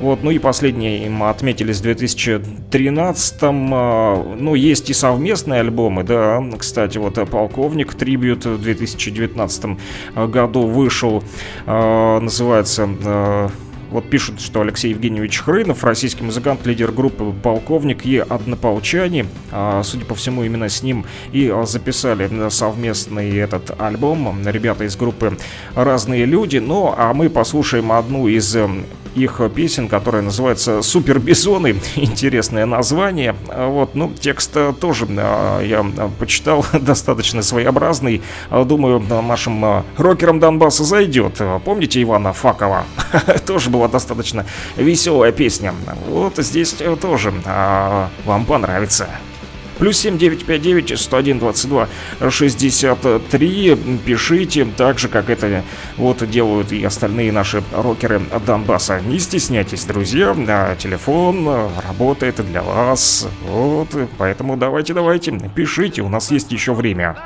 вот, 0.00 0.22
ну 0.22 0.30
и 0.30 0.38
последние 0.38 1.06
им 1.06 1.22
отметились 1.22 1.80
в 1.80 1.84
2013-м, 1.84 3.70
а, 3.74 4.36
ну, 4.38 4.54
есть 4.54 4.90
и 4.90 4.94
совместные 4.94 5.60
альбомы, 5.60 6.04
да, 6.04 6.42
кстати, 6.58 6.98
вот 6.98 7.18
э, 7.18 7.26
«Полковник», 7.26 7.94
трибют 7.94 8.46
в 8.46 8.60
2019 8.60 9.64
году 10.14 10.66
вышел, 10.66 11.22
а, 11.66 12.20
называется 12.20 12.88
а, 13.04 13.50
вот 13.90 14.08
пишут, 14.08 14.40
что 14.40 14.60
Алексей 14.60 14.90
Евгеньевич 14.90 15.38
Хрынов, 15.38 15.84
российский 15.84 16.22
музыкант, 16.22 16.66
лидер 16.66 16.92
группы 16.92 17.32
«Полковник» 17.42 18.04
и 18.04 18.18
«Однополчане». 18.18 19.26
А, 19.50 19.82
Судя 19.82 20.04
по 20.04 20.14
всему, 20.14 20.44
именно 20.44 20.68
с 20.68 20.82
ним 20.82 21.06
и 21.32 21.54
записали 21.64 22.48
совместный 22.50 23.36
этот 23.36 23.80
альбом. 23.80 24.42
Ребята 24.46 24.84
из 24.84 24.96
группы 24.96 25.38
«Разные 25.74 26.24
люди». 26.24 26.58
Ну, 26.58 26.94
а 26.96 27.14
мы 27.14 27.30
послушаем 27.30 27.92
одну 27.92 28.28
из 28.28 28.54
эм, 28.56 28.84
их 29.14 29.40
песен, 29.54 29.88
которая 29.88 30.22
называется 30.22 30.82
«Супер 30.82 31.18
Бизоны». 31.18 31.76
Интересное 31.96 32.66
название. 32.66 33.34
А, 33.48 33.68
Вот, 33.68 33.94
ну, 33.94 34.12
текст 34.18 34.56
э, 34.56 34.72
тоже 34.78 35.06
а, 35.10 35.60
я 35.60 35.80
а, 35.80 36.10
почитал, 36.18 36.64
достаточно 36.72 37.42
своеобразный. 37.42 38.22
А, 38.50 38.64
Думаю, 38.64 39.00
нашим 39.00 39.84
рокерам 39.96 40.40
Донбасса 40.40 40.84
зайдет. 40.84 41.40
Помните 41.64 42.02
Ивана 42.02 42.32
Факова? 42.32 42.84
Тоже 43.46 43.70
была 43.78 43.88
достаточно 43.88 44.44
веселая 44.76 45.30
песня. 45.30 45.72
Вот 46.08 46.36
здесь 46.38 46.74
тоже 47.00 47.32
а, 47.46 48.10
вам 48.24 48.44
понравится. 48.44 49.08
Плюс 49.78 49.96
7959 49.98 50.98
101 50.98 51.38
22 51.38 51.88
63. 52.30 53.76
Пишите, 54.04 54.66
так 54.76 54.98
же, 54.98 55.06
как 55.06 55.30
это 55.30 55.62
вот 55.96 56.28
делают 56.28 56.72
и 56.72 56.84
остальные 56.84 57.30
наши 57.30 57.62
рокеры 57.72 58.20
Донбасса. 58.44 59.00
Не 59.00 59.20
стесняйтесь, 59.20 59.84
друзья. 59.84 60.34
Да, 60.34 60.74
телефон 60.74 61.48
работает 61.86 62.44
для 62.50 62.62
вас. 62.62 63.28
Вот, 63.46 63.90
поэтому 64.18 64.56
давайте, 64.56 64.94
давайте, 64.94 65.38
пишите, 65.54 66.02
у 66.02 66.08
нас 66.08 66.32
есть 66.32 66.50
еще 66.50 66.74
время. 66.74 67.16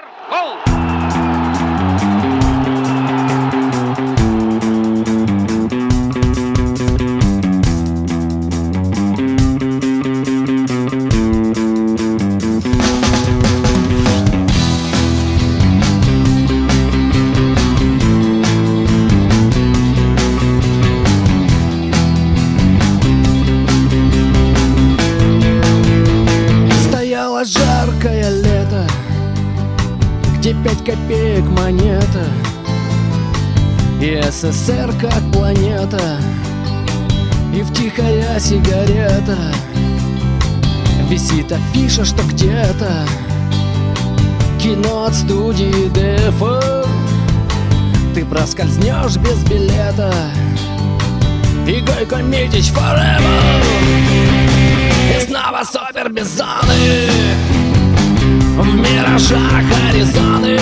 Афиша, 41.93 42.05
что 42.07 42.22
где-то 42.22 43.07
Кино 44.59 45.05
от 45.05 45.14
студии 45.14 45.88
ДФО 45.90 46.86
Ты 48.14 48.24
проскользнешь 48.24 49.16
без 49.16 49.45
билета. 49.45 50.11
И 51.66 51.80
Гойко 51.80 52.22
Митич 52.22 52.70
forever. 52.70 53.62
И 55.14 55.26
снова 55.26 55.64
супер 55.64 56.11
бизоны 56.11 57.11
В 58.57 58.74
миражах 58.74 59.62
Аризоны. 59.90 60.59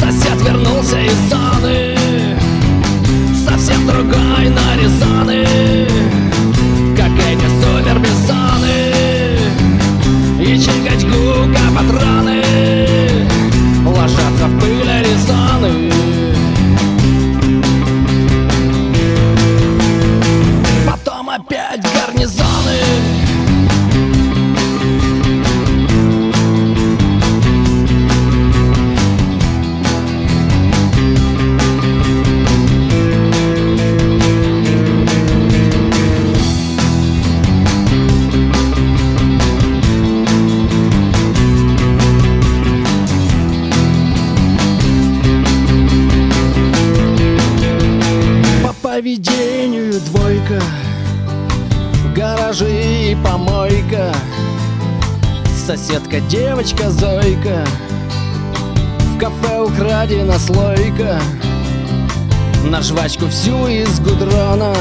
Сосед 0.00 0.40
вернулся 0.42 1.00
из 1.00 1.16
зоны. 1.28 1.96
Совсем 3.44 3.84
другой 3.88 4.48
нарезаны 4.48 5.44
Как 6.96 7.10
эти 7.26 7.48
супер 7.60 7.98
бизоны 7.98 8.51
Чингачгука 11.12 11.60
патроны 11.76 12.42
Ложатся 13.84 14.46
в 14.46 14.60
пыль 14.60 14.90
Аризоны 14.90 16.01
Соседка 55.66 56.18
девочка 56.22 56.90
Зойка. 56.90 57.64
В 59.14 59.18
кафе 59.18 59.60
украдена 59.60 60.36
слойка. 60.36 61.20
На 62.64 62.82
жвачку 62.82 63.28
всю 63.28 63.68
из 63.68 64.00
гудрона. 64.00 64.74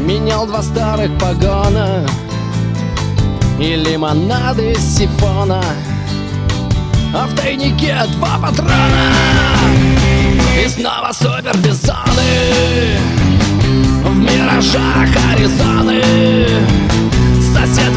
Менял 0.00 0.46
два 0.46 0.62
старых 0.62 1.10
погона. 1.18 2.06
И 3.58 3.74
лимонады 3.74 4.72
из 4.72 4.96
сифона. 4.96 5.60
А 7.12 7.26
в 7.26 7.34
тайнике 7.34 7.96
два 8.12 8.38
патрона. 8.38 9.10
И 10.64 10.68
снова 10.68 11.10
супер 11.12 11.56
бизоны 11.58 12.96
В 14.04 14.16
миражах 14.16 15.08
Аризоны 15.32 16.81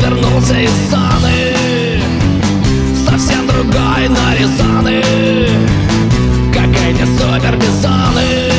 вернулся 0.06 0.60
из 0.60 0.72
зоны 0.90 1.98
Совсем 3.08 3.48
другой 3.48 4.08
нарезаны 4.10 5.02
Как 6.54 6.70
эти 6.70 7.06
супер 7.18 7.58
бизоны 7.58 8.52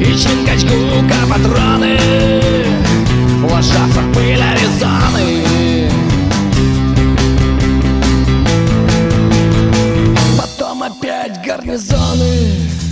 И 0.00 0.14
Чингачгука 0.16 1.26
патроны 1.28 1.98
Ложатся 3.42 4.00
в 4.00 4.14
пыль 4.14 4.42
Аризоны 4.42 5.44
Потом 10.38 10.82
опять 10.84 11.44
гарнизоны 11.44 12.87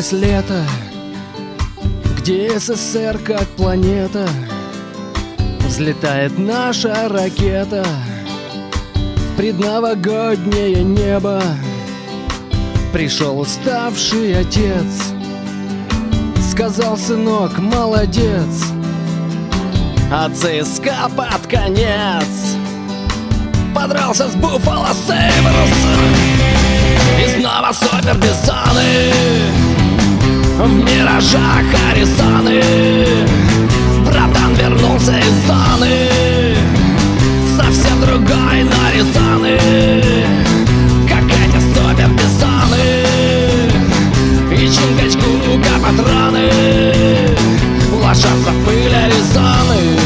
закончилось 0.00 0.12
лето. 0.12 0.64
Где 2.18 2.58
СССР 2.58 3.18
как 3.24 3.46
планета? 3.56 4.28
Взлетает 5.66 6.38
наша 6.38 7.08
ракета. 7.08 7.84
В 8.94 9.36
предновогоднее 9.36 10.82
небо 10.82 11.42
Пришел 12.92 13.38
уставший 13.38 14.38
отец. 14.38 15.14
Сказал, 16.50 16.98
сынок, 16.98 17.58
молодец 17.58 18.64
А 20.10 20.28
ЦСКА 20.28 21.08
под 21.16 21.46
конец 21.46 22.26
Подрался 23.74 24.28
с 24.28 24.34
Буффало 24.34 24.88
Сейбрс 25.06 25.78
И 27.24 27.40
снова 27.40 27.72
супер 27.72 28.18
бессоны 28.18 29.69
В 30.60 30.68
миражах 30.68 31.64
Аризоны. 31.90 32.62
Братан 34.04 34.52
вернулся 34.54 35.16
из 35.18 35.46
зоны 35.46 36.54
Совсем 37.56 37.98
другой, 38.02 38.64
но 38.64 38.90
резоны 38.94 39.58
Как 41.08 41.24
эти 41.24 41.60
супер 41.72 42.10
бессоны 42.10 43.06
И 44.52 44.68
Чингачгука 44.68 45.80
патроны. 45.82 46.50
Ложатся 48.02 48.50
в 48.50 48.64
пыль 48.66 48.94
Аризоны 48.94 49.99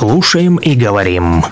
Слушаем 0.00 0.56
и 0.56 0.74
говорим. 0.74 1.44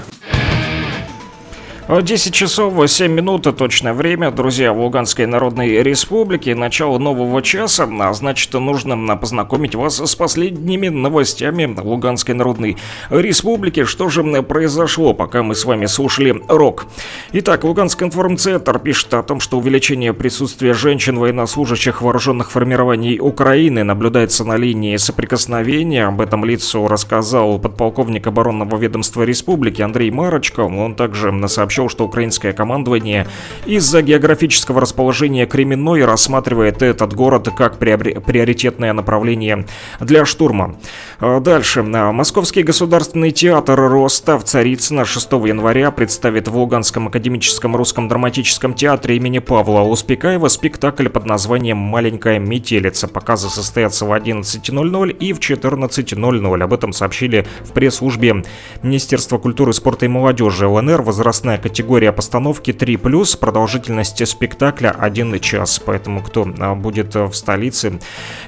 10 1.89 2.34
часов 2.34 2.91
7 2.91 3.11
минут 3.11 3.45
точное 3.57 3.95
время, 3.95 4.30
друзья, 4.30 4.74
в 4.74 4.78
Луганской 4.78 5.24
Народной 5.24 5.82
Республике. 5.82 6.55
Начало 6.55 6.99
нового 6.99 7.41
часа, 7.41 7.89
а 8.01 8.12
значит, 8.12 8.53
нужно 8.53 9.16
познакомить 9.16 9.74
вас 9.74 9.99
с 9.99 10.14
последними 10.14 10.89
новостями 10.89 11.74
Луганской 11.80 12.34
Народной 12.34 12.76
Республики. 13.09 13.84
Что 13.84 14.11
же 14.11 14.22
произошло, 14.43 15.14
пока 15.14 15.43
мы 15.43 15.55
с 15.55 15.64
вами 15.64 15.86
слушали 15.86 16.43
рок? 16.47 16.84
Итак, 17.32 17.64
Луганский 17.64 18.05
информцентр 18.05 18.78
пишет 18.78 19.14
о 19.14 19.22
том, 19.22 19.41
что 19.41 19.57
увеличение 19.57 20.12
присутствия 20.12 20.74
женщин 20.74 21.18
военнослужащих 21.18 22.03
вооруженных 22.03 22.51
формирований 22.51 23.18
Украины 23.18 23.82
наблюдается 23.82 24.45
на 24.45 24.59
линии 24.59 24.99
соприкосновения. 24.99 26.05
Об 26.09 26.20
этом 26.20 26.45
лицу 26.45 26.86
рассказал 26.86 27.59
подполковник 27.59 28.26
оборонного 28.26 28.76
ведомства 28.76 29.22
республики 29.22 29.80
Андрей 29.80 30.11
Марочко. 30.11 30.61
Он 30.61 30.95
также 30.95 31.32
сообщил 31.49 31.77
сообщил, 31.78 31.88
что 31.88 32.04
украинское 32.04 32.52
командование 32.52 33.26
из-за 33.66 34.02
географического 34.02 34.80
расположения 34.80 35.46
Кременной 35.46 36.04
рассматривает 36.04 36.82
этот 36.82 37.14
город 37.14 37.48
как 37.56 37.78
приоритетное 37.78 38.92
направление 38.92 39.64
для 40.00 40.24
штурма. 40.24 40.76
А 41.20 41.40
Дальше. 41.40 41.82
Московский 41.82 42.62
государственный 42.62 43.30
театр 43.30 43.78
«Ростов» 43.78 44.44
Царицына 44.44 45.04
6 45.04 45.32
января 45.32 45.90
представит 45.90 46.48
в 46.48 46.56
Луганском 46.56 47.08
академическом 47.08 47.76
русском 47.76 48.08
драматическом 48.08 48.74
театре 48.74 49.16
имени 49.16 49.38
Павла 49.38 49.82
Успекаева 49.82 50.48
спектакль 50.48 51.08
под 51.08 51.26
названием 51.26 51.76
«Маленькая 51.76 52.38
метелица». 52.38 53.08
Показы 53.08 53.48
состоятся 53.48 54.04
в 54.04 54.12
11.00 54.12 55.10
и 55.10 55.32
в 55.32 55.38
14.00. 55.38 56.62
Об 56.62 56.72
этом 56.72 56.92
сообщили 56.92 57.46
в 57.60 57.72
пресс-службе 57.72 58.44
Министерства 58.82 59.38
культуры, 59.38 59.72
спорта 59.72 60.06
и 60.06 60.08
молодежи 60.08 60.66
ЛНР. 60.66 61.02
Возрастная 61.02 61.58
категория 61.68 62.12
постановки 62.12 62.70
3+, 62.70 63.38
продолжительность 63.38 64.26
спектакля 64.26 64.88
1 64.98 65.38
час. 65.40 65.78
Поэтому, 65.84 66.22
кто 66.22 66.48
а, 66.58 66.74
будет 66.74 67.14
в 67.14 67.34
столице, 67.34 68.00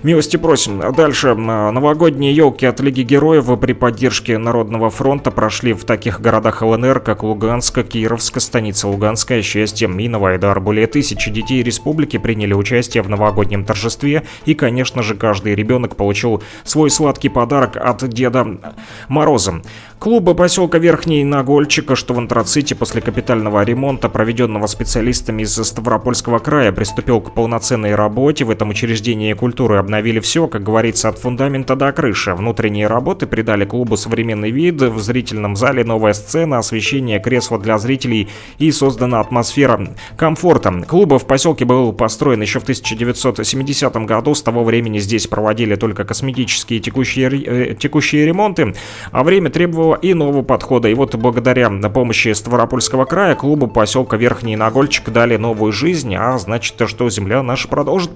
милости 0.02 0.38
просим. 0.38 0.80
Дальше. 0.94 1.34
Новогодние 1.34 2.34
елки 2.34 2.64
от 2.64 2.80
Лиги 2.80 3.02
Героев 3.02 3.60
при 3.60 3.74
поддержке 3.74 4.38
Народного 4.38 4.88
фронта 4.88 5.30
прошли 5.30 5.74
в 5.74 5.84
таких 5.84 6.22
городах 6.22 6.62
ЛНР, 6.62 7.00
как 7.00 7.22
Луганск, 7.22 7.82
Кировск, 7.86 8.40
станица 8.40 8.88
Луганская, 8.88 9.42
Счастье 9.42 9.86
и 9.86 10.08
Новайдар. 10.08 10.58
Более 10.58 10.86
тысячи 10.86 11.30
детей 11.30 11.62
республики 11.62 12.16
приняли 12.16 12.54
участие 12.54 13.02
в 13.02 13.10
новогоднем 13.10 13.66
торжестве. 13.66 14.22
И, 14.46 14.54
конечно 14.54 15.02
же, 15.02 15.14
каждый 15.14 15.54
ребенок 15.54 15.96
получил 15.96 16.42
свой 16.64 16.88
сладкий 16.88 17.28
подарок 17.28 17.76
от 17.76 18.08
Деда 18.08 18.58
Мороза. 19.08 19.60
Клуба 20.00 20.32
поселка 20.32 20.78
Верхний 20.78 21.24
Нагольчика, 21.24 21.94
что 21.94 22.14
в 22.14 22.18
антраците 22.18 22.74
после 22.74 23.02
капитального 23.02 23.62
ремонта, 23.62 24.08
проведенного 24.08 24.66
специалистами 24.66 25.42
из 25.42 25.54
Ставропольского 25.54 26.38
края, 26.38 26.72
приступил 26.72 27.20
к 27.20 27.34
полноценной 27.34 27.94
работе. 27.94 28.46
В 28.46 28.50
этом 28.50 28.70
учреждении 28.70 29.34
культуры 29.34 29.76
обновили 29.76 30.18
все, 30.20 30.48
как 30.48 30.62
говорится, 30.62 31.10
от 31.10 31.18
фундамента 31.18 31.76
до 31.76 31.92
крыши. 31.92 32.32
Внутренние 32.32 32.86
работы 32.86 33.26
придали 33.26 33.66
клубу 33.66 33.98
современный 33.98 34.50
вид. 34.50 34.80
В 34.80 34.98
зрительном 35.00 35.54
зале 35.54 35.84
новая 35.84 36.14
сцена, 36.14 36.56
освещение, 36.56 37.20
кресла 37.20 37.58
для 37.58 37.76
зрителей 37.76 38.30
и 38.56 38.72
создана 38.72 39.20
атмосфера 39.20 39.86
комфорта. 40.16 40.82
Клуб 40.88 41.12
в 41.12 41.26
поселке 41.26 41.66
был 41.66 41.92
построен 41.92 42.40
еще 42.40 42.58
в 42.58 42.62
1970 42.62 43.94
году. 44.06 44.34
С 44.34 44.40
того 44.40 44.64
времени 44.64 44.98
здесь 44.98 45.26
проводили 45.26 45.74
только 45.74 46.06
косметические 46.06 46.80
текущие, 46.80 47.28
э, 47.44 47.74
текущие 47.74 48.24
ремонты, 48.24 48.74
а 49.12 49.24
время 49.24 49.50
требовало 49.50 49.89
иного 50.00 50.42
подхода. 50.42 50.88
И 50.88 50.94
вот 50.94 51.14
благодаря 51.14 51.70
помощи 51.90 52.32
Ставропольского 52.32 53.04
края 53.04 53.34
клубу 53.34 53.68
поселка 53.68 54.16
Верхний 54.16 54.56
Нагольчик 54.56 55.10
дали 55.10 55.36
новую 55.36 55.72
жизнь, 55.72 56.14
а 56.14 56.38
значит, 56.38 56.76
что 56.88 57.10
земля 57.10 57.42
наша 57.42 57.68
продолжит 57.68 58.12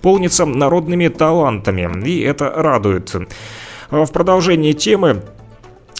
полниться 0.00 0.46
народными 0.46 1.08
талантами. 1.08 2.06
И 2.06 2.20
это 2.20 2.50
радует. 2.50 3.14
В 3.90 4.06
продолжении 4.12 4.72
темы 4.72 5.22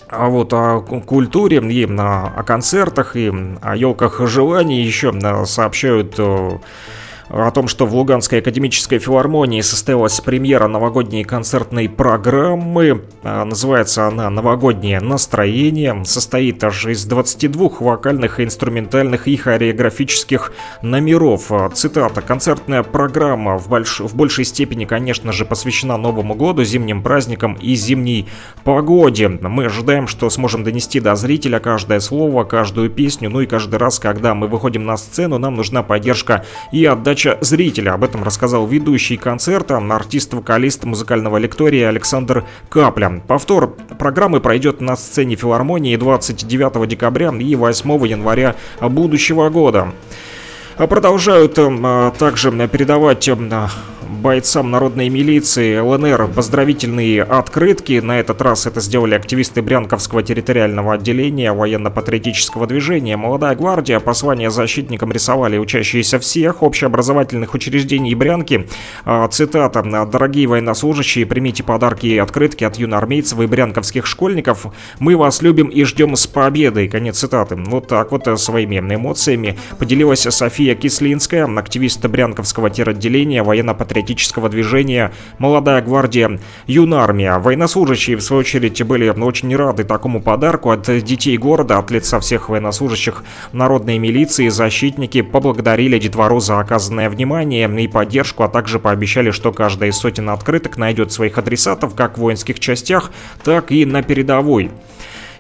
а 0.09 0.29
вот 0.29 0.53
о 0.53 0.81
культуре 0.81 1.59
и 1.59 1.85
о 1.87 2.43
концертах 2.45 3.17
и 3.17 3.33
о 3.63 3.77
елках 3.77 4.21
желаний 4.29 4.83
еще 4.83 5.13
сообщают 5.45 6.19
о 7.29 7.51
том, 7.51 7.69
что 7.69 7.87
в 7.87 7.95
Луганской 7.95 8.41
академической 8.41 8.99
филармонии 8.99 9.61
состоялась 9.61 10.21
премьера 10.21 10.69
новогодней 10.69 11.25
концертной 11.25 11.89
программы. 11.89 13.03
А, 13.23 13.45
называется 13.45 14.07
она 14.07 14.29
«Новогоднее 14.31 15.01
настроение». 15.01 16.05
Состоит 16.05 16.63
аж 16.63 16.87
из 16.87 17.05
22 17.07 17.71
вокальных, 17.81 18.41
инструментальных 18.41 19.27
и 19.27 19.37
хореографических 19.37 20.53
номеров. 20.83 21.51
А, 21.51 21.69
цитата. 21.71 22.21
«Концертная 22.21 22.83
программа 22.83 23.59
в, 23.59 23.69
больш... 23.69 24.01
в 24.01 24.15
большей 24.15 24.45
степени, 24.45 24.85
конечно 24.85 25.33
же, 25.33 25.45
посвящена 25.45 25.97
Новому 25.97 26.35
году, 26.35 26.63
зимним 26.63 27.03
праздникам 27.03 27.55
и 27.55 27.75
зимней 27.75 28.29
погоде. 28.65 29.29
Мы 29.29 29.67
ожидаем, 29.67 30.07
что 30.07 30.29
сможем 30.31 30.63
донести 30.63 31.01
до 31.01 31.17
зрителя 31.17 31.59
каждое 31.59 32.01
слово, 32.01 32.45
каждую 32.45 32.91
песню. 32.91 33.31
Ну 33.31 33.41
и 33.41 33.47
каждый 33.47 33.77
раз, 33.77 33.99
когда 33.99 34.35
мы 34.35 34.47
выходим 34.47 34.85
на 34.85 34.97
сцену, 34.97 35.39
нам 35.39 35.55
нужна 35.55 35.83
поддержка 35.83 36.45
и 36.71 36.85
отдача 36.85 37.14
передача 37.15 37.39
зрителя. 37.41 37.95
Об 37.95 38.03
этом 38.03 38.25
рассказал 38.25 38.67
ведущий 38.67 39.17
концерта, 39.17 39.77
артист-вокалист 39.77 40.85
музыкального 40.85 41.37
лектория 41.37 41.89
Александр 41.89 42.45
Капля. 42.69 43.23
Повтор 43.27 43.77
программы 43.99 44.41
пройдет 44.41 44.81
на 44.81 44.97
сцене 44.97 45.37
филармонии 45.37 45.95
29 45.97 46.89
декабря 46.89 47.33
и 47.39 47.55
8 47.55 48.07
января 48.07 48.57
будущего 48.81 49.49
года. 49.49 49.93
Продолжают 50.77 51.55
также 52.19 52.51
передавать 52.69 53.31
бойцам 54.15 54.71
народной 54.71 55.09
милиции 55.09 55.79
ЛНР 55.79 56.29
поздравительные 56.29 57.23
открытки. 57.23 58.01
На 58.01 58.21
этот 58.21 58.41
раз 58.41 58.67
это 58.67 58.81
сделали 58.81 59.15
активисты 59.15 59.63
Брянковского 59.63 60.23
территориального 60.23 60.95
отделения 60.95 61.53
военно-патриотического 61.53 62.67
движения. 62.67 63.17
Молодая 63.17 63.57
гвардия 63.57 63.99
послание 64.01 64.51
защитникам 64.51 65.11
рисовали 65.11 65.59
учащиеся 65.59 66.19
всех 66.19 66.63
общеобразовательных 66.63 67.55
учреждений 67.55 68.15
Брянки. 68.15 68.67
А, 69.05 69.27
Цитата. 69.29 69.83
«Дорогие 69.83 70.47
военнослужащие, 70.47 71.27
примите 71.27 71.63
подарки 71.63 72.07
и 72.07 72.19
открытки 72.19 72.65
от 72.65 72.77
юноармейцев 72.77 73.41
и 73.41 73.47
брянковских 73.47 74.07
школьников. 74.07 74.67
Мы 74.99 75.17
вас 75.17 75.43
любим 75.43 75.69
и 75.69 75.83
ждем 75.85 76.15
с 76.15 76.27
победой». 76.27 76.89
Конец 76.89 77.19
цитаты. 77.19 77.57
Вот 77.57 77.89
так 77.89 78.13
вот 78.13 78.29
э, 78.29 78.37
своими 78.37 78.79
эмоциями 78.79 79.59
поделилась 79.79 80.21
София 80.21 80.75
Кислинская, 80.75 81.47
активист 81.59 82.05
Брянковского 82.07 82.71
теротделения 82.71 83.43
военно-патриотического 83.43 84.04
движения 84.49 85.13
«Молодая 85.39 85.83
гвардия 85.83 86.39
Юнармия». 86.67 87.39
Военнослужащие, 87.39 88.17
в 88.17 88.23
свою 88.23 88.41
очередь, 88.41 88.83
были 88.83 89.09
очень 89.09 89.55
рады 89.57 89.85
такому 89.85 90.23
подарку 90.23 90.71
от 90.71 90.83
детей 91.05 91.37
города, 91.37 91.79
от 91.79 91.91
лица 91.91 92.21
всех 92.21 92.49
военнослужащих 92.49 93.25
народной 93.53 93.99
милиции. 93.99 94.49
Защитники 94.49 95.23
поблагодарили 95.23 95.99
детвору 95.99 96.41
за 96.41 96.61
оказанное 96.61 97.09
внимание 97.11 97.69
и 97.83 97.89
поддержку, 97.89 98.43
а 98.43 98.49
также 98.49 98.79
пообещали, 98.79 99.31
что 99.31 99.53
каждая 99.53 99.91
из 99.91 99.97
сотен 99.97 100.31
открыток 100.31 100.77
найдет 100.77 101.13
своих 101.13 101.39
адресатов 101.39 101.95
как 101.95 102.17
в 102.17 102.21
воинских 102.21 102.61
частях, 102.61 103.11
так 103.43 103.73
и 103.73 103.85
на 103.85 104.03
передовой. 104.03 104.71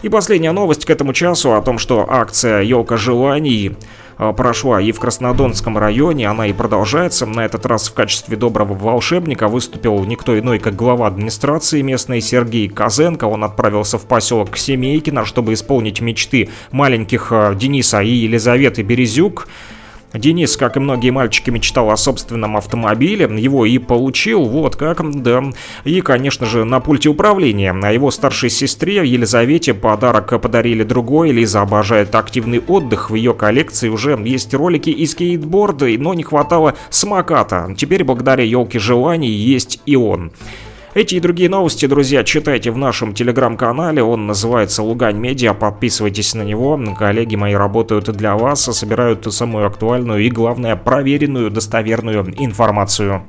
И 0.02 0.10
последняя 0.10 0.52
новость 0.52 0.84
к 0.84 0.90
этому 0.90 1.14
часу 1.14 1.54
о 1.54 1.62
том, 1.62 1.78
что 1.78 2.06
акция 2.06 2.60
«Елка 2.60 2.98
желаний» 2.98 3.74
прошла 4.16 4.80
и 4.80 4.92
в 4.92 5.00
Краснодонском 5.00 5.78
районе, 5.78 6.28
она 6.28 6.46
и 6.46 6.52
продолжается. 6.52 7.26
На 7.26 7.44
этот 7.44 7.66
раз 7.66 7.88
в 7.88 7.94
качестве 7.94 8.36
доброго 8.36 8.74
волшебника 8.74 9.48
выступил 9.48 10.04
никто 10.04 10.38
иной, 10.38 10.58
как 10.58 10.76
глава 10.76 11.06
администрации 11.06 11.82
местной 11.82 12.20
Сергей 12.20 12.68
Козенко. 12.68 13.24
Он 13.24 13.44
отправился 13.44 13.98
в 13.98 14.06
поселок 14.06 14.56
Семейкино, 14.56 15.24
чтобы 15.24 15.52
исполнить 15.52 16.00
мечты 16.00 16.48
маленьких 16.70 17.28
а, 17.30 17.54
Дениса 17.54 18.00
и 18.02 18.10
Елизаветы 18.10 18.82
Березюк. 18.82 19.48
Денис, 20.14 20.56
как 20.56 20.76
и 20.76 20.80
многие 20.80 21.10
мальчики, 21.10 21.50
мечтал 21.50 21.90
о 21.90 21.96
собственном 21.96 22.56
автомобиле, 22.56 23.28
его 23.36 23.66
и 23.66 23.78
получил, 23.78 24.44
вот 24.44 24.76
как, 24.76 25.02
да. 25.22 25.42
И, 25.84 26.00
конечно 26.00 26.46
же, 26.46 26.64
на 26.64 26.78
пульте 26.78 27.08
управления. 27.08 27.74
А 27.82 27.92
его 27.92 28.10
старшей 28.12 28.48
сестре 28.48 29.04
Елизавете 29.04 29.74
подарок 29.74 30.40
подарили 30.40 30.84
другой. 30.84 31.32
Лиза 31.32 31.62
обожает 31.62 32.14
активный 32.14 32.60
отдых, 32.60 33.10
в 33.10 33.16
ее 33.16 33.34
коллекции 33.34 33.88
уже 33.88 34.18
есть 34.24 34.54
ролики 34.54 34.90
и 34.90 35.04
скейтборды, 35.04 35.98
но 35.98 36.14
не 36.14 36.22
хватало 36.22 36.76
самоката. 36.90 37.74
Теперь, 37.76 38.04
благодаря 38.04 38.44
елке 38.44 38.78
желаний, 38.78 39.30
есть 39.30 39.80
и 39.84 39.96
он. 39.96 40.30
Эти 40.94 41.16
и 41.16 41.20
другие 41.20 41.48
новости, 41.48 41.86
друзья, 41.86 42.22
читайте 42.22 42.70
в 42.70 42.78
нашем 42.78 43.14
телеграм-канале. 43.14 44.00
Он 44.00 44.28
называется 44.28 44.84
Лугань 44.84 45.16
Медиа. 45.16 45.52
Подписывайтесь 45.52 46.34
на 46.34 46.42
него. 46.42 46.80
Коллеги 46.96 47.34
мои 47.34 47.54
работают 47.54 48.04
для 48.12 48.36
вас, 48.36 48.62
собирают 48.62 49.26
самую 49.34 49.66
актуальную 49.66 50.22
и, 50.24 50.30
главное, 50.30 50.76
проверенную, 50.76 51.50
достоверную 51.50 52.32
информацию. 52.40 53.24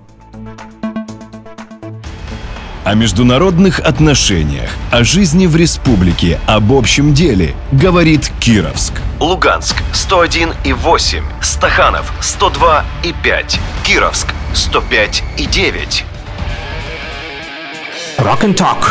О 2.84 2.94
международных 2.94 3.80
отношениях, 3.80 4.70
о 4.92 5.04
жизни 5.04 5.48
в 5.48 5.56
республике, 5.56 6.40
об 6.46 6.72
общем 6.72 7.16
деле 7.16 7.56
говорит 7.72 8.32
Кировск. 8.40 8.94
Луганск 9.20 9.78
101 9.92 10.50
и 10.66 10.74
8, 10.74 11.24
Стаханов 11.42 12.14
102 12.22 12.86
и 13.04 13.14
5, 13.24 13.60
Кировск 13.84 14.28
105 14.54 15.24
и 15.40 15.48
9. 15.48 16.06
Rock 18.18 18.44
and 18.44 18.56
Talk. 18.56 18.86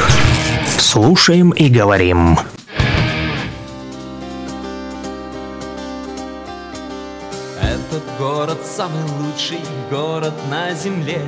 Слушаем 0.79 1.51
и 1.53 1.71
говорим. 1.71 2.39
Этот 7.59 8.03
город 8.19 8.59
самый 8.65 9.03
лучший 9.21 9.61
город 9.91 10.35
на 10.51 10.75
земле 10.75 11.23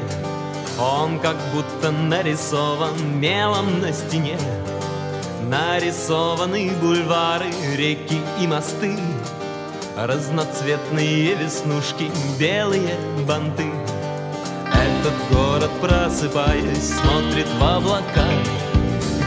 Он 0.79 1.19
как 1.21 1.37
будто 1.55 1.91
нарисован 1.91 3.19
мелом 3.19 3.81
на 3.81 3.93
стене 3.93 4.39
Нарисованы 5.49 6.73
бульвары, 6.83 7.51
реки 7.77 8.21
и 8.39 8.47
мосты 8.47 8.95
Разноцветные 9.97 11.35
веснушки, 11.35 12.11
белые 12.39 12.95
банты 13.27 13.71
Этот 14.67 15.26
город, 15.37 15.71
просыпаясь, 15.81 16.95
смотрит 16.95 17.47
в 17.59 17.63
облака. 17.63 18.27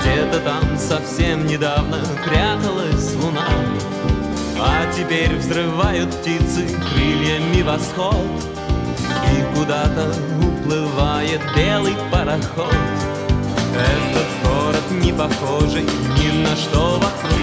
Где-то 0.01 0.39
там 0.39 0.77
совсем 0.77 1.45
недавно 1.45 1.99
пряталась 2.25 3.15
луна. 3.15 3.47
А 4.59 4.91
теперь 4.91 5.35
взрывают 5.35 6.09
птицы 6.15 6.67
крыльями 6.91 7.61
восход. 7.61 8.15
И 9.33 9.57
куда-то 9.57 10.13
уплывает 10.39 11.41
белый 11.55 11.95
пароход. 12.11 12.73
Этот 13.75 14.27
город 14.43 14.83
не 15.01 15.13
похожий 15.13 15.83
ни 15.83 16.43
на 16.43 16.55
что 16.55 16.95
вокруг. 16.95 17.39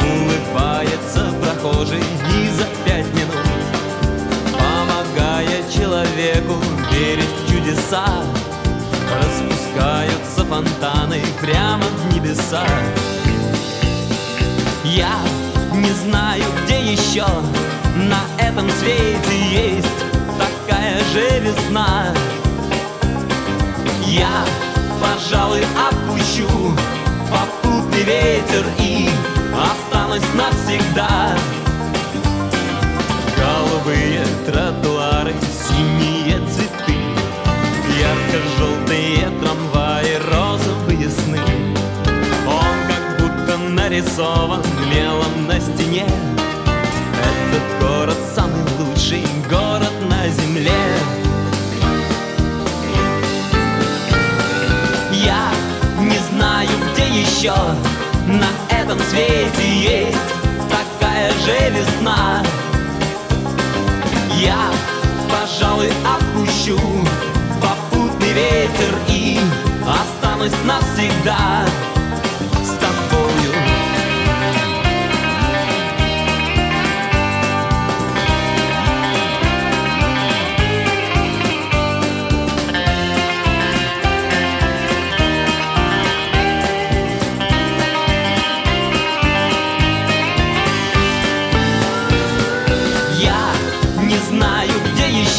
Улыбается 0.00 1.32
прохожий 1.40 1.98
и 2.00 2.48
за 2.50 2.66
пять 2.84 3.06
минут 3.14 3.53
человеку 5.72 6.54
верить 6.90 7.28
в 7.44 7.50
чудеса 7.50 8.06
Распускаются 9.14 10.44
фонтаны 10.44 11.20
прямо 11.40 11.84
в 11.84 12.14
небеса 12.14 12.66
Я 14.84 15.18
не 15.72 15.90
знаю, 15.90 16.44
где 16.64 16.92
еще 16.92 17.26
на 17.96 18.20
этом 18.38 18.68
свете 18.70 19.76
есть 19.76 20.04
такая 20.38 20.98
же 21.12 21.40
весна. 21.40 22.12
Я, 24.06 24.44
пожалуй, 25.00 25.62
отпущу 25.88 26.48
попутный 27.30 28.02
ветер 28.02 28.64
и 28.78 29.08
останусь 29.52 30.22
навсегда. 30.34 31.36
Нарисован 43.94 44.60
мелом 44.92 45.46
на 45.46 45.60
стене. 45.60 46.04
Этот 47.22 47.80
город 47.80 48.16
самый 48.34 48.60
лучший 48.80 49.24
город 49.48 49.92
на 50.10 50.28
земле. 50.30 50.72
Я 55.12 55.48
не 56.00 56.18
знаю, 56.32 56.68
где 56.92 57.20
еще 57.20 57.54
на 58.26 58.74
этом 58.74 58.98
свете 58.98 59.62
есть 59.64 60.18
такая 60.68 61.30
же 61.30 61.70
весна. 61.70 62.42
Я, 64.40 64.72
пожалуй, 65.30 65.92
отпущу 66.04 66.80
попутный 67.62 68.32
ветер 68.32 68.98
и 69.08 69.38
останусь 69.86 70.52
навсегда 70.64 71.64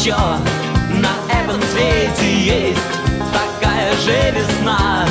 еще 0.06 0.14
на 1.00 1.10
этом 1.36 1.60
свете 1.72 2.32
есть 2.32 2.78
такая 3.32 3.92
же 3.96 4.38
весна. 4.38 5.04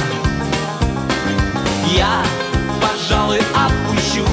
Я, 1.94 2.24
пожалуй, 2.82 3.40
отпущу 3.40 4.26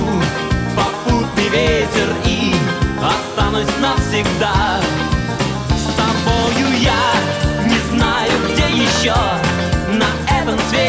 попутный 0.77 1.49
ветер 1.49 2.15
и 2.27 2.55
останусь 3.03 3.75
навсегда. 3.81 4.81
С 5.71 5.97
тобою 5.97 6.69
я 6.81 7.13
не 7.67 7.79
знаю, 7.91 8.31
где 8.53 8.85
еще 8.85 9.17
на 9.89 10.07
этом 10.39 10.57
свете 10.71 10.82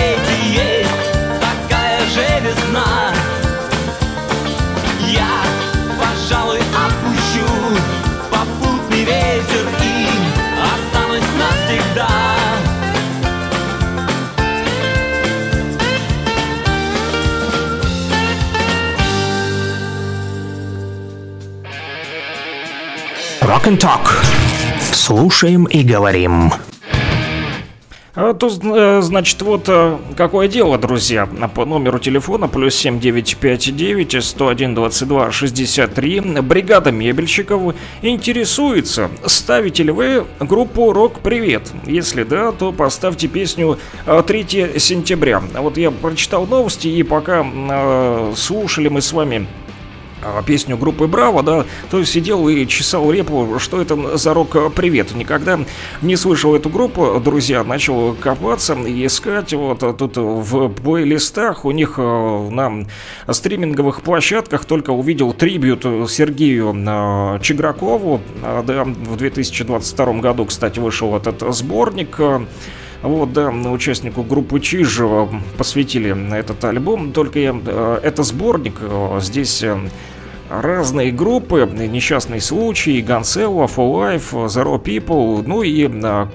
Rock 23.63 23.71
and 23.71 23.79
Talk. 23.79 24.09
Слушаем 24.93 25.65
и 25.65 25.83
говорим. 25.83 26.51
А 28.15 28.33
то, 28.33 28.47
э, 28.47 29.01
значит, 29.01 29.41
вот 29.41 29.63
э, 29.67 29.97
какое 30.17 30.47
дело, 30.47 30.77
друзья. 30.77 31.27
По 31.55 31.65
номеру 31.65 31.97
телефона 31.97 32.47
плюс 32.47 32.75
7959 32.75 34.23
101 34.23 34.75
22 34.75 35.31
63 35.31 36.19
бригада 36.41 36.91
мебельщиков 36.91 37.73
интересуется, 38.01 39.09
ставите 39.25 39.83
ли 39.83 39.91
вы 39.91 40.25
группу 40.39 40.91
«Рок 40.93 41.21
Привет». 41.21 41.71
Если 41.85 42.23
да, 42.23 42.51
то 42.51 42.71
поставьте 42.71 43.27
песню 43.27 43.79
э, 44.05 44.11
«3 44.11 44.77
сентября». 44.77 45.41
Вот 45.55 45.77
я 45.77 45.89
прочитал 45.89 46.45
новости, 46.45 46.89
и 46.89 47.01
пока 47.01 47.45
э, 47.45 48.33
слушали 48.35 48.89
мы 48.89 49.01
с 49.01 49.13
вами 49.13 49.47
песню 50.45 50.77
группы 50.77 51.07
Браво, 51.07 51.43
да, 51.43 51.65
то 51.89 52.03
сидел 52.03 52.47
и 52.47 52.65
чесал 52.67 53.11
репу, 53.11 53.59
что 53.59 53.81
это 53.81 54.17
за 54.17 54.33
рок-привет. 54.33 55.15
Никогда 55.15 55.59
не 56.01 56.15
слышал 56.15 56.55
эту 56.55 56.69
группу, 56.69 57.19
друзья, 57.23 57.63
начал 57.63 58.13
копаться 58.13 58.73
и 58.73 59.05
искать 59.05 59.53
вот 59.53 59.79
тут 59.97 60.17
в 60.17 60.69
плейлистах 60.69 61.65
у 61.65 61.71
них 61.71 61.95
э, 61.97 62.49
на 62.49 62.85
стриминговых 63.31 64.01
площадках 64.01 64.65
только 64.65 64.91
увидел 64.91 65.33
трибют 65.33 65.83
Сергею 66.09 66.73
Чигракову, 67.41 68.21
А, 68.41 68.63
да, 68.63 68.83
в 68.83 69.17
2022 69.17 70.13
году, 70.13 70.45
кстати, 70.45 70.79
вышел 70.79 71.15
этот 71.15 71.41
сборник, 71.53 72.19
вот, 73.03 73.33
да, 73.33 73.49
участнику 73.49 74.23
группы 74.23 74.61
Чижева 74.61 75.29
посвятили 75.57 76.37
этот 76.37 76.63
альбом. 76.63 77.11
Только 77.11 77.39
я, 77.39 77.53
э, 77.53 77.99
это 78.01 78.23
сборник, 78.23 78.75
э, 78.79 79.19
здесь 79.21 79.61
э, 79.61 79.77
разные 80.61 81.11
группы, 81.11 81.69
несчастный 81.73 82.41
случай, 82.41 83.01
Ганселва, 83.01 83.65
Full 83.65 84.21
Life, 84.21 84.45
Zero 84.47 84.81
People, 84.81 85.43
ну 85.45 85.63
и 85.63 85.89
а, 86.03 86.29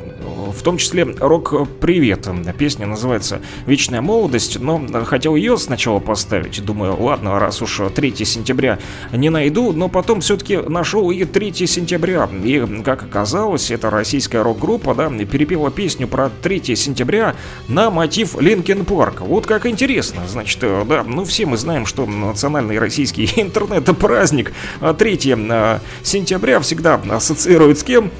в 0.52 0.62
том 0.62 0.78
числе 0.78 1.04
рок 1.04 1.54
«Привет». 1.80 2.28
Песня 2.58 2.86
называется 2.86 3.40
«Вечная 3.66 4.00
молодость», 4.00 4.58
но 4.60 4.80
хотел 5.04 5.36
ее 5.36 5.56
сначала 5.56 6.00
поставить. 6.00 6.64
Думаю, 6.64 7.00
ладно, 7.00 7.38
раз 7.38 7.62
уж 7.62 7.80
3 7.94 8.24
сентября 8.24 8.78
не 9.12 9.30
найду, 9.30 9.72
но 9.72 9.88
потом 9.88 10.20
все-таки 10.20 10.56
нашел 10.56 11.10
и 11.10 11.24
3 11.24 11.66
сентября. 11.66 12.28
И, 12.44 12.82
как 12.84 13.02
оказалось, 13.02 13.70
это 13.70 13.90
российская 13.90 14.42
рок-группа, 14.42 14.94
да, 14.94 15.08
перепела 15.08 15.70
песню 15.70 16.08
про 16.08 16.30
3 16.42 16.76
сентября 16.76 17.34
на 17.68 17.90
мотив 17.90 18.40
Линкен 18.40 18.84
Парк. 18.84 19.20
Вот 19.20 19.46
как 19.46 19.66
интересно. 19.66 20.22
Значит, 20.26 20.58
э, 20.62 20.84
да, 20.88 21.04
ну 21.04 21.24
все 21.24 21.46
мы 21.46 21.56
знаем, 21.56 21.86
что 21.86 22.06
национальный 22.06 22.78
российский 22.78 23.26
интернет-праздник 24.08 24.52
3 24.80 25.16
сентября 26.02 26.60
всегда 26.60 27.00
ассоциирует 27.10 27.78
с 27.78 27.84
кем? 27.84 28.10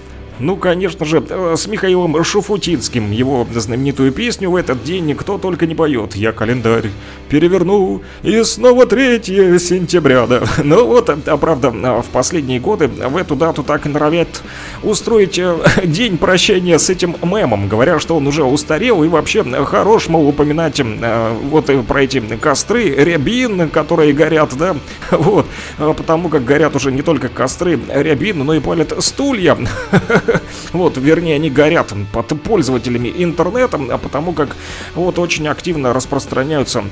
Ну, 0.41 0.57
конечно 0.57 1.05
же, 1.05 1.23
э, 1.29 1.55
с 1.57 1.67
Михаилом 1.67 2.23
Шуфутинским. 2.23 3.11
Его 3.11 3.47
знаменитую 3.53 4.13
песню 4.13 4.51
в 4.51 4.57
этот 4.57 4.85
день 4.85 5.07
никто 5.07 5.37
только 5.37 5.67
не 5.67 5.75
поет. 5.75 6.15
Я 6.15 6.33
календарь 6.33 6.91
переверну, 7.29 8.03
и 8.23 8.43
снова 8.45 8.87
3 8.87 9.59
сентября, 9.59 10.27
да. 10.27 10.43
Ну 10.63 10.87
вот, 10.87 11.11
а 11.11 11.37
правда, 11.37 11.71
в 11.71 12.07
последние 12.13 12.61
годы 12.61 12.89
в 12.89 13.17
эту 13.17 13.35
дату 13.35 13.63
так 13.63 13.87
и 13.87 13.89
норовят 13.89 14.43
устроить 14.83 15.39
э, 15.39 15.57
день 15.85 16.19
прощения 16.19 16.79
с 16.79 16.89
этим 16.89 17.17
мемом, 17.23 17.69
говоря, 17.69 17.99
что 17.99 18.17
он 18.17 18.27
уже 18.27 18.45
устарел 18.45 19.03
и 19.03 19.09
вообще 19.09 19.43
хорош, 19.65 20.09
мол, 20.09 20.29
упоминать 20.29 20.81
э, 20.81 21.33
вот 21.51 21.69
про 21.87 22.03
эти 22.03 22.21
костры, 22.41 22.91
рябин, 22.91 23.69
которые 23.71 24.13
горят, 24.13 24.57
да, 24.57 24.77
вот, 25.11 25.47
потому 25.79 26.29
как 26.29 26.45
горят 26.45 26.77
уже 26.77 26.93
не 26.93 27.03
только 27.03 27.29
костры 27.29 27.79
рябин, 27.89 28.39
но 28.45 28.55
и 28.55 28.61
палят 28.61 28.95
стулья. 29.01 29.57
Вот, 30.73 30.97
вернее, 30.97 31.37
они 31.37 31.51
горят 31.51 31.93
под 32.13 32.43
пользователями 32.43 33.13
интернета, 33.17 33.81
а 33.91 33.99
потому 33.99 34.33
как 34.33 34.57
вот 34.95 35.19
очень 35.19 35.49
активно 35.49 35.93
распространяются 35.93 36.85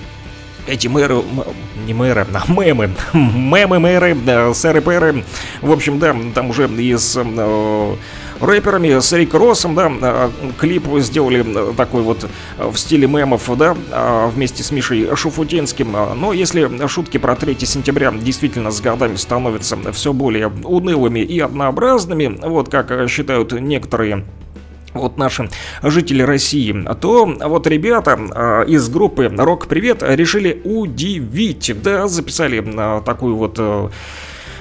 эти 0.67 0.89
мэры, 0.89 1.23
не 1.87 1.95
мэры, 1.95 2.27
а 2.33 2.53
мемы, 2.53 2.91
мемы, 3.13 3.79
мэры, 3.79 4.15
да, 4.15 4.53
сэры, 4.53 4.81
пэры, 4.81 5.25
в 5.63 5.71
общем, 5.71 5.99
да, 5.99 6.15
там 6.35 6.51
уже 6.51 6.67
и 6.69 6.97
с 6.97 7.17
э, 7.17 7.97
рэперами, 8.41 9.01
с 9.01 9.13
Рик 9.13 9.35
Россом, 9.35 9.75
да, 9.75 9.91
э, 9.91 10.31
клип 10.59 10.85
сделали 10.99 11.45
э, 11.45 11.75
такой 11.77 12.03
вот 12.03 12.25
э, 12.59 12.69
в 12.71 12.77
стиле 12.77 13.09
мемов, 13.09 13.51
да, 13.57 13.77
э, 13.91 14.29
вместе 14.33 14.63
с 14.63 14.71
Мишей 14.71 15.15
Шуфутинским, 15.17 15.97
Э, 15.97 16.15
но 16.15 16.33
если 16.33 16.87
шутки 16.87 17.19
про 17.19 17.37
3 17.37 17.57
сентября 17.61 18.13
действительно 18.13 18.71
с 18.71 18.81
годами 18.81 19.17
становятся 19.17 19.77
все 19.93 20.13
более 20.13 20.49
унылыми 20.49 21.21
и 21.21 21.41
однообразными, 21.41 22.39
вот 22.43 22.69
как 22.69 22.91
э, 22.91 23.09
считают 23.09 23.53
некоторые 23.53 24.25
вот 24.95 25.19
наши 25.19 25.51
жители 25.83 26.23
России, 26.23 26.75
то 27.01 27.27
вот 27.27 27.67
ребята 27.67 28.19
э, 28.19 28.65
из 28.69 28.89
группы 28.89 29.31
Рок 29.37 29.67
Привет 29.67 30.03
решили 30.03 30.61
удивить, 30.65 31.71
да, 31.83 32.09
записали 32.09 32.65
э, 32.65 33.03
такую 33.05 33.37
вот 33.37 33.57
э, 33.59 33.91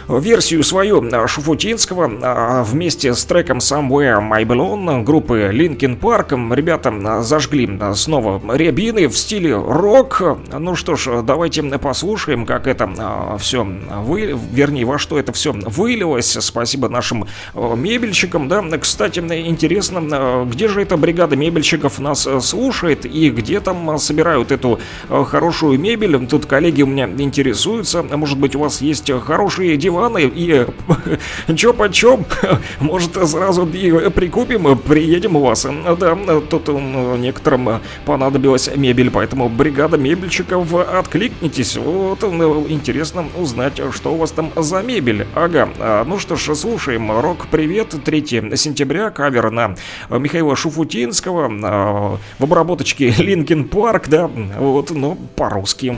версию 0.08 0.64
свою 0.64 1.04
Шуфутинского 1.28 2.10
э, 2.10 2.64
вместе 2.64 3.14
с 3.14 3.24
треком 3.26 3.60
Somewhere 3.60 4.20
My 4.20 4.44
Belong 4.44 5.04
группы 5.04 5.50
Linkin 5.54 6.00
Park. 6.00 6.56
Ребята 6.56 7.22
зажгли 7.24 7.70
снова 7.96 8.42
рябины 8.56 9.08
в 9.08 9.18
стиле 9.18 9.56
рок. 9.56 10.22
Ну 10.52 10.76
что 10.76 10.96
ж, 10.96 11.22
давайте 11.24 11.64
послушаем, 11.64 12.46
как 12.46 12.68
это 12.68 13.38
все 13.40 13.66
вы, 13.66 14.38
вернее, 14.52 14.86
во 14.86 14.98
что 14.98 15.18
это 15.20 15.32
все 15.34 15.52
вылилось. 15.52 16.38
Спасибо 16.40 16.90
нашим 16.90 17.28
э, 17.54 17.76
мебельщикам, 17.76 18.48
да. 18.48 18.64
Кстати, 18.78 19.20
интересно, 19.20 20.46
где 20.50 20.68
же 20.68 20.82
эта 20.82 20.98
бригада 20.98 21.36
мебельщиков 21.36 22.00
нас 22.00 22.28
слушает 22.42 23.06
и 23.06 23.30
где 23.30 23.60
там 23.60 23.98
собирают 23.98 24.52
эту 24.52 24.80
хорошую 25.10 25.80
мебель. 25.80 26.28
Тут 26.28 26.46
коллеги 26.46 26.82
у 26.82 26.88
меня 26.88 27.06
интересуются. 27.06 28.04
Может 28.04 28.38
быть, 28.38 28.56
у 28.56 28.60
вас 28.60 28.82
есть 28.82 29.12
хорошие 29.22 29.78
диваны 29.96 30.24
и 30.24 30.66
чё 31.56 31.74
почем? 31.74 32.26
Может, 32.80 33.14
сразу 33.30 33.66
и 33.66 34.10
прикупим, 34.10 34.78
приедем 34.78 35.36
у 35.36 35.42
вас. 35.42 35.66
Да, 36.00 36.18
тут 36.50 36.68
некоторым 36.68 37.82
понадобилась 38.06 38.70
мебель, 38.76 39.10
поэтому 39.10 39.50
бригада 39.50 39.98
мебельщиков 39.98 40.74
откликнитесь. 40.74 41.78
Вот 41.78 42.22
ну, 42.22 42.68
интересно 42.68 43.26
узнать, 43.38 43.82
что 43.94 44.14
у 44.14 44.18
вас 44.18 44.32
там 44.32 44.52
за 44.56 44.82
мебель. 44.82 45.28
Ага, 45.36 45.70
а, 45.80 46.04
ну 46.06 46.20
что 46.20 46.36
ж, 46.36 46.56
слушаем. 46.56 47.12
Рок 47.20 47.48
Привет, 47.48 47.96
3 48.04 48.56
сентября, 48.56 49.12
кавер 49.12 49.52
на 49.52 49.76
Михаила 50.10 50.56
Шуфутинского 50.56 51.50
а, 51.64 52.18
в 52.40 52.44
обработочке 52.44 53.10
Linkin 53.18 53.66
Park, 53.66 54.08
да, 54.08 54.28
вот, 54.28 54.92
но 54.92 55.18
по-русски. 55.36 55.98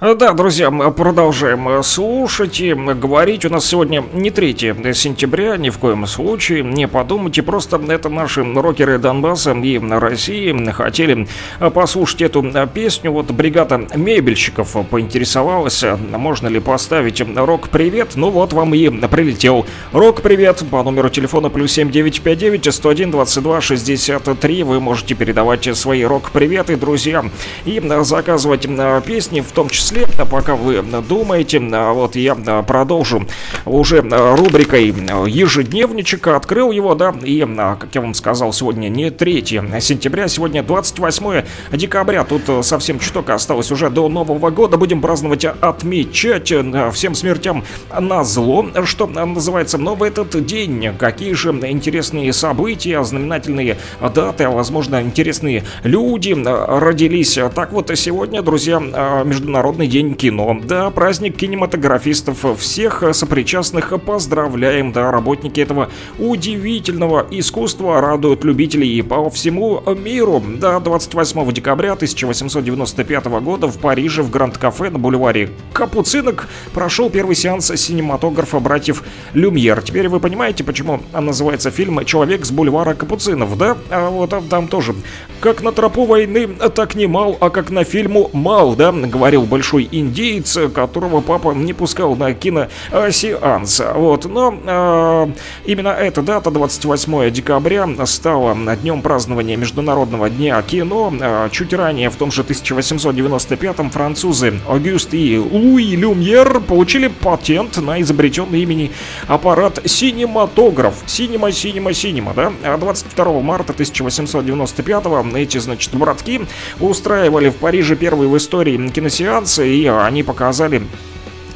Да, 0.00 0.32
друзья, 0.32 0.70
мы 0.70 0.90
продолжаем 0.92 1.68
э, 1.68 1.82
слушать 1.82 2.58
и 2.58 2.72
говорить. 2.72 3.44
У 3.44 3.50
нас 3.50 3.66
сегодня 3.66 4.02
не 4.14 4.30
3 4.30 4.74
сентября, 4.94 5.58
ни 5.58 5.68
в 5.68 5.76
коем 5.76 6.06
случае. 6.06 6.62
Не 6.62 6.88
подумайте, 6.88 7.42
просто 7.42 7.78
это 7.86 8.08
наши 8.08 8.42
рокеры 8.42 8.98
Донбасса 8.98 9.52
и 9.52 9.78
России 9.78 10.70
хотели 10.70 11.28
э, 11.58 11.68
послушать 11.68 12.22
эту 12.22 12.42
э, 12.42 12.66
песню. 12.72 13.12
Вот 13.12 13.30
бригада 13.30 13.88
мебельщиков 13.94 14.74
поинтересовалась, 14.88 15.84
можно 16.16 16.48
ли 16.48 16.60
поставить 16.60 17.22
рок-привет. 17.36 18.12
Ну 18.14 18.30
вот 18.30 18.54
вам 18.54 18.74
и 18.74 18.88
прилетел 18.88 19.66
рок-привет 19.92 20.64
по 20.70 20.82
номеру 20.82 21.10
телефона 21.10 21.50
плюс 21.50 21.72
7959 21.72 22.74
101 22.74 23.10
22 23.10 23.60
63. 23.60 24.62
Вы 24.62 24.80
можете 24.80 25.14
передавать 25.14 25.68
свои 25.76 26.04
рок-приветы, 26.04 26.76
друзья, 26.76 27.22
и 27.66 27.82
заказывать 28.00 28.66
песни, 29.04 29.42
в 29.42 29.52
том 29.52 29.68
числе 29.68 29.89
числе, 29.90 30.06
пока 30.30 30.54
вы 30.54 30.82
думаете, 30.82 31.58
вот 31.58 32.16
я 32.16 32.34
продолжу 32.62 33.26
уже 33.64 34.00
рубрикой 34.00 34.94
ежедневничек, 35.26 36.28
открыл 36.28 36.70
его, 36.70 36.94
да, 36.94 37.14
и, 37.22 37.40
как 37.40 37.88
я 37.94 38.00
вам 38.00 38.14
сказал, 38.14 38.52
сегодня 38.52 38.88
не 38.88 39.10
3 39.10 39.44
сентября, 39.80 40.28
сегодня 40.28 40.62
28 40.62 41.42
декабря, 41.72 42.24
тут 42.24 42.42
совсем 42.64 42.98
чуток 42.98 43.30
осталось 43.30 43.72
уже 43.72 43.90
до 43.90 44.08
Нового 44.08 44.50
года, 44.50 44.76
будем 44.76 45.00
праздновать, 45.00 45.44
отмечать 45.44 46.52
всем 46.92 47.14
смертям 47.14 47.64
на 47.98 48.22
зло, 48.24 48.66
что 48.84 49.06
называется, 49.06 49.78
но 49.78 49.94
в 49.94 50.02
этот 50.02 50.44
день 50.46 50.94
какие 50.98 51.32
же 51.32 51.50
интересные 51.50 52.32
события, 52.32 53.02
знаменательные 53.02 53.76
даты, 54.14 54.44
а 54.44 54.50
возможно 54.50 55.02
интересные 55.02 55.64
люди 55.82 56.30
родились. 56.32 57.38
Так 57.54 57.72
вот, 57.72 57.90
сегодня, 57.94 58.42
друзья, 58.42 58.78
международный 58.78 59.79
Международный 59.80 59.86
день 59.86 60.14
кино. 60.14 60.60
Да, 60.62 60.90
праздник 60.90 61.36
кинематографистов. 61.36 62.44
Всех 62.58 63.02
сопричастных 63.12 63.92
поздравляем. 64.04 64.92
Да, 64.92 65.10
работники 65.10 65.60
этого 65.60 65.88
удивительного 66.18 67.26
искусства 67.30 68.00
радуют 68.00 68.44
любителей 68.44 69.02
по 69.02 69.30
всему 69.30 69.82
миру. 69.94 70.42
Да, 70.58 70.80
28 70.80 71.52
декабря 71.52 71.92
1895 71.92 73.26
года 73.26 73.68
в 73.68 73.78
Париже 73.78 74.22
в 74.22 74.30
Гранд-кафе 74.30 74.90
на 74.90 74.98
бульваре 74.98 75.50
Капуцинок 75.72 76.48
прошел 76.74 77.08
первый 77.08 77.34
сеанс 77.34 77.72
синематографа 77.74 78.58
братьев 78.60 79.02
Люмьер. 79.32 79.80
Теперь 79.82 80.08
вы 80.08 80.20
понимаете, 80.20 80.62
почему 80.62 81.00
называется 81.12 81.70
фильм 81.70 82.04
«Человек 82.04 82.44
с 82.44 82.50
бульвара 82.50 82.94
Капуцинов», 82.94 83.56
да? 83.56 83.78
А 83.90 84.10
вот 84.10 84.34
там 84.50 84.68
тоже. 84.68 84.94
Как 85.40 85.62
на 85.62 85.72
тропу 85.72 86.04
войны, 86.04 86.48
так 86.74 86.94
не 86.94 87.06
мал, 87.06 87.38
а 87.40 87.48
как 87.48 87.70
на 87.70 87.84
фильму 87.84 88.28
мал, 88.34 88.74
да? 88.74 88.92
Говорил 88.92 89.44
большой 89.44 89.69
большой 89.70 89.88
индеец, 89.92 90.58
которого 90.74 91.20
папа 91.20 91.52
не 91.52 91.72
пускал 91.72 92.16
на 92.16 92.34
киносеанс. 92.34 93.82
Вот, 93.94 94.24
но 94.24 94.54
э, 94.66 95.26
именно 95.64 95.88
эта 95.88 96.22
дата, 96.22 96.50
28 96.50 97.30
декабря, 97.30 97.88
стала 98.04 98.56
днем 98.76 99.00
празднования 99.00 99.56
Международного 99.56 100.28
дня 100.28 100.60
кино. 100.62 101.12
Э, 101.20 101.48
чуть 101.52 101.72
ранее, 101.72 102.10
в 102.10 102.16
том 102.16 102.32
же 102.32 102.42
1895-м, 102.42 103.90
французы 103.90 104.54
Огюст 104.68 105.14
и 105.14 105.38
Луи 105.38 105.94
Люмьер 105.94 106.60
получили 106.60 107.06
патент 107.06 107.76
на 107.78 108.00
изобретенный 108.00 108.62
имени 108.62 108.90
аппарат 109.28 109.80
синематограф. 109.84 110.94
Синема, 111.06 111.52
синема, 111.52 111.92
синема, 111.92 112.34
да? 112.34 112.52
22 112.76 113.24
а 113.24 113.40
марта 113.40 113.72
1895-го 113.72 115.36
эти, 115.36 115.58
значит, 115.58 115.94
братки 115.94 116.40
устраивали 116.80 117.50
в 117.50 117.56
Париже 117.56 117.94
первый 117.94 118.26
в 118.26 118.36
истории 118.36 118.88
киносеанс 118.88 119.59
и 119.60 119.86
они 119.86 120.22
показали 120.22 120.82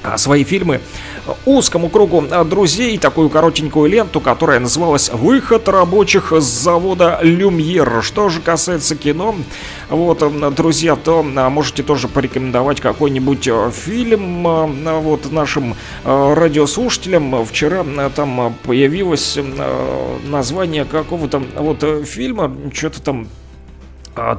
а, 0.04 0.18
свои 0.18 0.44
фильмы 0.44 0.80
узкому 1.46 1.88
кругу 1.88 2.22
а, 2.30 2.44
друзей 2.44 2.98
такую 2.98 3.30
коротенькую 3.30 3.90
ленту, 3.90 4.20
которая 4.20 4.60
называлась 4.60 5.08
«Выход 5.08 5.66
рабочих 5.66 6.30
с 6.30 6.44
завода 6.44 7.18
Люмьер». 7.22 8.02
Что 8.02 8.28
же 8.28 8.42
касается 8.42 8.96
кино, 8.96 9.34
вот, 9.88 10.22
друзья, 10.54 10.94
то 10.96 11.24
а, 11.36 11.48
можете 11.48 11.82
тоже 11.82 12.08
порекомендовать 12.08 12.82
какой-нибудь 12.82 13.48
фильм 13.72 14.42
вот 14.44 15.32
нашим 15.32 15.74
радиослушателям. 16.04 17.42
Вчера 17.46 17.82
там 18.14 18.54
появилось 18.62 19.38
название 20.28 20.84
какого-то 20.84 21.42
вот 21.56 21.82
фильма, 22.06 22.54
что-то 22.74 23.00
там 23.00 23.26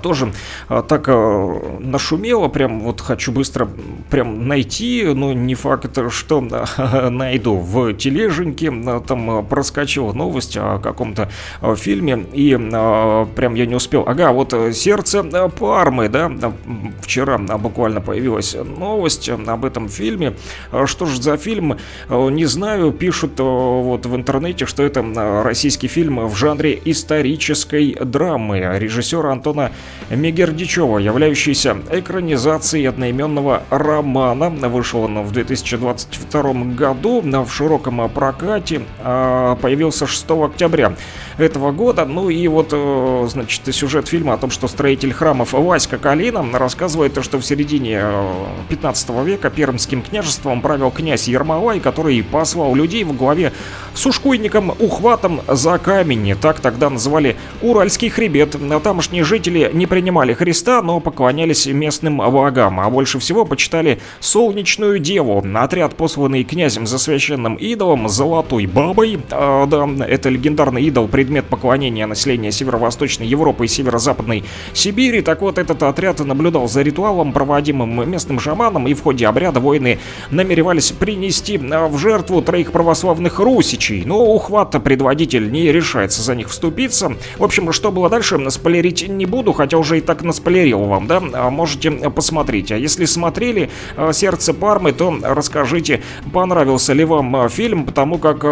тоже 0.01 0.33
а, 0.67 0.81
так 0.81 1.05
а, 1.07 1.77
нашумело, 1.79 2.47
прям 2.47 2.81
вот 2.81 3.01
хочу 3.01 3.31
быстро 3.31 3.67
прям 4.09 4.47
найти, 4.47 5.03
но 5.13 5.33
не 5.33 5.55
факт, 5.55 5.97
что 6.09 6.45
а, 6.77 7.09
найду 7.09 7.55
в 7.55 7.93
тележеньке, 7.93 8.71
а, 8.71 8.99
там 9.01 9.29
а, 9.29 9.43
проскочила 9.43 10.13
новость 10.13 10.57
о 10.57 10.79
каком-то 10.79 11.29
а, 11.61 11.75
фильме, 11.75 12.25
и 12.33 12.57
а, 12.59 13.25
прям 13.35 13.55
я 13.55 13.65
не 13.65 13.75
успел. 13.75 14.03
Ага, 14.07 14.31
вот 14.31 14.53
«Сердце 14.73 15.23
Пармы», 15.23 16.09
да, 16.09 16.31
вчера 17.01 17.39
а, 17.49 17.57
буквально 17.57 18.01
появилась 18.01 18.55
новость 18.55 19.29
об 19.29 19.65
этом 19.65 19.89
фильме. 19.89 20.35
А, 20.71 20.87
что 20.87 21.05
же 21.05 21.21
за 21.21 21.37
фильм, 21.37 21.77
а, 22.09 22.29
не 22.29 22.45
знаю, 22.45 22.91
пишут 22.91 23.33
а, 23.39 23.43
вот 23.43 24.05
в 24.05 24.15
интернете, 24.15 24.65
что 24.65 24.83
это 24.83 25.03
а, 25.15 25.43
российский 25.43 25.87
фильм 25.87 26.27
в 26.27 26.35
жанре 26.35 26.79
исторической 26.85 27.95
драмы 27.95 28.77
режиссера 28.79 29.31
Антона 29.31 29.64
Ивана 29.65 29.71
Мегердичева, 30.09 30.99
являющийся 30.99 31.77
экранизацией 31.91 32.87
одноименного 32.87 33.63
романа. 33.69 34.49
Вышел 34.69 35.01
он 35.01 35.23
в 35.23 35.31
2022 35.31 36.53
году 36.75 37.21
в 37.21 37.49
широком 37.49 38.07
прокате, 38.09 38.83
а, 39.03 39.55
появился 39.55 40.05
6 40.05 40.45
октября 40.45 40.93
этого 41.37 41.71
года. 41.71 42.05
Ну 42.05 42.29
и 42.29 42.47
вот, 42.47 42.69
э, 42.71 43.27
значит, 43.29 43.61
сюжет 43.73 44.07
фильма 44.07 44.33
о 44.33 44.37
том, 44.37 44.51
что 44.51 44.67
строитель 44.67 45.11
храмов 45.11 45.53
Васька 45.53 45.97
Калина 45.97 46.45
рассказывает, 46.53 47.23
что 47.23 47.39
в 47.39 47.45
середине 47.45 48.03
15 48.69 49.09
э, 49.09 49.25
века 49.25 49.49
Пермским 49.49 50.01
княжеством 50.01 50.61
правил 50.61 50.91
князь 50.91 51.27
Ермолай, 51.27 51.79
который 51.79 52.21
послал 52.23 52.75
людей 52.75 53.03
в 53.03 53.13
главе 53.13 53.51
с 53.93 54.05
ушкуйником 54.05 54.73
ухватом 54.79 55.41
за 55.47 55.77
камень. 55.77 56.35
Так 56.39 56.59
тогда 56.59 56.89
называли 56.89 57.35
Уральский 57.61 58.09
хребет. 58.09 58.55
Тамошние 58.83 59.23
жители 59.23 59.54
не 59.55 59.85
принимали 59.85 60.33
Христа, 60.33 60.81
но 60.81 60.99
поклонялись 60.99 61.65
местным 61.65 62.17
богам, 62.17 62.79
а 62.79 62.89
больше 62.89 63.19
всего 63.19 63.45
почитали 63.45 63.99
Солнечную 64.19 64.99
Деву. 64.99 65.43
Отряд, 65.55 65.95
посланный 65.95 66.43
князем 66.43 66.85
за 66.85 66.99
священным 66.99 67.55
идолом 67.55 68.07
Золотой 68.09 68.65
Бабой, 68.65 69.19
э, 69.29 69.65
да, 69.67 69.87
это 70.07 70.29
легендарный 70.29 70.83
идол, 70.83 71.07
предмет 71.07 71.45
поклонения 71.45 72.05
населения 72.07 72.51
Северо-Восточной 72.51 73.27
Европы 73.27 73.65
и 73.65 73.67
Северо-Западной 73.67 74.43
Сибири. 74.73 75.21
Так 75.21 75.41
вот, 75.41 75.57
этот 75.57 75.83
отряд 75.83 76.19
наблюдал 76.19 76.67
за 76.67 76.81
ритуалом, 76.81 77.33
проводимым 77.33 78.09
местным 78.09 78.39
шаманом, 78.39 78.87
и 78.87 78.93
в 78.93 79.01
ходе 79.01 79.27
обряда 79.27 79.59
воины 79.59 79.99
намеревались 80.31 80.91
принести 80.91 81.57
э, 81.57 81.87
в 81.87 81.97
жертву 81.97 82.41
троих 82.41 82.71
православных 82.71 83.39
русичей. 83.39 84.03
Но 84.05 84.25
ухват 84.25 84.71
предводитель 84.83 85.51
не 85.51 85.71
решается 85.71 86.21
за 86.21 86.35
них 86.35 86.49
вступиться. 86.49 87.13
В 87.37 87.43
общем, 87.43 87.71
что 87.71 87.91
было 87.91 88.09
дальше, 88.09 88.39
спойлерить 88.49 89.07
не 89.07 89.25
буду, 89.25 89.44
хотя 89.53 89.77
уже 89.77 89.97
и 89.97 90.01
так 90.01 90.23
наспойлерил 90.23 90.79
вам, 90.83 91.07
да? 91.07 91.21
А 91.33 91.49
можете 91.49 91.91
посмотреть. 91.91 92.71
А 92.71 92.77
если 92.77 93.05
смотрели 93.05 93.69
э, 93.97 94.11
«Сердце 94.13 94.53
Пармы», 94.53 94.91
то 94.91 95.15
расскажите, 95.21 96.01
понравился 96.33 96.93
ли 96.93 97.05
вам 97.05 97.35
э, 97.35 97.49
фильм, 97.49 97.85
потому 97.85 98.17
как 98.17 98.45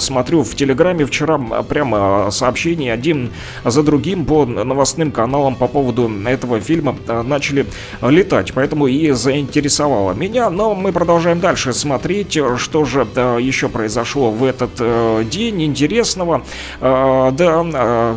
смотрю 0.00 0.42
в 0.42 0.54
Телеграме 0.54 1.04
вчера 1.04 1.38
прямо 1.38 2.30
сообщений 2.30 2.92
один 2.92 3.30
за 3.64 3.82
другим 3.82 4.24
по 4.24 4.44
новостным 4.46 5.10
каналам 5.10 5.54
по 5.54 5.66
поводу 5.66 6.10
этого 6.26 6.60
фильма 6.60 6.96
э, 7.06 7.22
начали 7.22 7.66
летать, 8.02 8.52
поэтому 8.54 8.86
и 8.86 9.10
заинтересовало 9.10 10.12
меня. 10.12 10.50
Но 10.50 10.74
мы 10.74 10.92
продолжаем 10.92 11.40
дальше 11.40 11.72
смотреть, 11.72 12.38
что 12.56 12.84
же 12.84 13.06
э, 13.14 13.38
еще 13.40 13.68
произошло 13.68 14.30
в 14.30 14.44
этот 14.44 14.70
э, 14.78 15.24
день 15.30 15.64
интересного. 15.64 16.42
Да, 16.80 18.16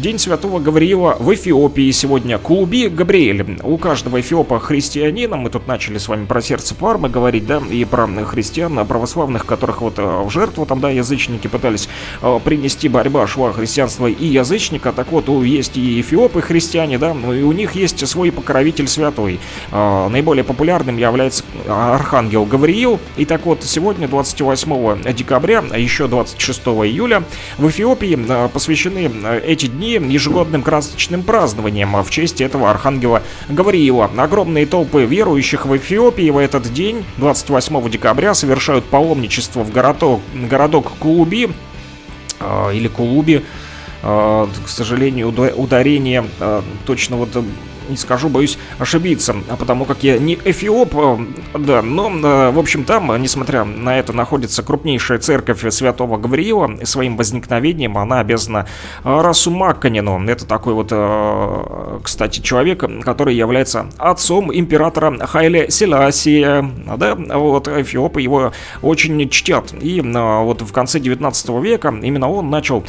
День 0.00 0.18
Святого 0.18 0.60
Гавриила 0.60 1.14
в 1.20 1.34
Эфиопии 1.34 1.90
сегодня. 1.90 2.38
Клуби 2.38 2.88
Габриэль. 2.88 3.60
У 3.62 3.76
каждого 3.76 4.18
эфиопа 4.18 4.58
христианина, 4.58 5.36
мы 5.36 5.50
тут 5.50 5.66
начали 5.66 5.98
с 5.98 6.08
вами 6.08 6.24
про 6.24 6.40
сердце 6.40 6.74
Пармы 6.74 7.10
говорить, 7.10 7.46
да, 7.46 7.60
и 7.70 7.84
про 7.84 8.06
христиан, 8.24 8.86
православных, 8.86 9.44
которых 9.44 9.82
вот 9.82 9.98
э, 9.98 10.22
в 10.22 10.30
жертву 10.30 10.64
там, 10.64 10.80
да, 10.80 10.88
язычники 10.88 11.48
пытались 11.48 11.90
э, 12.22 12.40
принести 12.42 12.88
борьба 12.88 13.26
шла 13.26 13.52
христианства 13.52 14.06
и 14.06 14.24
язычника. 14.24 14.92
Так 14.92 15.12
вот, 15.12 15.28
есть 15.44 15.76
и 15.76 16.00
эфиопы 16.00 16.40
христиане, 16.40 16.96
да, 16.96 17.12
ну 17.12 17.34
и 17.34 17.42
у 17.42 17.52
них 17.52 17.72
есть 17.72 18.08
свой 18.08 18.32
покровитель 18.32 18.88
святой. 18.88 19.38
Э, 19.70 20.08
наиболее 20.08 20.44
популярным 20.44 20.96
является 20.96 21.44
архангел 21.68 22.46
Гавриил. 22.46 22.98
И 23.18 23.26
так 23.26 23.44
вот, 23.44 23.64
сегодня, 23.64 24.08
28 24.08 25.12
декабря, 25.12 25.62
а 25.70 25.76
еще 25.76 26.08
26 26.08 26.60
июля, 26.60 27.22
в 27.58 27.68
Эфиопии 27.68 28.18
посвящены 28.48 29.10
эти 29.44 29.66
дни 29.66 29.89
Армении 29.96 30.12
ежегодным 30.12 30.62
красочным 30.62 31.22
празднованием 31.22 32.02
в 32.02 32.10
честь 32.10 32.40
этого 32.40 32.70
архангела 32.70 33.22
Гавриила. 33.48 34.10
Огромные 34.16 34.66
толпы 34.66 35.04
верующих 35.04 35.66
в 35.66 35.76
Эфиопии 35.76 36.30
в 36.30 36.38
этот 36.38 36.72
день, 36.72 37.04
28 37.18 37.90
декабря, 37.90 38.34
совершают 38.34 38.84
паломничество 38.84 39.62
в 39.62 39.72
городок, 39.72 40.20
городок 40.34 40.92
Кулуби, 40.98 41.50
э, 42.40 42.74
или 42.74 42.88
Кулуби, 42.88 43.44
э, 44.02 44.46
к 44.64 44.68
сожалению, 44.68 45.28
ударение 45.28 46.24
э, 46.38 46.62
точно 46.86 47.16
вот 47.16 47.30
не 47.90 47.96
скажу, 47.96 48.28
боюсь 48.28 48.58
ошибиться, 48.78 49.36
а 49.48 49.56
потому 49.56 49.84
как 49.84 50.02
я 50.02 50.18
не 50.18 50.38
эфиоп, 50.44 50.94
э, 50.94 51.58
да, 51.58 51.82
но, 51.82 52.10
э, 52.10 52.50
в 52.50 52.58
общем, 52.58 52.84
там, 52.84 53.20
несмотря 53.20 53.64
на 53.64 53.98
это, 53.98 54.12
находится 54.12 54.62
крупнейшая 54.62 55.18
церковь 55.18 55.64
Святого 55.70 56.16
Гавриила, 56.16 56.70
своим 56.84 57.16
возникновением 57.16 57.98
она 57.98 58.20
обязана 58.20 58.66
э, 59.04 59.20
Расу 59.20 59.50
Макканину. 59.50 60.24
Это 60.28 60.46
такой 60.46 60.74
вот, 60.74 60.92
кстати, 62.02 62.40
человек, 62.40 62.84
который 63.02 63.34
является 63.34 63.86
отцом 63.98 64.54
императора 64.54 65.26
Хайле 65.26 65.70
Селасия, 65.70 66.70
да, 66.96 67.14
вот 67.14 67.68
эфиопы 67.68 68.20
его 68.20 68.52
очень 68.82 69.28
чтят. 69.28 69.74
И 69.80 70.00
вот 70.00 70.62
в 70.62 70.72
конце 70.72 71.00
19 71.00 71.48
века 71.62 71.94
именно 72.02 72.28
он 72.28 72.50
начал 72.50 72.84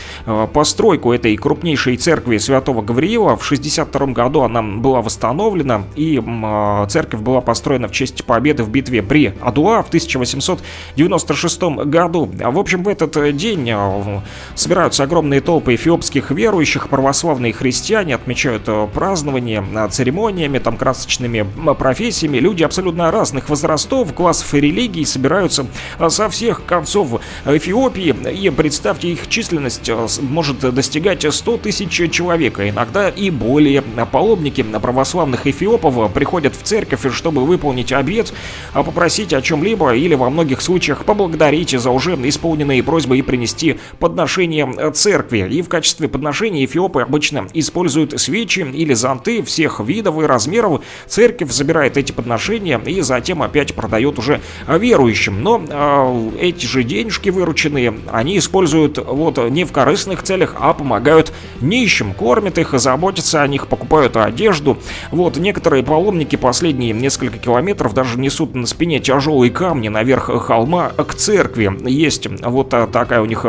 постройку 0.53 1.14
этой 1.14 1.36
крупнейшей 1.38 1.98
церкви 1.98 2.38
Святого 2.38 2.82
Гавриила. 2.82 3.36
В 3.36 3.45
62 3.45 4.07
году 4.07 4.41
она 4.41 4.61
была 4.61 4.90
была 4.91 5.01
восстановлена, 5.01 5.84
и 5.95 6.22
а, 6.43 6.85
церковь 6.88 7.22
была 7.22 7.39
построена 7.39 7.88
в 7.88 7.91
честь 7.93 8.26
победы 8.26 8.63
в 8.63 8.69
битве 8.69 9.01
при 9.01 9.34
Адуа 9.39 9.84
в 9.84 9.88
1896 9.88 11.61
году. 11.85 12.30
В 12.34 12.59
общем, 12.59 12.84
в 12.84 12.89
этот 12.89 13.38
день 13.38 13.69
а, 13.72 14.22
собираются 14.55 15.03
огромные 15.03 15.39
толпы 15.39 15.76
эфиопских 15.76 16.31
верующих, 16.31 16.89
православные 16.89 17.53
христиане 17.53 18.15
отмечают 18.15 18.63
а, 18.68 18.88
празднование 18.88 19.63
церемониями, 19.89 20.59
там 20.59 20.76
красочными 20.76 21.47
профессиями. 21.80 22.39
Люди 22.39 22.63
абсолютно 22.63 23.09
разных 23.11 23.47
возрастов, 23.47 24.13
классов 24.13 24.53
и 24.53 24.59
религий 24.59 25.05
собираются 25.05 25.68
со 26.09 26.30
всех 26.30 26.65
концов 26.65 27.22
Эфиопии. 27.45 28.13
И 28.34 28.49
представьте, 28.49 29.07
их 29.07 29.30
численность 29.30 29.89
может 30.22 30.59
достигать 30.59 31.26
100 31.34 31.57
тысяч 31.57 32.11
человек, 32.11 32.59
иногда 32.59 33.07
и 33.07 33.30
более. 33.30 33.81
Паломники 34.11 34.61
православных 34.82 35.48
эфиопов 35.48 36.12
приходят 36.12 36.56
в 36.56 36.64
церковь, 36.64 37.06
чтобы 37.14 37.45
выполнить 37.45 37.94
обед, 37.94 38.34
а 38.74 38.84
попросить 38.84 39.34
о 39.34 39.41
чем-либо 39.41 39.95
или 39.95 40.16
во 40.16 40.30
многих 40.30 40.62
случаях 40.62 41.06
поблагодарить 41.06 41.72
за 41.72 41.90
уже 41.90 42.16
исполненные 42.28 42.84
просьбы 42.84 43.18
и 43.18 43.22
принести 43.22 43.80
подношение 43.99 44.91
церкви. 44.94 45.48
И 45.49 45.62
в 45.62 45.70
качестве 45.70 46.08
подношения 46.08 46.66
эфиопы 46.66 47.02
обычно 47.02 47.48
используют 47.53 48.20
свечи 48.20 48.60
или 48.60 48.94
зонты 48.94 49.44
всех 49.44 49.80
видов 49.80 50.22
и 50.22 50.26
размеров. 50.26 50.82
Церковь 51.08 51.52
забирает 51.52 51.98
эти 51.98 52.12
подношения 52.12 52.80
и 52.86 53.02
затем 53.02 53.41
опять 53.41 53.74
продает 53.74 54.20
уже 54.20 54.41
верующим. 54.68 55.41
Но 55.41 55.62
э, 55.68 56.32
эти 56.40 56.66
же 56.66 56.84
денежки 56.84 57.30
вырученные 57.30 57.94
они 58.12 58.38
используют 58.38 58.98
вот 58.98 59.38
не 59.49 59.64
в 59.64 59.72
корыстных 59.72 60.24
целях, 60.24 60.56
а 60.60 60.74
помогают 60.74 61.34
нищим, 61.62 62.14
кормят 62.14 62.58
их, 62.58 62.74
заботятся 62.80 63.41
о 63.41 63.48
них, 63.48 63.68
покупают 63.68 64.18
одежду, 64.18 64.61
году. 64.62 64.78
Вот, 65.12 65.38
некоторые 65.38 65.84
паломники 65.84 66.36
последние 66.36 66.94
несколько 66.94 67.38
километров 67.38 67.94
даже 67.94 68.20
несут 68.20 68.56
на 68.56 68.68
спине 68.68 69.00
тяжелые 69.00 69.52
камни 69.52 69.90
наверх 69.90 70.30
холма 70.46 70.90
к 70.90 71.16
церкви. 71.16 71.72
Есть 71.90 72.28
вот 72.42 72.70
такая 72.70 73.22
у 73.22 73.26
них 73.26 73.46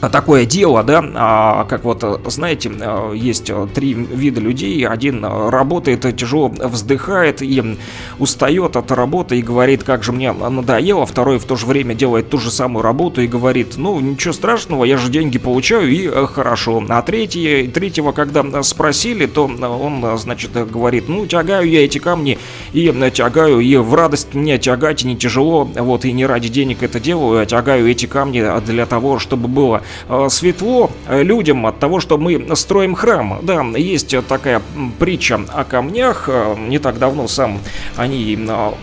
такое 0.00 0.46
дело, 0.46 0.82
да, 0.82 1.04
а, 1.14 1.64
как 1.64 1.84
вот, 1.84 2.04
знаете, 2.26 2.70
есть 3.14 3.50
три 3.74 3.94
вида 3.94 4.40
людей. 4.40 4.86
Один 4.86 5.24
работает, 5.24 6.16
тяжело 6.16 6.48
вздыхает 6.48 7.42
и 7.42 7.76
устает 8.18 8.76
от 8.76 8.90
работы 8.92 9.38
и 9.38 9.42
говорит, 9.42 9.84
как 9.84 10.04
же 10.04 10.12
мне 10.12 10.32
надоело. 10.32 11.06
Второй 11.06 11.38
в 11.38 11.44
то 11.44 11.56
же 11.56 11.66
время 11.66 11.94
делает 11.94 12.30
ту 12.30 12.38
же 12.38 12.50
самую 12.50 12.82
работу 12.82 13.20
и 13.22 13.26
говорит, 13.26 13.76
ну, 13.76 13.98
ничего 14.00 14.32
страшного, 14.32 14.84
я 14.84 14.96
же 14.96 15.10
деньги 15.10 15.38
получаю 15.38 15.90
и 15.90 16.08
хорошо. 16.26 16.84
А 16.88 17.02
третий, 17.02 17.66
третьего, 17.68 18.12
когда 18.12 18.62
спросили, 18.62 19.26
то 19.26 19.46
он, 19.46 20.18
значит, 20.18 20.52
говорит, 20.70 21.08
ну, 21.08 21.26
тягаю 21.26 21.68
я 21.68 21.84
эти 21.84 21.98
камни 21.98 22.38
и 22.72 22.92
тягаю, 23.12 23.60
и 23.60 23.76
в 23.76 23.94
радость 23.94 24.34
мне 24.34 24.58
тягать 24.58 25.04
не 25.04 25.16
тяжело, 25.16 25.64
вот, 25.64 26.04
и 26.04 26.12
не 26.12 26.26
ради 26.26 26.48
денег 26.48 26.82
это 26.82 27.00
делаю, 27.00 27.40
а 27.40 27.46
тягаю 27.46 27.88
эти 27.88 28.06
камни 28.06 28.44
для 28.64 28.86
того, 28.86 29.18
чтобы 29.18 29.48
было 29.48 29.82
светло 30.28 30.90
э, 31.06 31.22
людям 31.22 31.66
от 31.66 31.78
того, 31.78 32.00
что 32.00 32.18
мы 32.18 32.54
строим 32.56 32.94
храм. 32.94 33.38
Да, 33.42 33.62
есть 33.76 34.14
такая 34.26 34.62
притча 34.98 35.40
о 35.54 35.64
камнях. 35.64 36.28
Э, 36.28 36.56
не 36.58 36.78
так 36.78 36.98
давно 36.98 37.28
сам 37.28 37.60
о 37.96 38.06
ней 38.06 38.38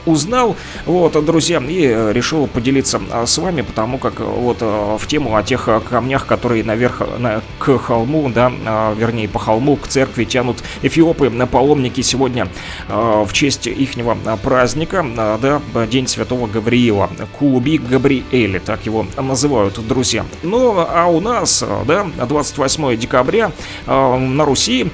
узнал. 0.05 0.55
Вот, 0.85 1.13
друзья, 1.25 1.61
и 1.67 2.11
решил 2.13 2.47
поделиться 2.47 3.01
с 3.25 3.37
вами, 3.37 3.61
потому 3.61 3.97
как 3.97 4.19
вот 4.19 4.61
в 4.61 5.01
тему 5.07 5.35
о 5.35 5.43
тех 5.43 5.69
камнях, 5.89 6.25
которые 6.25 6.63
наверх 6.63 7.01
на, 7.19 7.41
к 7.59 7.77
холму, 7.77 8.29
да, 8.29 8.51
вернее 8.97 9.27
по 9.27 9.39
холму 9.39 9.75
к 9.75 9.87
церкви 9.87 10.25
тянут 10.25 10.63
эфиопы, 10.81 11.29
на 11.29 11.47
паломники 11.47 12.01
сегодня 12.01 12.47
в 12.87 13.29
честь 13.31 13.67
ихнего 13.67 14.17
праздника, 14.43 15.05
да, 15.15 15.61
День 15.87 16.07
Святого 16.07 16.47
Гавриила, 16.47 17.09
Куби 17.37 17.77
Габриэли, 17.77 18.59
так 18.59 18.85
его 18.85 19.05
называют, 19.17 19.79
друзья. 19.87 20.25
Ну, 20.43 20.85
а 20.95 21.07
у 21.07 21.19
нас, 21.19 21.61
да, 21.85 22.07
28 22.25 22.97
декабря 22.97 23.51
э, 23.85 24.17
на 24.17 24.45
Руси 24.45 24.89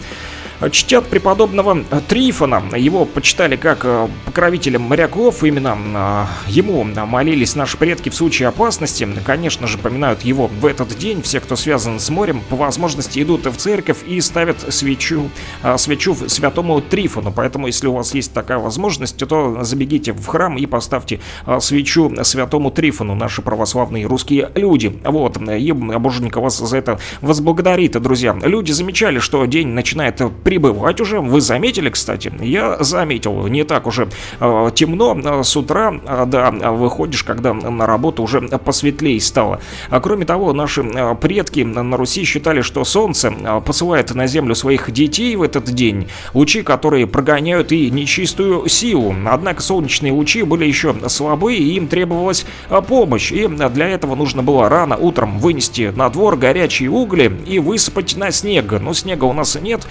чтят 0.70 1.08
преподобного 1.08 1.84
Трифона. 2.08 2.64
Его 2.76 3.06
почитали 3.06 3.56
как 3.56 3.80
э, 3.84 4.08
покровителем 4.26 4.82
моряков. 4.82 5.44
Именно 5.44 6.28
э, 6.48 6.52
ему 6.52 6.84
молились 6.84 7.56
наши 7.56 7.78
предки 7.78 8.10
в 8.10 8.16
случае 8.16 8.50
опасности. 8.50 9.08
Конечно 9.26 9.68
же, 9.68 9.78
поминают 9.78 10.22
его 10.22 10.48
в 10.48 10.66
этот 10.66 10.98
день. 10.98 11.22
Все, 11.22 11.40
кто 11.40 11.56
связан 11.56 12.00
с 12.00 12.10
морем, 12.10 12.42
по 12.50 12.56
возможности 12.56 13.22
идут 13.22 13.46
в 13.46 13.56
церковь 13.56 13.98
и 14.06 14.22
ставят 14.22 14.74
свечу, 14.74 15.30
э, 15.64 15.78
свечу 15.78 16.16
святому 16.28 16.82
Трифону. 16.82 17.32
Поэтому, 17.36 17.68
если 17.68 17.88
у 17.88 17.94
вас 17.94 18.14
есть 18.14 18.34
такая 18.34 18.60
возможность, 18.60 19.18
то 19.18 19.64
забегите 19.64 20.14
в 20.14 20.26
храм 20.28 20.58
и 20.58 20.66
поставьте 20.66 21.20
свечу 21.60 22.14
святому 22.24 22.72
Трифону, 22.72 23.16
наши 23.16 23.42
православные 23.42 24.06
русские 24.06 24.52
люди. 24.56 25.00
Вот, 25.04 25.38
и 25.38 25.72
Боженька 25.72 26.40
вас 26.42 26.58
за 26.58 26.78
это 26.78 27.00
возблагодарит, 27.22 28.02
друзья. 28.02 28.38
Люди 28.42 28.72
замечали, 28.72 29.20
что 29.20 29.46
день 29.46 29.70
начинает 29.70 30.22
прибывать 30.52 31.00
уже. 31.00 31.22
Вы 31.22 31.40
заметили, 31.40 31.90
кстати? 31.90 32.30
Я 32.42 32.84
заметил. 32.84 33.48
Не 33.48 33.64
так 33.64 33.88
уже 33.88 34.10
э, 34.42 34.70
темно 34.76 35.18
э, 35.18 35.44
с 35.44 35.56
утра, 35.56 35.94
э, 36.06 36.26
да, 36.28 36.52
выходишь, 36.52 37.24
когда 37.24 37.54
на 37.54 37.86
работу 37.86 38.22
уже 38.22 38.42
посветлее 38.42 39.22
стало. 39.22 39.62
А 39.90 40.02
кроме 40.02 40.26
того, 40.26 40.52
наши 40.52 40.84
предки 41.22 41.62
на 41.62 41.96
Руси 41.96 42.26
считали, 42.26 42.60
что 42.60 42.84
солнце 42.84 43.32
посылает 43.66 44.14
на 44.14 44.28
землю 44.28 44.54
своих 44.54 44.92
детей 44.92 45.38
в 45.38 45.42
этот 45.42 45.64
день, 45.66 46.10
лучи, 46.34 46.64
которые 46.64 47.08
прогоняют 47.08 47.72
и 47.72 47.90
нечистую 47.90 48.68
силу. 48.68 49.16
Однако 49.26 49.62
солнечные 49.62 50.12
лучи 50.12 50.44
были 50.44 50.66
еще 50.66 50.94
слабые, 51.08 51.60
и 51.60 51.76
им 51.76 51.88
требовалась 51.88 52.46
помощь. 52.90 53.32
И 53.32 53.48
для 53.48 53.88
этого 53.88 54.16
нужно 54.16 54.44
было 54.44 54.68
рано 54.68 54.98
утром 54.98 55.40
вынести 55.40 55.94
на 55.96 56.10
двор 56.10 56.36
горячие 56.36 56.90
угли 56.90 57.32
и 57.48 57.60
высыпать 57.60 58.18
на 58.18 58.32
снег. 58.32 58.74
Но 58.82 58.94
снега 58.94 59.24
у 59.24 59.34
нас 59.34 59.58
нет, 59.62 59.88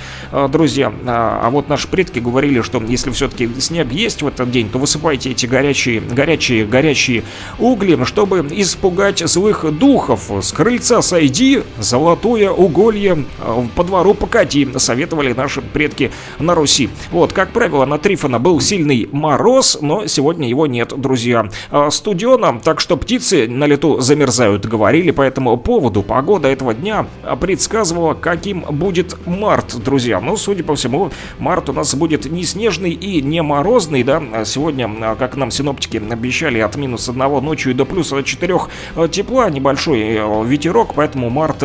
друзья. 0.50 0.92
А, 1.06 1.40
а 1.42 1.50
вот 1.50 1.68
наши 1.68 1.88
предки 1.88 2.18
говорили, 2.18 2.60
что 2.60 2.82
если 2.82 3.10
все-таки 3.10 3.48
снег 3.58 3.92
есть 3.92 4.22
в 4.22 4.26
этот 4.26 4.50
день, 4.50 4.68
то 4.68 4.78
высыпайте 4.78 5.30
эти 5.30 5.46
горячие, 5.46 6.00
горячие, 6.00 6.66
горячие 6.66 7.24
угли, 7.58 8.02
чтобы 8.04 8.46
испугать 8.50 9.20
злых 9.20 9.64
духов. 9.78 10.30
С 10.42 10.52
крыльца 10.52 11.02
сойди, 11.02 11.62
золотое 11.78 12.50
уголье 12.50 13.24
а, 13.38 13.66
по 13.74 13.84
двору 13.84 14.14
покати, 14.14 14.68
советовали 14.76 15.32
наши 15.32 15.62
предки 15.62 16.10
на 16.38 16.54
Руси. 16.54 16.90
Вот, 17.10 17.32
как 17.32 17.50
правило, 17.52 17.84
на 17.84 17.98
Трифона 17.98 18.38
был 18.38 18.60
сильный 18.60 19.08
мороз, 19.12 19.78
но 19.80 20.06
сегодня 20.06 20.48
его 20.48 20.66
нет, 20.66 20.92
друзья. 20.96 21.48
А, 21.70 21.90
студено, 21.90 22.60
так 22.62 22.80
что 22.80 22.96
птицы 22.96 23.48
на 23.48 23.64
лету 23.64 24.00
замерзают, 24.00 24.66
говорили 24.66 25.10
по 25.10 25.22
этому 25.22 25.56
поводу. 25.56 26.02
Погода 26.02 26.48
этого 26.48 26.74
дня 26.74 27.06
предсказывала, 27.40 28.14
каким 28.14 28.60
будет 28.62 29.16
март, 29.26 29.76
друзья. 29.82 30.20
Ну, 30.30 30.36
судя 30.36 30.62
по 30.62 30.76
всему, 30.76 31.10
март 31.40 31.70
у 31.70 31.72
нас 31.72 31.92
будет 31.96 32.24
не 32.26 32.44
снежный 32.44 32.92
и 32.92 33.20
не 33.20 33.42
морозный, 33.42 34.04
да. 34.04 34.22
А 34.32 34.44
сегодня, 34.44 34.88
а, 35.00 35.16
как 35.16 35.36
нам 35.36 35.50
синоптики 35.50 35.96
обещали, 35.96 36.60
от 36.60 36.76
минус 36.76 37.08
1 37.08 37.18
ночью 37.18 37.74
до 37.74 37.84
плюс 37.84 38.14
4 38.24 38.58
а, 38.94 39.08
тепла, 39.08 39.50
небольшой 39.50 40.00
э, 40.00 40.44
ветерок, 40.46 40.94
поэтому 40.94 41.30
март 41.30 41.64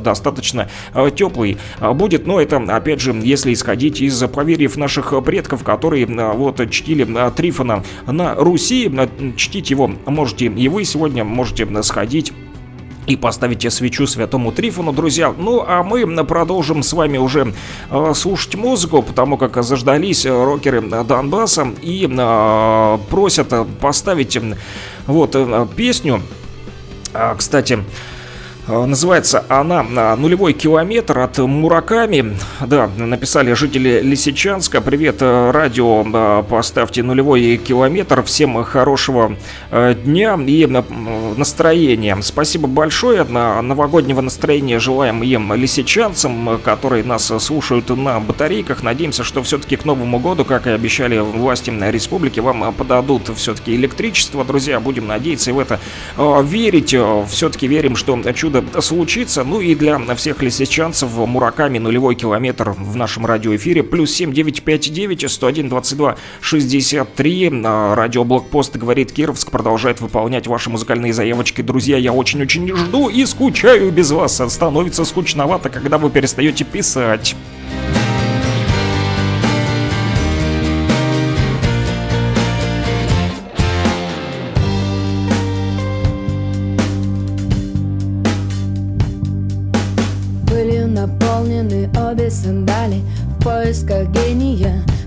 достаточно 0.00 0.70
теплый 1.16 1.58
будет. 1.80 2.28
Но 2.28 2.40
это, 2.40 2.58
опять 2.58 3.00
же, 3.00 3.12
если 3.20 3.52
исходить 3.52 4.00
из 4.00 4.22
поверьев 4.28 4.76
наших 4.76 5.12
предков, 5.24 5.64
которые 5.64 6.06
вот 6.06 6.70
чтили 6.70 7.30
Трифона 7.30 7.82
на 8.06 8.36
Руси, 8.36 8.92
чтить 9.36 9.70
его 9.70 9.90
можете 10.06 10.46
и 10.46 10.68
вы 10.68 10.84
сегодня, 10.84 11.24
можете 11.24 11.66
сходить 11.82 12.32
и 13.06 13.16
поставите 13.16 13.70
свечу 13.70 14.06
святому 14.06 14.52
Трифону, 14.52 14.92
друзья. 14.92 15.34
Ну, 15.36 15.64
а 15.66 15.82
мы 15.82 16.06
продолжим 16.24 16.82
с 16.82 16.92
вами 16.92 17.18
уже 17.18 17.54
э, 17.90 18.12
слушать 18.14 18.54
музыку, 18.54 19.02
потому 19.02 19.36
как 19.36 19.62
заждались 19.62 20.26
рокеры 20.26 20.80
Донбасса 20.80 21.68
и 21.82 22.08
э, 22.10 22.98
просят 23.10 23.52
поставить 23.80 24.36
э, 24.36 24.56
вот 25.06 25.34
э, 25.34 25.66
песню. 25.76 26.22
А, 27.12 27.34
кстати, 27.34 27.74
э, 27.74 28.13
Называется 28.66 29.44
она 29.50 29.82
«Нулевой 30.16 30.54
километр» 30.54 31.18
от 31.18 31.36
Мураками. 31.36 32.34
Да, 32.64 32.88
написали 32.96 33.52
жители 33.52 34.00
Лисичанска. 34.00 34.80
Привет, 34.80 35.16
э, 35.20 35.50
радио, 35.50 36.02
а, 36.14 36.42
поставьте 36.42 37.02
«Нулевой 37.02 37.58
километр». 37.58 38.22
Всем 38.22 38.64
хорошего 38.64 39.36
э, 39.70 39.94
дня 39.94 40.38
и 40.46 40.64
э, 40.64 40.82
настроения. 41.36 42.16
Спасибо 42.22 42.66
большое. 42.66 43.24
Новогоднего 43.24 44.22
настроения 44.22 44.78
желаем 44.78 45.22
им 45.22 45.52
лисичанцам, 45.52 46.48
э, 46.48 46.58
которые 46.58 47.04
нас 47.04 47.30
слушают 47.44 47.90
на 47.90 48.18
батарейках. 48.18 48.82
Надеемся, 48.82 49.24
что 49.24 49.42
все-таки 49.42 49.76
к 49.76 49.84
Новому 49.84 50.18
году, 50.20 50.46
как 50.46 50.66
и 50.66 50.70
обещали 50.70 51.18
власти 51.18 51.70
республики, 51.90 52.40
вам 52.40 52.72
подадут 52.72 53.30
все-таки 53.36 53.74
электричество. 53.74 54.42
Друзья, 54.42 54.80
будем 54.80 55.06
надеяться 55.06 55.50
и 55.50 55.52
в 55.52 55.58
это 55.58 55.80
э, 56.16 56.42
верить. 56.44 56.96
Все-таки 57.28 57.66
верим, 57.66 57.94
что 57.94 58.18
чудо 58.32 58.53
случится. 58.80 59.44
Ну 59.44 59.60
и 59.60 59.74
для 59.74 59.98
всех 60.14 60.42
лисичанцев 60.42 61.10
Мураками 61.14 61.78
нулевой 61.78 62.14
километр 62.14 62.70
в 62.70 62.96
нашем 62.96 63.26
радиоэфире. 63.26 63.82
Плюс 63.82 64.12
7959 64.12 65.30
101 65.30 65.68
22 65.68 66.16
63. 66.40 67.62
А, 67.64 67.94
Радиоблокпост 67.94 68.76
говорит 68.76 69.12
Кировск 69.12 69.50
продолжает 69.50 70.00
выполнять 70.00 70.46
ваши 70.46 70.70
музыкальные 70.70 71.12
заявочки. 71.12 71.62
Друзья, 71.62 71.96
я 71.96 72.12
очень-очень 72.12 72.74
жду 72.76 73.08
и 73.08 73.24
скучаю 73.26 73.90
без 73.90 74.10
вас. 74.10 74.40
Становится 74.48 75.04
скучновато, 75.04 75.68
когда 75.68 75.98
вы 75.98 76.10
перестаете 76.10 76.64
писать. 76.64 77.36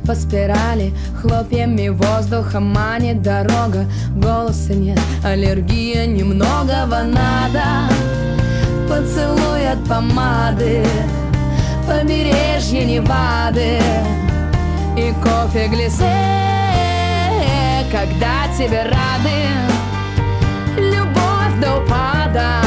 По 0.07 0.15
спирали. 0.15 0.93
Хлопьями 1.21 1.89
воздуха 1.89 2.61
манит 2.61 3.21
дорога. 3.21 3.85
Голоса 4.15 4.73
нет, 4.73 4.99
аллергия 5.23 6.05
немногого 6.05 7.03
надо. 7.03 7.93
Поцелуй 8.87 9.69
от 9.69 9.83
помады 9.83 10.85
Побережье 11.85 12.85
Невады 12.85 13.81
И 14.95 15.13
кофе 15.21 15.67
глисе. 15.67 16.05
Когда 17.91 18.47
тебе 18.57 18.83
рады 18.83 19.43
Любовь 20.77 21.59
до 21.61 21.81
упада 21.81 22.61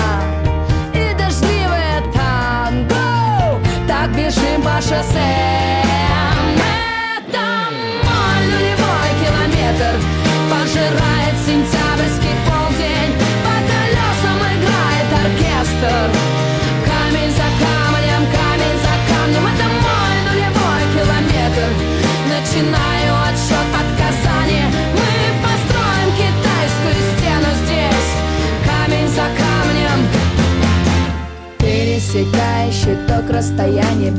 и 0.92 1.14
дождливое 1.18 2.02
танго. 2.12 3.58
Так 3.88 4.10
бежим 4.14 4.62
по 4.62 4.80
шоссе 4.82 5.89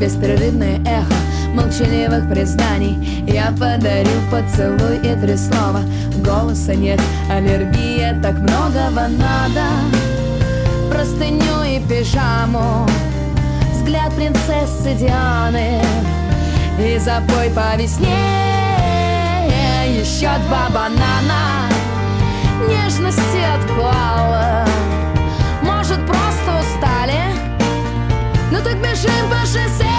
Беспрерывное 0.02 0.80
эхо 0.84 1.14
молчаливых 1.54 2.28
признаний. 2.28 3.24
Я 3.24 3.52
подарю 3.52 4.10
поцелуй 4.32 4.96
и 4.96 5.14
три 5.14 5.36
слова. 5.36 5.82
Голоса 6.24 6.74
нет, 6.74 7.00
аллергия, 7.30 8.20
так 8.20 8.34
многого 8.34 9.06
надо. 9.06 9.62
Простыню 10.90 11.62
и 11.64 11.78
пижаму. 11.88 12.84
Взгляд 13.72 14.12
принцессы 14.16 14.92
Дианы. 14.98 15.80
И 16.80 16.98
запой 16.98 17.50
по 17.50 17.80
весне. 17.80 18.08
Еще 19.86 20.30
два 20.48 20.68
банана. 20.74 21.68
Нежности 22.68 23.38
отклала 23.54 24.66
Может, 25.62 26.04
просто 26.06 26.58
устали? 26.58 27.22
Ну 28.50 28.58
так 28.64 28.76
бежим 28.78 29.30
по 29.30 29.46
шоссе 29.46 29.91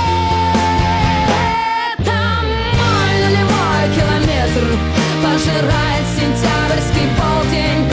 километр 4.53 4.77
Пожирает 5.23 6.05
сентябрьский 6.15 7.07
полдень 7.17 7.92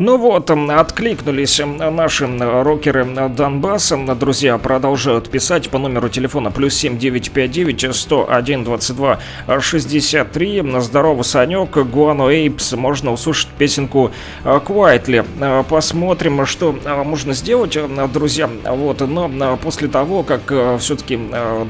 Ну 0.00 0.16
вот, 0.16 0.48
откликнулись 0.48 1.60
наши 1.60 2.28
рокеры 2.38 3.04
Донбасса. 3.04 3.98
Друзья 4.14 4.56
продолжают 4.56 5.28
писать 5.28 5.70
по 5.70 5.78
номеру 5.78 6.08
телефона 6.08 6.52
плюс 6.52 6.74
7959 6.74 7.96
101 7.96 8.62
22 8.62 9.18
63. 9.60 10.64
Здорово, 10.78 11.22
Санек, 11.24 11.76
Гуану 11.76 12.30
Эйпс. 12.30 12.74
Можно 12.74 13.12
услышать 13.12 13.48
песенку 13.58 14.12
э, 14.44 14.60
Quietly. 14.64 15.26
Э, 15.40 15.64
Посмотрим, 15.68 16.46
что 16.46 16.78
э, 16.84 17.02
можно 17.02 17.32
сделать, 17.32 17.76
друзья. 18.12 18.48
Вот, 18.66 19.00
но 19.00 19.56
после 19.56 19.88
того, 19.88 20.22
как 20.22 20.52
все-таки 20.78 21.18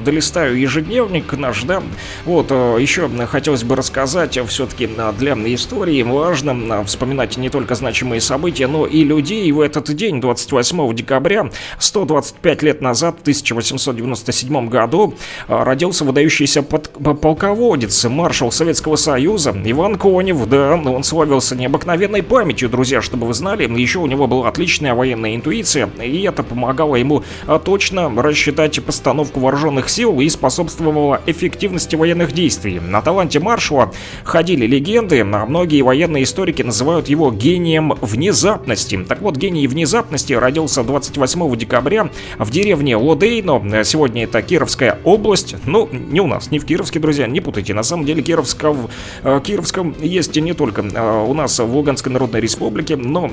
долистаю 0.05 0.59
ежедневник 0.61 1.33
наш, 1.33 1.63
да, 1.63 1.83
вот, 2.27 2.51
еще 2.51 3.09
хотелось 3.27 3.65
бы 3.65 3.75
рассказать, 3.75 4.39
все-таки 4.49 4.91
для 5.19 5.33
истории 5.55 6.03
важно 6.03 6.85
вспоминать 6.85 7.39
не 7.39 7.49
только 7.49 7.75
значимые 7.75 8.18
и 8.19 8.21
события, 8.21 8.67
но 8.67 8.87
и 8.87 9.05
людей. 9.05 9.47
И 9.47 9.53
в 9.53 9.61
этот 9.61 9.87
день, 9.95 10.21
28 10.21 10.95
декабря, 10.95 11.51
125 11.79 12.63
лет 12.63 12.81
назад, 12.81 13.17
в 13.19 13.23
1897 13.23 14.69
году, 14.69 15.15
а, 15.47 15.65
родился 15.65 16.05
выдающийся 16.05 16.63
под- 16.63 16.91
полководец, 17.21 18.05
маршал 18.05 18.53
Советского 18.53 18.97
Союза 18.97 19.55
Иван 19.65 19.97
Конев. 19.97 20.47
Да, 20.49 20.75
он 20.75 21.05
славился 21.05 21.57
необыкновенной 21.57 22.23
памятью, 22.23 22.69
друзья, 22.69 23.01
чтобы 23.01 23.27
вы 23.27 23.35
знали. 23.35 23.69
Еще 23.79 23.99
у 23.99 24.07
него 24.07 24.27
была 24.27 24.49
отличная 24.49 24.95
военная 24.95 25.35
интуиция, 25.35 25.89
и 26.03 26.23
это 26.23 26.43
помогало 26.43 26.97
ему 26.97 27.25
а, 27.47 27.59
точно 27.59 28.11
рассчитать 28.23 28.83
постановку 28.85 29.41
вооруженных 29.41 29.89
сил 29.89 30.21
и 30.21 30.29
способствовало 30.29 31.21
эффективности 31.27 31.97
военных 31.97 32.33
действий. 32.33 32.81
На 32.81 33.01
таланте 33.03 33.41
маршала 33.41 33.93
ходили 34.25 34.67
легенды, 34.67 35.21
а 35.21 35.47
многие 35.47 35.83
военные 35.83 36.25
историки 36.25 36.63
называют 36.63 37.09
его 37.09 37.31
гением 37.31 37.93
внезапности. 38.09 38.99
Так 39.09 39.21
вот, 39.21 39.37
гений 39.37 39.67
внезапности 39.69 40.33
родился 40.33 40.83
28 40.83 41.57
декабря 41.57 42.11
в 42.39 42.51
деревне 42.51 42.97
Лодейно. 42.97 43.85
Сегодня 43.85 44.25
это 44.25 44.43
Кировская 44.43 44.99
область. 45.05 45.55
Ну, 45.67 45.89
не 45.93 46.21
у 46.21 46.27
нас, 46.27 46.51
не 46.51 46.59
в 46.59 46.65
Кировске, 46.65 46.99
друзья, 46.99 47.27
не 47.27 47.41
путайте. 47.41 47.75
На 47.75 47.83
самом 47.83 48.05
деле 48.05 48.23
Кировска, 48.23 48.73
в 48.73 48.91
э, 49.23 49.41
Кировском 49.45 49.95
есть 50.01 50.35
не 50.37 50.55
только 50.55 50.83
э, 50.83 51.25
у 51.25 51.35
нас 51.35 51.59
в 51.59 51.73
Луганской 51.73 52.13
Народной 52.13 52.41
Республике, 52.41 52.97
но 52.97 53.31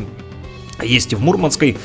есть 0.84 1.14
и 1.14 1.16
в 1.16 1.22
Мурманской 1.22 1.78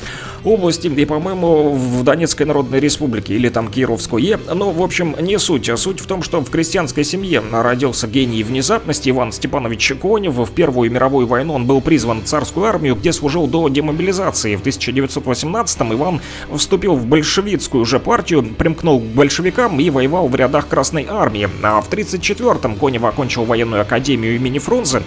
области, 0.44 0.86
и, 0.88 1.04
по-моему, 1.04 1.72
в 1.72 2.02
Донецкой 2.02 2.46
Народной 2.46 2.80
Республике, 2.80 3.34
или 3.34 3.48
там 3.48 3.68
Кировской. 3.68 4.36
Ну, 4.52 4.70
в 4.70 4.82
общем, 4.82 5.16
не 5.20 5.38
суть. 5.38 5.68
А 5.68 5.76
суть 5.76 6.00
в 6.00 6.06
том, 6.06 6.22
что 6.22 6.40
в 6.40 6.50
крестьянской 6.50 7.04
семье 7.04 7.42
родился 7.52 8.06
гений 8.06 8.42
внезапности 8.42 9.10
Иван 9.10 9.32
Степанович 9.32 9.94
Конев. 10.00 10.34
В 10.34 10.50
Первую 10.52 10.90
мировую 10.90 11.26
войну 11.26 11.54
он 11.54 11.66
был 11.66 11.80
призван 11.80 12.22
в 12.22 12.24
царскую 12.24 12.66
армию, 12.66 12.94
где 12.94 13.12
служил 13.12 13.46
до 13.46 13.68
демобилизации. 13.68 14.56
В 14.56 14.62
1918-м 14.62 15.92
Иван 15.94 16.20
вступил 16.54 16.94
в 16.94 17.06
большевистскую 17.06 17.82
уже 17.82 17.98
партию, 17.98 18.42
примкнул 18.42 19.00
к 19.00 19.04
большевикам 19.04 19.78
и 19.80 19.90
воевал 19.90 20.28
в 20.28 20.34
рядах 20.34 20.68
Красной 20.68 21.06
армии. 21.08 21.48
А 21.62 21.80
в 21.80 21.90
1934-м 21.90 22.76
Конев 22.76 23.04
окончил 23.04 23.44
военную 23.44 23.82
академию 23.82 24.36
имени 24.36 24.58
Фрунзе, 24.58 25.02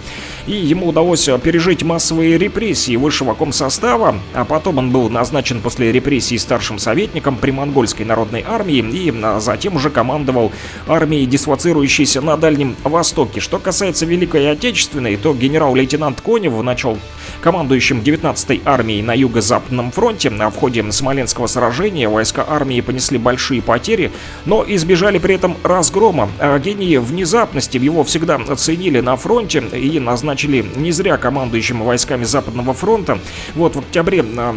и 0.46 0.52
ему 0.52 0.88
удалось 0.88 1.28
пережить 1.42 1.82
массовые 1.82 2.38
репрессии 2.38 2.96
высшего 2.96 3.34
комсостава, 3.34 4.16
а 4.34 4.44
потом 4.44 4.78
он 4.78 4.90
был 4.90 5.10
на 5.10 5.23
назначен 5.24 5.62
после 5.62 5.90
репрессий 5.90 6.36
старшим 6.36 6.78
советником 6.78 7.38
при 7.38 7.50
монгольской 7.50 8.02
народной 8.02 8.44
армии 8.46 8.84
и 8.92 9.10
а, 9.22 9.40
затем 9.40 9.76
уже 9.76 9.88
командовал 9.88 10.52
армией, 10.86 11.24
дислоцирующейся 11.24 12.20
на 12.20 12.36
Дальнем 12.36 12.76
Востоке. 12.84 13.40
Что 13.40 13.58
касается 13.58 14.04
Великой 14.04 14.50
Отечественной, 14.50 15.16
то 15.16 15.32
генерал-лейтенант 15.32 16.20
Конев 16.20 16.62
начал 16.62 16.98
командующим 17.40 18.00
19-й 18.00 18.60
армией 18.66 19.00
на 19.00 19.14
Юго-Западном 19.14 19.92
фронте. 19.92 20.28
В 20.28 20.56
ходе 20.56 20.92
Смоленского 20.92 21.46
сражения 21.46 22.06
войска 22.06 22.44
армии 22.46 22.82
понесли 22.82 23.16
большие 23.16 23.62
потери, 23.62 24.12
но 24.44 24.62
избежали 24.68 25.16
при 25.16 25.36
этом 25.36 25.56
разгрома. 25.62 26.28
А 26.38 26.58
гении 26.58 26.98
внезапности 26.98 27.78
его 27.78 28.04
всегда 28.04 28.34
оценили 28.36 29.00
на 29.00 29.16
фронте 29.16 29.60
и 29.72 29.98
назначили 29.98 30.66
не 30.76 30.92
зря 30.92 31.16
командующим 31.16 31.82
войсками 31.82 32.24
Западного 32.24 32.74
фронта. 32.74 33.18
Вот 33.54 33.74
в 33.74 33.78
октябре 33.78 34.22
а, 34.36 34.54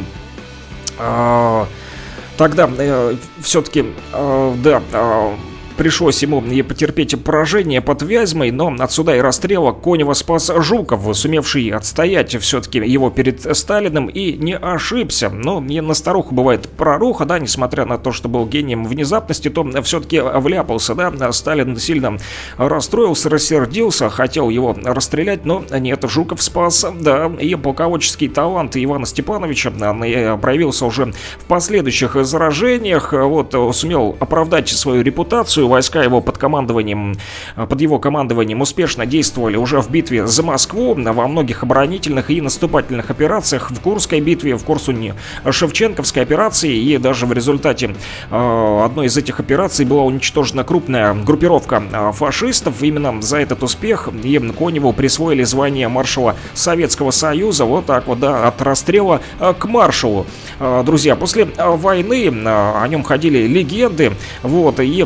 тогда 2.38 2.70
э, 2.78 3.16
все-таки, 3.42 3.94
э, 4.14 4.54
да, 4.58 4.82
э, 4.94 5.36
Пришлось 5.78 6.24
ему 6.24 6.42
и 6.42 6.64
потерпеть 6.64 7.24
поражение 7.24 7.82
под 7.82 8.02
Вязьмой, 8.02 8.50
но 8.50 8.76
отсюда 8.80 9.16
и 9.16 9.22
расстрела 9.22 9.74
Конева 9.74 10.14
спас 10.14 10.52
Жуков, 10.58 11.16
сумевший 11.16 11.70
отстоять 11.70 12.36
все-таки 12.42 12.80
его 12.80 13.12
перед 13.12 13.56
Сталиным 13.56 14.08
и 14.08 14.34
не 14.34 14.58
ошибся. 14.58 15.30
Но 15.30 15.62
не 15.62 15.82
на 15.82 15.94
старуху 15.94 16.34
бывает 16.34 16.68
проруха, 16.68 17.26
да, 17.26 17.38
несмотря 17.38 17.86
на 17.86 18.00
то, 18.00 18.12
что 18.12 18.28
был 18.28 18.48
гением 18.48 18.86
внезапности, 18.86 19.50
то 19.50 19.64
все-таки 19.84 20.20
вляпался, 20.20 20.96
да. 20.96 21.32
Сталин 21.32 21.78
сильно 21.78 22.18
расстроился, 22.58 23.30
рассердился, 23.30 24.10
хотел 24.10 24.50
его 24.50 24.76
расстрелять, 24.84 25.46
но 25.46 25.64
нет, 25.70 26.04
Жуков 26.10 26.42
спас, 26.42 26.86
да, 27.00 27.32
и 27.40 27.54
полководческий 27.54 28.30
талант 28.30 28.76
Ивана 28.76 29.06
Степановича 29.06 29.70
проявился 29.70 30.86
уже 30.88 31.14
в 31.38 31.46
последующих 31.48 32.26
заражениях, 32.26 33.14
вот, 33.14 33.56
сумел 33.76 34.18
оправдать 34.20 34.70
свою 34.70 35.04
репутацию, 35.04 35.67
войска 35.68 36.02
его 36.02 36.22
под 36.22 36.38
командованием, 36.38 37.18
под 37.56 37.82
его 37.82 38.00
командованием 38.00 38.62
успешно 38.62 39.06
действовали 39.06 39.58
уже 39.58 39.82
в 39.82 39.90
битве 39.90 40.28
за 40.28 40.44
Москву, 40.44 40.96
во 40.98 41.28
многих 41.28 41.64
оборонительных 41.64 42.30
и 42.32 42.42
наступательных 42.42 43.10
операциях, 43.10 43.72
в 43.72 43.80
Курской 43.82 44.20
битве, 44.20 44.56
в 44.56 44.64
Корсуне, 44.64 45.16
Шевченковской 45.50 46.24
операции, 46.24 46.76
и 46.76 46.98
даже 46.98 47.26
в 47.26 47.34
результате 47.34 47.96
э, 48.30 48.82
одной 48.86 49.08
из 49.08 49.18
этих 49.18 49.40
операций 49.40 49.86
была 49.86 50.04
уничтожена 50.04 50.64
крупная 50.64 51.14
группировка 51.14 51.84
э, 51.92 52.12
фашистов. 52.14 52.82
Именно 52.82 53.22
за 53.22 53.38
этот 53.38 53.64
успех 53.64 54.10
им 54.24 54.54
Коневу 54.54 54.94
присвоили 54.94 55.44
звание 55.44 55.88
маршала 55.88 56.36
Советского 56.54 57.12
Союза, 57.12 57.66
вот 57.66 57.86
так 57.86 58.08
вот, 58.08 58.20
да, 58.20 58.48
от 58.48 58.62
расстрела 58.62 59.22
э, 59.40 59.54
к 59.58 59.66
маршалу. 59.66 60.26
Друзья, 60.60 61.16
после 61.16 61.46
войны 61.58 62.28
о 62.28 62.86
нем 62.88 63.04
ходили 63.04 63.48
легенды, 63.48 64.14
вот, 64.44 64.80
и 64.80 65.06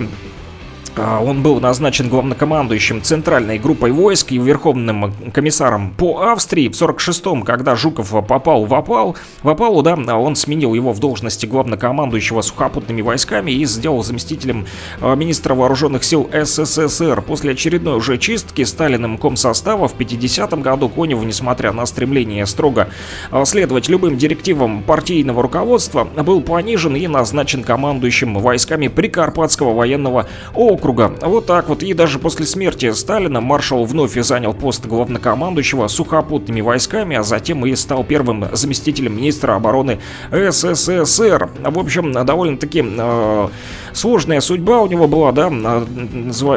он 0.97 1.41
был 1.41 1.59
назначен 1.61 2.09
главнокомандующим 2.09 3.01
центральной 3.01 3.57
группой 3.57 3.91
войск 3.91 4.34
и 4.34 4.38
верховным 4.38 5.13
комиссаром 5.34 5.93
по 5.97 6.22
Австрии. 6.31 6.68
В 6.68 6.73
46-м, 6.73 7.43
когда 7.43 7.76
Жуков 7.76 8.09
попал 8.27 8.65
в 8.65 8.73
опал, 8.73 9.15
в 9.41 9.49
опалу, 9.49 9.81
да, 9.81 9.95
он 9.95 10.35
сменил 10.35 10.73
его 10.73 10.91
в 10.91 10.99
должности 10.99 11.45
главнокомандующего 11.45 12.41
сухопутными 12.41 13.01
войсками 13.01 13.51
и 13.51 13.63
сделал 13.65 14.03
заместителем 14.03 14.65
а, 14.99 15.15
министра 15.15 15.55
вооруженных 15.55 16.03
сил 16.03 16.30
СССР. 16.34 17.22
После 17.22 17.53
очередной 17.53 17.95
уже 17.95 18.18
чистки 18.18 18.63
Сталиным 18.63 19.18
комсостава 19.18 19.88
в 19.88 19.95
50-м 19.95 20.61
году 20.61 20.89
Коневу, 20.89 21.23
несмотря 21.23 21.72
на 21.72 21.85
стремление 21.85 22.45
строго 22.45 22.89
а, 23.31 23.45
следовать 23.45 23.88
любым 23.88 24.18
директивам 24.18 24.84
партийного 24.84 25.41
руководства, 25.41 26.03
был 26.03 26.41
понижен 26.41 26.95
и 26.95 27.07
назначен 27.07 27.63
командующим 27.63 28.35
войсками 28.39 28.89
Прикарпатского 28.89 29.73
военного 29.73 30.27
округа 30.53 30.81
округа. 30.82 31.14
Вот 31.22 31.45
так 31.45 31.70
вот. 31.70 31.84
И 31.84 31.94
даже 31.94 32.18
после 32.18 32.48
смерти 32.48 32.91
Сталина 32.91 33.40
маршал 33.40 33.86
вновь 33.86 34.18
занял 34.20 34.53
пост 34.53 34.86
главнокомандующего 34.88 35.88
сухопутными 35.88 36.62
войсками, 36.62 37.16
а 37.16 37.24
затем 37.24 37.66
и 37.66 37.76
стал 37.76 38.03
первым 38.03 38.48
заместителем 38.53 39.16
министра 39.16 39.56
обороны 39.56 39.99
СССР. 40.32 41.49
В 41.64 41.80
общем, 41.80 42.12
довольно-таки 42.14 42.84
э, 42.84 43.48
сложная 43.94 44.41
судьба 44.41 44.82
у 44.82 44.88
него 44.88 45.08
была, 45.08 45.32
да, 45.32 45.49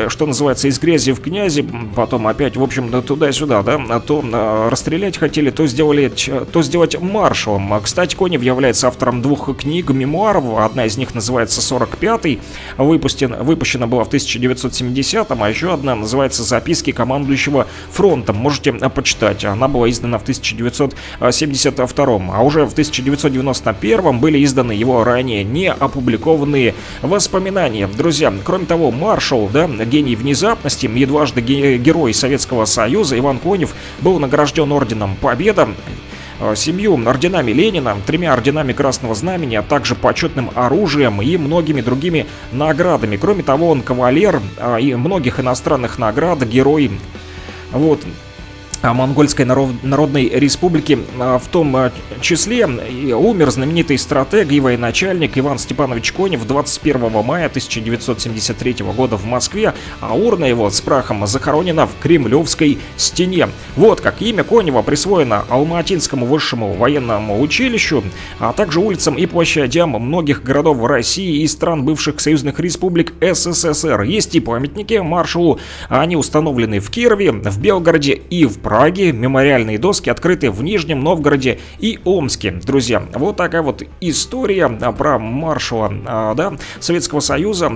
что 0.08 0.26
называется, 0.26 0.68
из 0.68 0.78
грязи 0.78 1.12
в 1.12 1.20
князи, 1.20 1.68
потом 1.94 2.26
опять, 2.26 2.56
в 2.56 2.62
общем, 2.62 3.02
туда-сюда, 3.02 3.62
да, 3.62 3.80
а 3.90 4.00
то 4.00 4.24
э, 4.24 4.68
расстрелять 4.70 5.18
хотели, 5.18 5.50
то 5.50 5.66
сделали, 5.66 6.10
то 6.52 6.62
сделать 6.62 6.98
маршалом. 7.00 7.78
Кстати, 7.82 8.16
Конев 8.16 8.42
является 8.42 8.88
автором 8.88 9.20
двух 9.20 9.54
книг, 9.56 9.90
мемуаров, 9.90 10.44
одна 10.58 10.86
из 10.86 10.96
них 10.96 11.14
называется 11.14 11.60
«45-й», 11.60 12.40
выпущена, 12.78 13.36
выпущена 13.36 13.86
была 13.86 14.04
в 14.04 14.13
1970-м, 14.16 15.42
а 15.42 15.48
еще 15.48 15.72
одна 15.72 15.94
называется 15.94 16.42
«Записки 16.42 16.92
командующего 16.92 17.66
фронтом». 17.90 18.36
Можете 18.36 18.70
э, 18.70 18.88
почитать. 18.88 19.44
Она 19.44 19.68
была 19.68 19.90
издана 19.90 20.18
в 20.18 20.22
1972 20.22 22.04
а 22.32 22.42
уже 22.42 22.64
в 22.66 22.72
1991 22.72 24.18
были 24.18 24.44
изданы 24.44 24.72
его 24.72 25.04
ранее 25.04 25.44
не 25.44 25.70
опубликованные 25.70 26.74
воспоминания. 27.02 27.86
Друзья, 27.88 28.32
кроме 28.44 28.66
того, 28.66 28.90
маршал, 28.90 29.48
да, 29.52 29.66
гений 29.68 30.16
внезапности, 30.16 30.86
едважды 30.86 31.40
герой 31.40 32.14
Советского 32.14 32.64
Союза 32.64 33.18
Иван 33.18 33.38
Конев 33.38 33.74
был 34.00 34.18
награжден 34.18 34.70
орденом 34.72 35.16
Победа 35.16 35.68
семью 36.54 36.94
орденами 37.06 37.52
Ленина, 37.52 37.96
тремя 38.06 38.32
орденами 38.32 38.72
Красного 38.72 39.14
Знамени, 39.14 39.56
а 39.56 39.62
также 39.62 39.94
почетным 39.94 40.50
оружием 40.54 41.22
и 41.22 41.36
многими 41.36 41.80
другими 41.80 42.26
наградами. 42.52 43.16
Кроме 43.16 43.42
того, 43.42 43.70
он 43.70 43.82
кавалер 43.82 44.40
э, 44.56 44.80
и 44.80 44.94
многих 44.94 45.40
иностранных 45.40 45.98
наград, 45.98 46.42
герой. 46.44 46.90
Вот, 47.72 48.00
Монгольской 48.92 49.42
Народной 49.42 50.28
Республики. 50.28 50.98
А, 51.18 51.38
в 51.38 51.48
том 51.48 51.74
а, 51.74 51.90
числе 52.20 52.66
умер 52.66 53.50
знаменитый 53.50 53.96
стратег 53.96 54.52
и 54.52 54.60
военачальник 54.60 55.38
Иван 55.38 55.58
Степанович 55.58 56.12
Конев 56.12 56.46
21 56.46 57.10
мая 57.24 57.46
1973 57.46 58.76
года 58.94 59.16
в 59.16 59.24
Москве, 59.24 59.72
а 60.00 60.14
урна 60.14 60.44
его 60.44 60.68
с 60.68 60.80
прахом 60.82 61.26
захоронена 61.26 61.86
в 61.86 61.92
Кремлевской 62.02 62.78
стене. 62.96 63.48
Вот 63.76 64.02
как 64.02 64.20
имя 64.20 64.44
Конева 64.44 64.82
присвоено 64.82 65.44
Алматинскому 65.48 66.26
высшему 66.26 66.74
военному 66.74 67.40
училищу, 67.40 68.04
а 68.38 68.52
также 68.52 68.80
улицам 68.80 69.14
и 69.14 69.24
площадям 69.24 69.90
многих 69.90 70.42
городов 70.42 70.84
России 70.84 71.42
и 71.42 71.48
стран 71.48 71.84
бывших 71.84 72.20
союзных 72.20 72.60
республик 72.60 73.14
СССР. 73.22 74.02
Есть 74.02 74.34
и 74.34 74.40
памятники 74.40 74.94
маршалу, 74.94 75.58
они 75.88 76.16
установлены 76.16 76.80
в 76.80 76.90
Кирове, 76.90 77.32
в 77.32 77.58
Белгороде 77.58 78.20
и 78.28 78.44
в 78.44 78.58
Праге 78.58 78.73
Праге. 78.74 79.12
Мемориальные 79.12 79.78
доски 79.78 80.10
открыты 80.10 80.50
в 80.50 80.60
Нижнем 80.64 80.98
Новгороде 80.98 81.60
и 81.78 82.00
Омске. 82.04 82.50
Друзья, 82.50 83.04
вот 83.14 83.36
такая 83.36 83.62
вот 83.62 83.84
история 84.00 84.68
про 84.68 85.20
маршала 85.20 86.34
да, 86.34 86.54
Советского 86.80 87.20
Союза. 87.20 87.70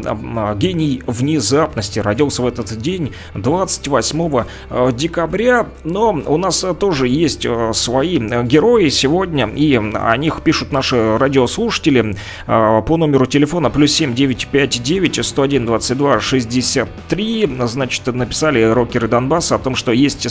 Гений 0.57 1.05
внезапности 1.07 2.01
родился 2.01 2.43
в 2.43 2.49
этот 2.49 2.77
день 2.79 3.13
28 3.35 4.45
декабря. 4.93 5.69
Но 5.85 6.21
у 6.27 6.37
нас 6.37 6.67
тоже 6.81 7.07
есть 7.07 7.47
свои 7.75 8.19
герои 8.19 8.89
сегодня, 8.89 9.47
и 9.47 9.77
о 9.77 10.17
них 10.17 10.43
пишут 10.43 10.73
наши 10.73 11.17
радиослушатели 11.17 12.17
по 12.47 12.97
номеру 12.97 13.27
телефона 13.27 13.71
плюс 13.71 13.93
7 13.93 14.17
959 14.17 15.25
101 15.25 15.65
22 15.65 16.21
63. 16.21 17.57
Значит, 17.67 18.07
написали 18.09 18.65
рокеры 18.65 19.07
Донбасса 19.07 19.55
о 19.55 19.59
том, 19.61 19.77
что 19.77 19.93
есть 19.93 20.29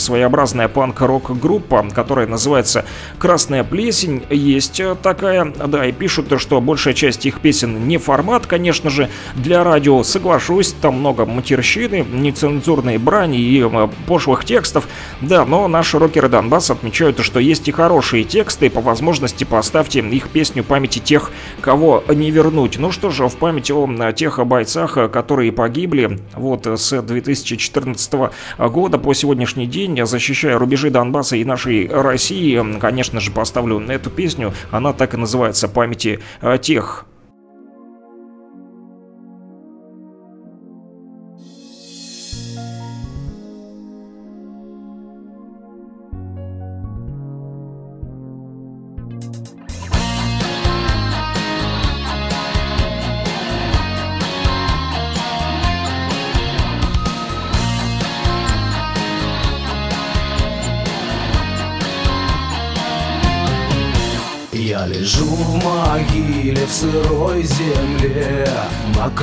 своеобразная 0.58 0.68
панк-рок-группа, 0.68 1.86
которая 1.94 2.26
называется 2.26 2.84
«Красная 3.18 3.64
плесень». 3.64 4.22
Есть 4.30 4.80
такая, 5.02 5.44
да, 5.44 5.86
и 5.86 5.92
пишут, 5.92 6.32
что 6.40 6.60
большая 6.60 6.94
часть 6.94 7.26
их 7.26 7.40
песен 7.40 7.86
не 7.86 7.98
формат, 7.98 8.46
конечно 8.46 8.90
же, 8.90 9.08
для 9.36 9.62
радио. 9.62 10.02
Соглашусь, 10.02 10.72
там 10.80 10.98
много 10.98 11.26
матерщины, 11.26 12.04
нецензурной 12.10 12.98
брани 12.98 13.38
и 13.38 13.64
пошлых 14.06 14.44
текстов. 14.44 14.88
Да, 15.20 15.44
но 15.44 15.68
наши 15.68 15.98
рокеры 15.98 16.28
Донбасса 16.28 16.72
отмечают, 16.72 17.20
что 17.20 17.38
есть 17.38 17.68
и 17.68 17.72
хорошие 17.72 18.24
тексты, 18.24 18.70
по 18.70 18.80
возможности 18.80 19.44
поставьте 19.44 20.00
их 20.00 20.28
песню 20.28 20.64
памяти 20.64 20.98
тех, 20.98 21.30
кого 21.60 22.02
не 22.08 22.30
вернуть. 22.30 22.78
Ну 22.78 22.90
что 22.90 23.10
же, 23.10 23.28
в 23.28 23.36
память 23.36 23.70
о 23.70 24.12
тех 24.12 24.44
бойцах, 24.46 24.94
которые 25.12 25.52
погибли 25.52 26.18
вот 26.34 26.66
с 26.66 27.02
2014 27.02 28.12
года 28.58 28.98
по 28.98 29.14
сегодняшний 29.14 29.66
день, 29.66 30.06
защищая 30.06 30.37
рубежи 30.44 30.90
Донбасса 30.90 31.36
и 31.36 31.44
нашей 31.44 31.88
России, 31.88 32.78
конечно 32.78 33.20
же, 33.20 33.30
поставлю 33.30 33.80
эту 33.80 34.10
песню. 34.10 34.52
Она 34.70 34.92
так 34.92 35.14
и 35.14 35.16
называется 35.16 35.68
«Памяти 35.68 36.20
тех». 36.60 37.04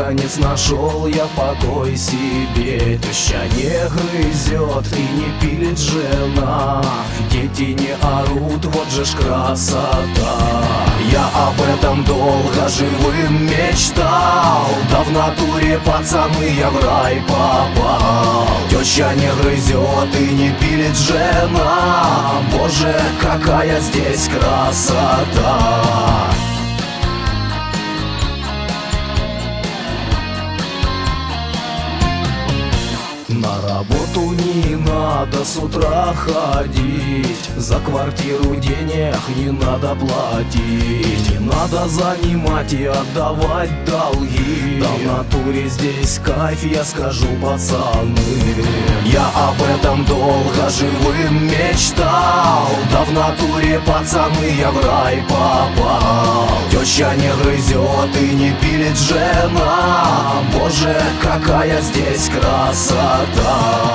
Наконец 0.05 0.37
нашел 0.37 1.07
я 1.07 1.25
покой 1.35 1.97
себе. 1.97 2.99
Теща 2.99 3.41
не 3.55 3.73
грызет 3.89 4.85
и 4.95 5.01
не 5.01 5.31
пилит 5.41 5.79
жена. 5.79 6.79
Дети 7.31 7.71
не 7.71 7.95
орут, 8.03 8.63
вот 8.65 8.87
же 8.91 9.03
ж 9.03 9.15
красота. 9.15 10.03
Я 11.11 11.27
об 11.33 11.59
этом 11.59 12.03
долго 12.03 12.69
живым 12.69 13.47
мечтал. 13.47 14.67
Да 14.91 15.01
в 15.01 15.11
натуре 15.11 15.79
пацаны 15.83 16.53
я 16.55 16.69
в 16.69 16.85
рай 16.85 17.23
попал. 17.27 18.47
Теща 18.69 19.11
не 19.15 19.31
грызет 19.41 20.15
и 20.19 20.27
не 20.35 20.51
пилит 20.59 20.95
жена. 20.95 22.43
Боже, 22.51 22.95
какая 23.19 23.79
здесь 23.79 24.27
красота 24.27 26.34
надо 35.05 35.45
с 35.45 35.57
утра 35.57 36.13
ходить. 36.15 37.49
За 37.57 37.79
квартиру 37.79 38.55
денег 38.55 39.19
не 39.35 39.51
надо 39.51 39.95
платить. 39.95 41.29
Не 41.29 41.39
надо 41.39 41.87
занимать 41.87 42.73
и 42.73 42.85
отдавать 42.85 43.69
долги. 43.85 44.81
Да 44.81 44.87
в 44.87 45.03
натуре 45.05 45.69
здесь 45.69 46.19
кайф, 46.25 46.63
я 46.63 46.83
скажу, 46.83 47.27
пацаны. 47.41 48.31
Я 49.05 49.27
об 49.47 49.61
этом 49.75 50.05
долго 50.05 50.69
живым 50.69 51.45
мечтал. 51.45 52.67
Да 52.91 53.03
в 53.03 53.11
натуре, 53.13 53.79
пацаны, 53.85 54.47
я 54.59 54.71
в 54.71 54.85
рай 54.85 55.23
попал. 55.29 56.49
Теща 56.71 57.13
не 57.15 57.31
грызет 57.43 58.11
и 58.21 58.35
не 58.35 58.51
пилит 58.61 58.97
жена. 58.97 60.41
Боже, 60.53 60.95
какая 61.21 61.79
здесь 61.81 62.29
красота 62.29 63.94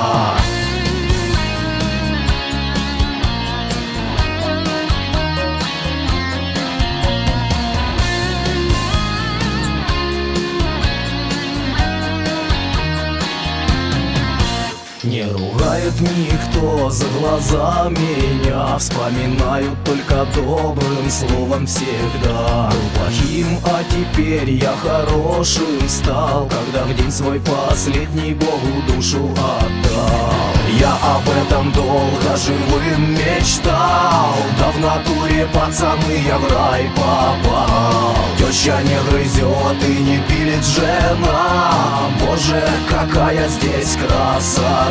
Не 15.03 15.23
ругает 15.23 15.99
никто 15.99 16.91
за 16.91 17.05
глаза 17.07 17.89
меня 17.89 18.77
Вспоминают 18.77 19.83
только 19.83 20.27
добрым 20.35 21.09
словом 21.09 21.65
всегда. 21.65 22.69
Был 22.69 22.89
плохим, 22.93 23.59
а 23.65 23.81
теперь 23.89 24.51
я 24.51 24.73
хорошим 24.77 25.89
стал 25.89 26.47
Когда 26.47 26.83
в 26.85 26.95
день 26.95 27.11
свой 27.11 27.39
последний 27.39 28.35
Богу 28.35 28.83
душу 28.87 29.31
отдал. 29.31 30.51
Я 30.79 30.93
об 30.93 31.27
этом 31.29 31.71
долго 31.71 32.37
живым 32.37 33.13
мечтал. 33.13 34.35
Да 34.59 34.69
в 34.71 34.79
натуре 34.79 35.47
пацаны 35.51 36.23
я 36.27 36.37
в 36.37 36.51
рай 36.51 36.89
попал. 36.95 38.15
Теща 38.37 38.79
не 38.83 38.97
грызет 39.09 39.83
и 39.83 40.03
не 40.03 40.19
пилит 40.27 40.63
жена. 40.63 41.81
Боже, 42.19 42.63
какая 42.89 43.47
здесь 43.49 43.97
красота 43.97 44.90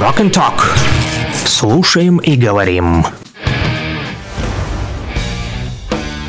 Rock 0.00 0.20
and 0.20 0.32
Talk. 0.32 0.62
Слушаем 1.44 2.18
и 2.18 2.34
говорим. 2.34 3.04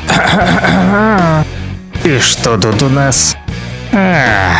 И 2.04 2.18
что 2.18 2.58
тут 2.58 2.82
у 2.82 2.88
нас? 2.90 3.34
А, 3.92 4.56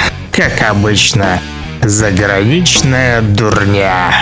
как 0.48 0.70
обычно, 0.70 1.40
заграничная 1.82 3.22
дурня. 3.22 4.12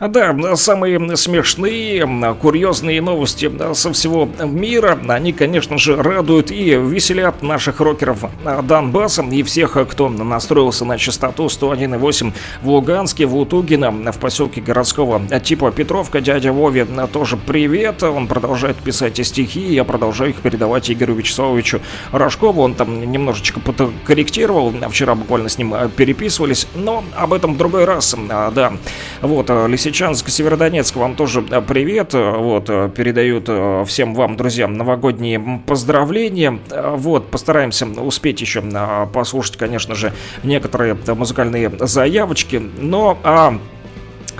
Да, 0.00 0.56
самые 0.56 1.16
смешные, 1.16 2.34
курьезные 2.40 3.02
новости 3.02 3.52
со 3.74 3.92
всего 3.92 4.30
мира, 4.42 4.98
они, 5.08 5.34
конечно 5.34 5.76
же, 5.76 5.94
радуют 5.94 6.50
и 6.50 6.70
веселят 6.70 7.42
наших 7.42 7.80
рокеров. 7.80 8.24
Донбасса 8.62 9.22
и 9.22 9.42
всех, 9.42 9.76
кто 9.90 10.08
настроился 10.08 10.86
на 10.86 10.96
частоту 10.96 11.46
101.8 11.46 12.32
в 12.62 12.70
Луганске, 12.70 13.26
в 13.26 13.34
Лутугино, 13.34 13.90
в 13.90 14.18
поселке 14.18 14.62
городского 14.62 15.20
типа 15.40 15.70
Петровка. 15.70 16.22
Дядя 16.22 16.52
Вове 16.52 16.86
тоже 17.12 17.36
привет, 17.36 18.02
он 18.02 18.26
продолжает 18.26 18.78
писать 18.78 19.24
стихи, 19.26 19.74
я 19.74 19.84
продолжаю 19.84 20.30
их 20.30 20.36
передавать 20.36 20.90
Игорю 20.90 21.14
Вячеславовичу 21.16 21.80
Рожкову, 22.10 22.62
он 22.62 22.74
там 22.74 23.12
немножечко 23.12 23.60
подкорректировал, 23.60 24.72
вчера 24.90 25.14
буквально 25.14 25.50
с 25.50 25.58
ним 25.58 25.74
переписывались, 25.94 26.66
но 26.74 27.04
об 27.14 27.34
этом 27.34 27.52
в 27.54 27.58
другой 27.58 27.84
раз, 27.84 28.16
да. 28.28 28.72
Вот, 29.20 29.50
Лисичанск, 29.90 30.28
Северодонецк, 30.28 30.94
вам 30.94 31.16
тоже 31.16 31.42
привет. 31.42 32.12
Вот, 32.14 32.66
передают 32.94 33.88
всем 33.88 34.14
вам, 34.14 34.36
друзьям, 34.36 34.74
новогодние 34.74 35.60
поздравления. 35.66 36.60
Вот, 36.70 37.28
постараемся 37.28 37.86
успеть 37.86 38.40
еще 38.40 38.62
послушать, 39.12 39.56
конечно 39.56 39.96
же, 39.96 40.12
некоторые 40.44 40.96
музыкальные 41.08 41.72
заявочки. 41.80 42.62
Но, 42.78 43.18
а 43.24 43.58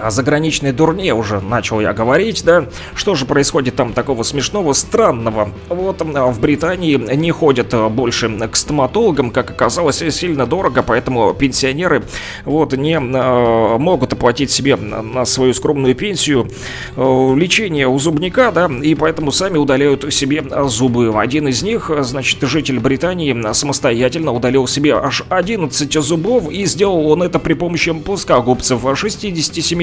о 0.02 0.10
заграничной 0.10 0.72
дурне 0.72 1.14
уже 1.14 1.40
начал 1.40 1.80
я 1.80 1.92
говорить, 1.92 2.44
да? 2.44 2.66
Что 2.94 3.14
же 3.14 3.26
происходит 3.26 3.76
там 3.76 3.92
такого 3.92 4.22
смешного, 4.22 4.72
странного? 4.72 5.50
Вот 5.68 6.00
в 6.00 6.40
Британии 6.40 6.96
не 7.14 7.30
ходят 7.30 7.74
больше 7.90 8.28
к 8.48 8.56
стоматологам, 8.56 9.30
как 9.30 9.50
оказалось, 9.50 10.02
сильно 10.10 10.46
дорого, 10.46 10.82
поэтому 10.82 11.34
пенсионеры 11.34 12.02
вот 12.44 12.72
не 12.72 12.94
э, 12.94 13.78
могут 13.78 14.12
оплатить 14.12 14.50
себе 14.50 14.76
на 14.76 15.24
свою 15.24 15.54
скромную 15.54 15.94
пенсию 15.94 16.48
э, 16.96 17.34
лечение 17.36 17.88
у 17.88 17.98
зубника, 17.98 18.50
да, 18.52 18.70
и 18.82 18.94
поэтому 18.94 19.32
сами 19.32 19.58
удаляют 19.58 20.12
себе 20.12 20.44
зубы. 20.66 21.12
Один 21.18 21.48
из 21.48 21.62
них, 21.62 21.90
значит, 22.00 22.40
житель 22.42 22.80
Британии 22.80 23.52
самостоятельно 23.52 24.32
удалил 24.32 24.66
себе 24.66 24.94
аж 24.94 25.24
11 25.28 25.92
зубов, 26.02 26.50
и 26.50 26.64
сделал 26.66 27.10
он 27.10 27.22
это 27.22 27.38
при 27.38 27.54
помощи 27.54 27.92
плоскогубцев. 27.92 28.84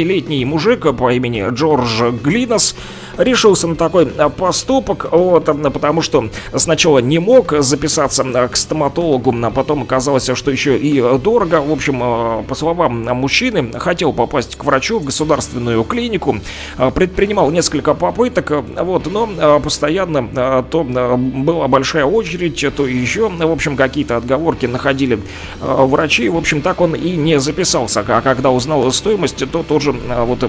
67-летний 0.08 0.46
мужик 0.46 0.96
по 0.96 1.12
имени 1.12 1.46
Джордж 1.50 2.02
Глинос 2.24 2.76
решился 3.18 3.68
на 3.68 3.76
такой 3.76 4.06
поступок, 4.06 5.08
вот, 5.12 5.46
потому 5.74 6.02
что 6.02 6.30
сначала 6.56 7.00
не 7.00 7.20
мог 7.20 7.54
записаться 7.60 8.24
к 8.24 8.56
стоматологу, 8.56 9.36
а 9.44 9.52
потом 9.52 9.84
оказалось, 9.84 10.30
что 10.34 10.52
еще 10.52 10.78
и 10.78 11.02
дорого. 11.20 11.62
В 11.62 11.72
общем, 11.72 12.46
по 12.46 12.56
словам 12.56 13.06
мужчины, 13.06 13.72
хотел 13.80 14.14
попасть 14.14 14.56
к 14.56 14.64
врачу 14.64 15.00
в 15.00 15.06
государственную 15.06 15.84
клинику, 15.84 16.40
предпринимал 16.94 17.52
несколько 17.52 17.94
попыток, 17.94 18.52
вот, 18.82 19.06
но 19.12 19.60
постоянно 19.60 20.64
то 20.70 20.84
была 20.84 21.68
большая 21.68 22.06
очередь, 22.06 22.64
то 22.76 22.86
еще, 22.86 23.30
в 23.30 23.52
общем, 23.52 23.76
какие-то 23.76 24.18
отговорки 24.18 24.66
находили 24.66 25.20
врачи, 25.60 26.30
в 26.30 26.38
общем, 26.38 26.62
так 26.62 26.82
он 26.82 26.96
и 26.96 27.16
не 27.16 27.40
записался, 27.40 28.06
а 28.08 28.22
когда 28.22 28.52
узнал 28.52 28.92
стоимость, 28.92 29.50
то 29.52 29.64
тоже 29.64 29.92
вот 29.92 30.44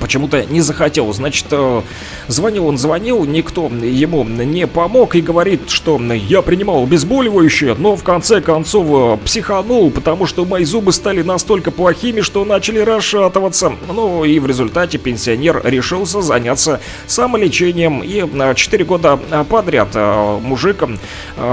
почему-то 0.00 0.44
не 0.44 0.60
захотел. 0.60 1.12
Значит, 1.12 1.46
э, 1.50 1.82
звонил 2.28 2.66
он, 2.66 2.78
звонил, 2.78 3.24
никто 3.24 3.66
ему 3.66 4.24
не 4.24 4.66
помог 4.66 5.14
и 5.14 5.20
говорит, 5.20 5.70
что 5.70 6.00
я 6.00 6.42
принимал 6.42 6.82
обезболивающее, 6.82 7.74
но 7.78 7.96
в 7.96 8.02
конце 8.02 8.40
концов 8.40 8.86
э, 8.88 9.24
психанул, 9.24 9.90
потому 9.90 10.26
что 10.26 10.44
мои 10.44 10.64
зубы 10.64 10.92
стали 10.92 11.22
настолько 11.22 11.70
плохими, 11.70 12.20
что 12.20 12.44
начали 12.44 12.78
расшатываться. 12.78 13.72
Ну 13.92 14.24
и 14.24 14.38
в 14.38 14.46
результате 14.46 14.98
пенсионер 14.98 15.60
решился 15.64 16.22
заняться 16.22 16.80
самолечением. 17.06 18.02
И 18.02 18.24
4 18.54 18.84
года 18.84 19.18
подряд 19.48 19.88
э, 19.94 20.38
мужик 20.42 20.82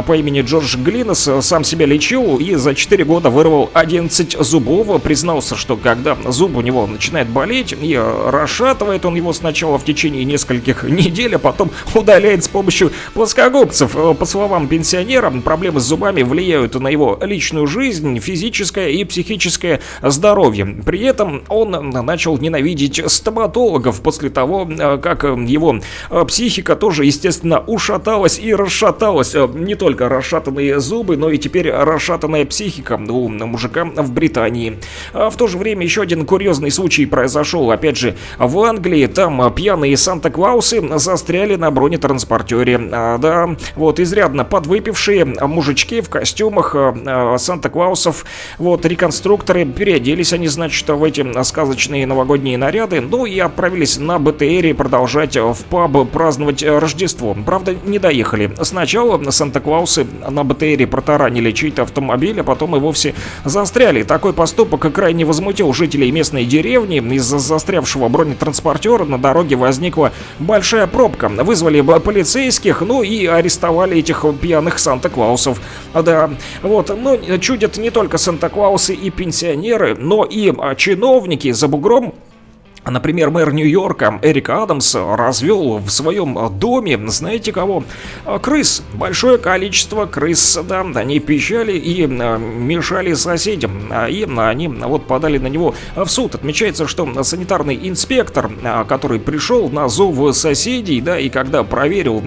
по 0.06 0.14
имени 0.16 0.42
Джордж 0.42 0.76
Глинос 0.78 1.30
сам 1.42 1.64
себя 1.64 1.86
лечил 1.86 2.38
и 2.38 2.56
за 2.56 2.76
4 2.76 3.04
года 3.06 3.30
вырвал 3.30 3.70
11 3.74 4.38
зубов. 4.40 5.02
Признался, 5.02 5.56
что 5.56 5.78
когда 5.78 6.18
зуб 6.26 6.58
у 6.58 6.62
него 6.62 6.86
начинает 6.88 7.30
болеть 7.30 7.74
и 7.80 7.96
расшатывает 8.32 9.06
он 9.06 9.16
его 9.16 9.34
сначала 9.34 9.78
в 9.78 9.86
течение 9.86 10.24
нескольких 10.24 10.84
недель, 10.90 11.36
а 11.36 11.40
потом 11.40 11.72
удаляет 11.94 12.44
с 12.44 12.48
помощью 12.48 12.92
плоскогубцев. 13.14 13.96
Э, 13.96 14.14
по 14.14 14.26
словам 14.26 14.68
пенсионера, 14.68 15.32
проблемы 15.32 15.80
с 15.80 15.84
зубами 15.84 16.24
влияют 16.24 16.76
на 16.76 16.88
его 16.88 17.18
личную 17.22 17.68
жизнь, 17.68 18.20
физическое 18.20 18.90
и 18.90 19.04
психическое 19.04 19.82
здоровье. 20.02 20.66
При 20.86 21.02
этом 21.02 21.44
он 21.50 21.72
начал 21.72 22.38
ненавидеть 22.38 23.02
стоматологов 23.12 24.02
после 24.02 24.30
того, 24.30 24.68
э, 24.70 24.98
как 24.98 25.24
его 25.24 25.80
э, 26.10 26.26
психика 26.26 26.76
тоже, 26.76 27.06
естественно, 27.06 27.60
ушаталась 27.66 28.40
и 28.40 28.54
расшаталась. 28.54 29.36
Не 29.54 29.76
только 29.76 30.10
расшатанные 30.10 30.80
зубы, 30.80 31.18
но 31.18 31.30
и 31.30 31.38
теперь 31.38 31.72
расшатанная 31.72 32.46
психика 32.46 33.00
у 33.08 33.30
мужика 33.30 33.86
в 33.86 34.12
Британии. 34.12 34.80
В 35.14 35.36
то 35.38 35.48
же 35.48 35.58
время 35.58 35.84
еще 35.84 36.02
один 36.02 36.26
курьезный 36.26 36.72
случай 36.72 37.06
произошел, 37.06 37.72
опять 37.72 37.98
же, 37.98 38.13
в 38.38 38.60
Англии. 38.60 39.08
Там 39.08 39.54
пьяные 39.54 39.98
Санта-Клаусы 39.98 40.98
застряли 40.98 41.56
на 41.56 41.72
бронетранспортере. 41.72 42.80
А, 42.92 43.18
да, 43.18 43.56
вот 43.76 44.00
изрядно 44.00 44.46
подвыпившие 44.46 45.26
мужички 45.26 46.02
в 46.02 46.10
костюмах 46.10 46.76
а, 46.76 47.36
Санта-Клаусов. 47.38 48.26
Вот 48.58 48.86
реконструкторы 48.86 49.66
переоделись 49.66 50.34
они, 50.34 50.48
значит, 50.48 50.88
в 50.88 51.04
эти 51.04 51.44
сказочные 51.44 52.08
новогодние 52.08 52.58
наряды. 52.58 53.02
Ну 53.02 53.26
и 53.26 53.40
отправились 53.40 53.98
на 53.98 54.20
БТРе 54.20 54.74
продолжать 54.74 55.36
в 55.36 55.58
паб 55.70 56.10
праздновать 56.12 56.64
Рождество. 56.64 57.36
Правда, 57.46 57.76
не 57.86 58.00
доехали. 58.00 58.52
Сначала 58.62 59.22
Санта-Клаусы 59.30 60.06
на 60.30 60.44
БТРе 60.44 60.88
протаранили 60.88 61.52
чей-то 61.52 61.84
автомобиль, 61.84 62.40
а 62.40 62.44
потом 62.44 62.76
и 62.76 62.80
вовсе 62.80 63.14
застряли. 63.46 64.04
Такой 64.04 64.34
поступок 64.34 64.92
крайне 64.92 65.26
возмутил 65.26 65.74
жителей 65.74 66.12
местной 66.12 66.46
деревни 66.46 66.98
из-за 67.16 67.40
застрявшего 67.40 68.03
бронетранспортера 68.10 69.06
на 69.06 69.18
дороге 69.18 69.56
возникла 69.56 70.12
большая 70.40 70.88
пробка. 70.88 71.30
Вызвали 71.30 71.82
полицейских, 71.82 72.82
ну 72.82 73.04
и 73.04 73.26
арестовали 73.26 73.98
этих 73.98 74.26
пьяных 74.42 74.80
Санта-Клаусов. 74.80 75.62
Да, 75.94 76.32
вот, 76.62 76.96
но 76.98 77.18
чудят 77.38 77.78
не 77.78 77.90
только 77.90 78.18
Санта-Клаусы 78.18 78.94
и 78.94 79.10
пенсионеры, 79.10 79.96
но 79.96 80.24
и 80.24 80.54
а, 80.58 80.76
чиновники 80.76 81.52
за 81.52 81.68
бугром 81.68 82.14
Например, 82.86 83.30
мэр 83.30 83.54
Нью-Йорка 83.54 84.20
Эрик 84.22 84.50
Адамс 84.50 84.96
развел 84.96 85.78
в 85.78 85.90
своем 85.90 86.38
доме, 86.60 87.00
знаете 87.08 87.54
кого? 87.54 87.84
Крыс. 88.42 88.84
Большое 88.94 89.38
количество 89.38 90.06
крыс, 90.06 90.60
да, 90.68 90.82
они 90.96 91.20
пищали 91.20 91.78
и 91.78 92.04
а, 92.06 92.38
мешали 92.38 93.14
соседям. 93.14 93.88
А, 93.90 94.08
и 94.08 94.26
они 94.26 94.68
вот 94.68 95.08
подали 95.08 95.38
на 95.38 95.48
него 95.48 95.76
в 95.96 96.08
суд. 96.08 96.36
Отмечается, 96.36 96.88
что 96.88 97.24
санитарный 97.24 97.80
инспектор, 97.82 98.52
а, 98.64 98.84
который 98.84 99.20
пришел 99.20 99.70
на 99.70 99.88
зов 99.88 100.36
соседей, 100.36 101.00
да, 101.00 101.18
и 101.18 101.30
когда 101.30 101.64
проверил 101.64 102.22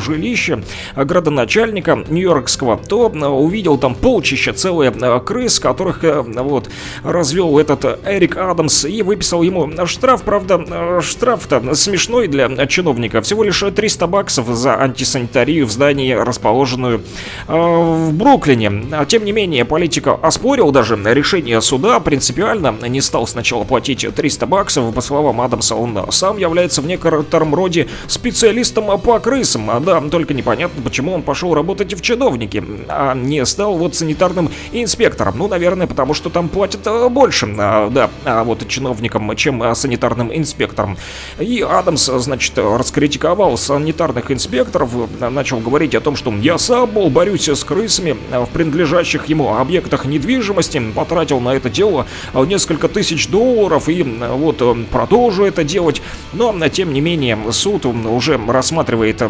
жилище 0.00 0.62
градоначальника 0.96 2.04
Нью-Йоркского, 2.08 2.78
то 2.78 3.08
увидел 3.08 3.76
там 3.76 3.94
полчища 3.94 4.52
целые 4.52 4.90
крыс, 5.20 5.60
которых 5.60 6.00
вот 6.02 6.70
развел 7.04 7.58
этот 7.58 8.00
Эрик 8.06 8.36
Адамс 8.36 8.86
и 8.86 9.02
выписал 9.02 9.42
ему 9.42 9.66
Штраф, 9.98 10.22
правда, 10.22 10.64
э, 10.64 11.00
штраф-то 11.02 11.74
смешной 11.74 12.28
для 12.28 12.48
чиновника. 12.68 13.20
Всего 13.20 13.42
лишь 13.42 13.58
300 13.60 14.06
баксов 14.06 14.46
за 14.46 14.80
антисанитарию 14.80 15.66
в 15.66 15.72
здании, 15.72 16.12
расположенную 16.12 17.02
э, 17.48 17.52
в 17.52 18.12
Бруклине. 18.12 18.84
А, 18.92 19.04
тем 19.06 19.24
не 19.24 19.32
менее, 19.32 19.64
политика 19.64 20.14
оспорил 20.14 20.70
даже 20.70 20.96
решение 21.04 21.60
суда, 21.60 21.98
принципиально 21.98 22.76
не 22.86 23.00
стал 23.00 23.26
сначала 23.26 23.64
платить 23.64 24.06
300 24.14 24.46
баксов. 24.46 24.94
По 24.94 25.00
словам 25.00 25.40
Адамса, 25.40 25.74
он 25.74 25.98
сам 26.12 26.38
является 26.38 26.80
в 26.80 26.86
некотором 26.86 27.52
роде 27.52 27.88
специалистом 28.06 29.00
по 29.00 29.18
крысам. 29.18 29.68
А 29.68 29.80
да, 29.80 30.00
только 30.00 30.32
непонятно, 30.32 30.80
почему 30.80 31.12
он 31.12 31.22
пошел 31.22 31.54
работать 31.54 31.92
в 31.94 32.00
чиновники, 32.02 32.62
а 32.88 33.16
не 33.16 33.44
стал 33.44 33.76
вот 33.76 33.96
санитарным 33.96 34.48
инспектором. 34.70 35.38
Ну, 35.38 35.48
наверное, 35.48 35.88
потому 35.88 36.14
что 36.14 36.30
там 36.30 36.48
платят 36.48 36.86
э, 36.86 37.08
больше, 37.08 37.52
а, 37.58 37.90
да, 37.90 38.10
а 38.24 38.44
вот 38.44 38.64
чиновникам, 38.68 39.34
чем 39.34 39.74
санитарным 39.74 39.87
санитарным 39.88 40.36
инспектором. 40.36 40.98
И 41.38 41.62
Адамс, 41.62 42.04
значит, 42.04 42.58
раскритиковал 42.58 43.56
санитарных 43.56 44.30
инспекторов, 44.30 44.90
начал 45.18 45.60
говорить 45.60 45.94
о 45.94 46.00
том, 46.00 46.14
что 46.14 46.30
я 46.34 46.58
сам, 46.58 46.92
мол, 46.92 47.08
борюсь 47.08 47.48
с 47.48 47.64
крысами 47.64 48.16
в 48.30 48.48
принадлежащих 48.52 49.26
ему 49.26 49.56
объектах 49.56 50.04
недвижимости, 50.04 50.82
потратил 50.94 51.40
на 51.40 51.54
это 51.54 51.70
дело 51.70 52.06
несколько 52.34 52.88
тысяч 52.88 53.28
долларов 53.28 53.88
и 53.88 54.02
вот 54.02 54.62
продолжу 54.90 55.44
это 55.44 55.64
делать. 55.64 56.02
Но, 56.34 56.54
тем 56.68 56.92
не 56.92 57.00
менее, 57.00 57.38
суд 57.50 57.86
уже 57.86 58.38
рассматривает 58.46 59.22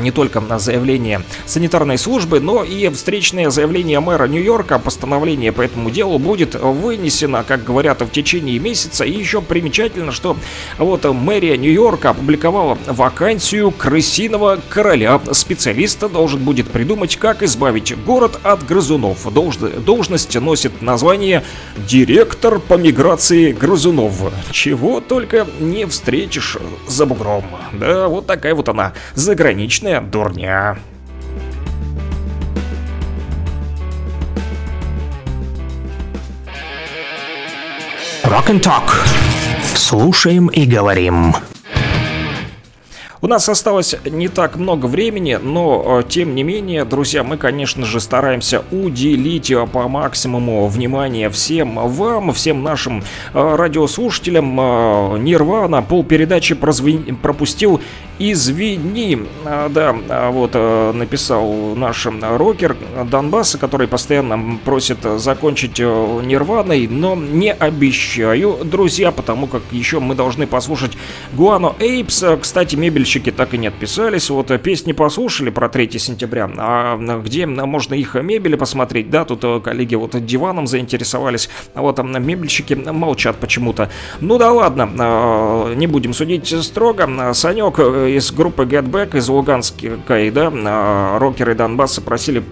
не 0.00 0.10
только 0.10 0.42
заявление 0.58 1.22
санитарной 1.46 1.98
службы, 1.98 2.40
но 2.40 2.64
и 2.64 2.88
встречное 2.88 3.50
заявление 3.50 4.00
мэра 4.00 4.26
Нью-Йорка. 4.26 4.78
Постановление 4.78 5.52
по 5.52 5.62
этому 5.62 5.90
делу 5.90 6.18
будет 6.18 6.54
вынесено, 6.54 7.44
как 7.46 7.64
говорят, 7.64 8.00
в 8.00 8.10
течение 8.10 8.58
месяца. 8.58 9.04
И 9.04 9.12
еще 9.12 9.40
примечательно, 9.40 10.12
что 10.12 10.36
вот 10.78 11.04
мэрия 11.04 11.56
Нью-Йорка 11.56 12.10
опубликовала 12.10 12.76
вакансию 12.86 13.70
крысиного 13.70 14.58
короля. 14.68 15.20
Специалиста 15.32 16.08
должен 16.08 16.42
будет 16.42 16.68
придумать, 16.70 17.16
как 17.16 17.42
избавить 17.42 17.96
город 18.04 18.40
от 18.42 18.66
грызунов. 18.66 19.32
Долж... 19.32 19.56
Должность 19.58 20.34
носит 20.34 20.82
название 20.82 21.44
«Директор 21.76 22.58
по 22.58 22.74
миграции 22.74 23.52
грызунов». 23.52 24.32
Чего 24.50 25.00
только 25.00 25.46
не 25.60 25.86
встретишь 25.86 26.56
за 26.86 27.06
бугром. 27.06 27.44
Да, 27.72 28.08
вот 28.08 28.26
такая 28.26 28.54
вот 28.54 28.68
она, 28.68 28.92
заграничная 29.14 29.67
Отличная 29.68 30.00
дурня. 30.00 30.78
Rock 38.24 38.48
and 38.48 38.62
Talk. 38.62 38.90
Слушаем 39.74 40.46
и 40.46 40.64
говорим. 40.64 41.34
У 43.20 43.26
нас 43.26 43.48
осталось 43.48 43.96
не 44.04 44.28
так 44.28 44.56
много 44.56 44.86
времени, 44.86 45.40
но 45.42 46.00
э, 46.00 46.08
тем 46.08 46.36
не 46.36 46.44
менее, 46.44 46.84
друзья, 46.84 47.24
мы, 47.24 47.36
конечно 47.36 47.84
же, 47.84 47.98
стараемся 47.98 48.62
уделить 48.70 49.50
э, 49.50 49.66
по 49.66 49.88
максимуму 49.88 50.68
внимания 50.68 51.28
всем 51.28 51.74
вам, 51.74 52.32
всем 52.32 52.62
нашим 52.62 53.02
э, 53.34 53.56
радиослушателям. 53.56 54.54
Нирвана 55.24 55.82
полпередачи 55.82 56.54
прозвен- 56.54 57.16
пропустил 57.16 57.80
Извини, 58.18 59.28
А, 59.44 59.68
да, 59.68 59.96
а 60.08 60.30
вот 60.30 60.50
э, 60.54 60.92
написал 60.92 61.74
наш 61.76 62.04
э, 62.06 62.36
рокер 62.36 62.76
Донбасса, 63.10 63.58
который 63.58 63.86
постоянно 63.86 64.58
просит 64.64 64.98
э, 65.04 65.18
закончить 65.18 65.78
Нирваной, 65.78 66.88
но 66.88 67.14
не 67.14 67.52
обещаю, 67.52 68.58
друзья, 68.64 69.12
потому 69.12 69.46
как 69.46 69.62
еще 69.70 70.00
мы 70.00 70.14
должны 70.14 70.46
послушать 70.46 70.98
Гуано 71.32 71.74
Эйпс. 71.78 72.24
Кстати, 72.42 72.74
мебельщики 72.74 73.30
так 73.30 73.54
и 73.54 73.58
не 73.58 73.68
отписались, 73.68 74.30
вот 74.30 74.48
песни 74.62 74.92
послушали 74.92 75.50
про 75.50 75.68
3 75.68 75.98
сентября, 75.98 76.50
а 76.58 76.96
где 77.24 77.46
можно 77.46 77.94
их 77.94 78.14
мебели 78.14 78.56
посмотреть, 78.56 79.10
да, 79.10 79.24
тут 79.24 79.62
коллеги 79.62 79.94
вот 79.94 80.24
диваном 80.26 80.66
заинтересовались, 80.66 81.48
а 81.74 81.82
вот 81.82 81.96
там 81.96 82.10
мебельщики 82.22 82.74
молчат 82.74 83.36
почему-то. 83.36 83.90
Ну 84.20 84.38
да 84.38 84.52
ладно, 84.52 85.72
не 85.74 85.86
будем 85.86 86.12
судить 86.12 86.48
строго. 86.48 87.32
Санек 87.32 87.78
из 88.08 88.32
группы 88.32 88.64
Get 88.64 88.90
Back 88.90 89.16
из 89.16 89.28
Луганской, 89.28 89.98
да, 90.30 90.50
э, 90.52 91.18
рокеры 91.18 91.54
Донбасса 91.54 92.00
просили 92.00 92.42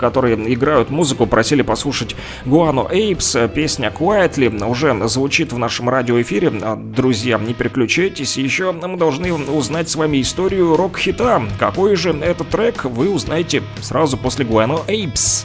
которые 0.00 0.36
играют 0.54 0.88
музыку, 0.88 1.26
просили 1.26 1.60
послушать 1.60 2.16
Гуану 2.46 2.88
Эйпс, 2.90 3.36
песня 3.54 3.92
Quietly 3.96 4.64
уже 4.66 4.96
звучит 5.08 5.52
в 5.52 5.58
нашем 5.58 5.90
радиоэфире. 5.90 6.52
А, 6.62 6.76
Друзья, 6.76 7.38
не 7.38 7.52
переключайтесь, 7.52 8.38
еще 8.38 8.72
мы 8.72 8.96
должны 8.96 9.32
узнать 9.34 9.90
с 9.90 9.96
вами 9.96 10.22
историю 10.22 10.74
рок-хита. 10.76 11.42
Какой 11.58 11.96
же 11.96 12.12
этот 12.12 12.48
трек, 12.48 12.84
вы 12.84 13.10
узнаете 13.10 13.62
сразу 13.82 14.16
после 14.16 14.46
Гуану 14.46 14.82
Эйпс. 14.88 15.44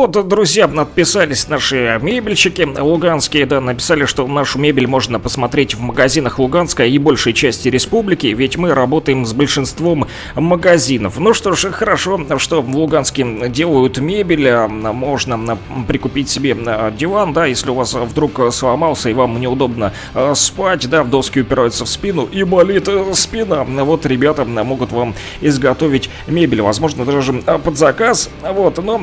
Вот, 0.00 0.12
друзья, 0.28 0.64
отписались 0.64 1.46
наши 1.48 2.00
мебельщики 2.00 2.62
луганские, 2.62 3.44
да, 3.44 3.60
написали, 3.60 4.06
что 4.06 4.26
нашу 4.26 4.58
мебель 4.58 4.86
можно 4.86 5.20
посмотреть 5.20 5.74
в 5.74 5.82
магазинах 5.82 6.38
Луганской 6.38 6.90
и 6.90 6.96
большей 6.96 7.34
части 7.34 7.68
республики, 7.68 8.28
ведь 8.28 8.56
мы 8.56 8.72
работаем 8.72 9.26
с 9.26 9.34
большинством 9.34 10.06
магазинов. 10.34 11.18
Ну 11.18 11.34
что 11.34 11.52
ж, 11.52 11.70
хорошо, 11.70 12.18
что 12.38 12.62
в 12.62 12.74
Луганске 12.74 13.50
делают 13.50 13.98
мебель, 13.98 14.48
а, 14.48 14.68
можно 14.68 15.58
прикупить 15.86 16.30
себе 16.30 16.56
а, 16.64 16.90
диван, 16.90 17.34
да, 17.34 17.44
если 17.44 17.68
у 17.68 17.74
вас 17.74 17.92
вдруг 17.92 18.40
сломался 18.54 19.10
и 19.10 19.12
вам 19.12 19.38
неудобно 19.38 19.92
а, 20.14 20.34
спать, 20.34 20.88
да, 20.88 21.02
в 21.02 21.10
доски 21.10 21.40
упираются 21.40 21.84
в 21.84 21.90
спину 21.90 22.24
и 22.24 22.42
болит 22.42 22.88
э, 22.88 23.12
спина. 23.12 23.64
Вот 23.64 24.06
ребята 24.06 24.46
могут 24.46 24.92
вам 24.92 25.14
изготовить 25.42 26.08
мебель, 26.26 26.62
возможно, 26.62 27.04
даже 27.04 27.34
под 27.34 27.76
заказ, 27.76 28.30
вот, 28.42 28.82
но 28.82 29.02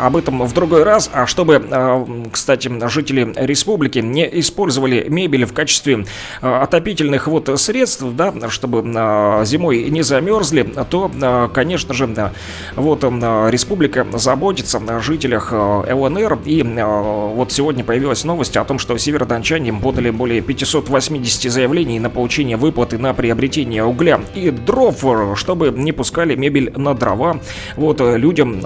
об 0.00 0.16
этом 0.16 0.27
в 0.30 0.52
другой 0.52 0.82
раз. 0.82 1.10
А 1.12 1.26
чтобы, 1.26 1.64
э, 1.70 2.04
кстати, 2.32 2.70
жители 2.88 3.32
республики 3.36 3.98
не 3.98 4.28
использовали 4.40 5.06
мебель 5.08 5.44
в 5.44 5.52
качестве 5.52 6.04
э, 6.42 6.54
отопительных 6.62 7.26
вот 7.26 7.50
средств, 7.60 8.04
да, 8.14 8.32
чтобы 8.48 8.82
э, 8.84 9.44
зимой 9.44 9.84
не 9.90 10.02
замерзли, 10.02 10.62
то, 10.90 11.50
конечно 11.52 11.94
же, 11.94 12.32
вот 12.76 13.04
республика 13.04 14.06
заботится 14.12 14.78
о 14.78 15.00
жителях 15.00 15.52
ЛНР. 15.52 16.38
И 16.44 16.62
вот 16.62 17.52
сегодня 17.52 17.84
появилась 17.84 18.24
новость 18.24 18.56
о 18.56 18.64
том, 18.64 18.78
что 18.78 18.96
северодончане 18.96 19.72
подали 19.72 20.10
более 20.10 20.40
580 20.40 21.50
заявлений 21.52 22.00
на 22.00 22.10
получение 22.10 22.56
выплаты 22.56 22.98
на 22.98 23.14
приобретение 23.14 23.84
угля 23.84 24.20
и 24.34 24.50
дров, 24.50 25.04
чтобы 25.36 25.70
не 25.70 25.92
пускали 25.92 26.34
мебель 26.34 26.72
на 26.76 26.94
дрова. 26.94 27.40
Вот 27.76 28.00
людям 28.00 28.60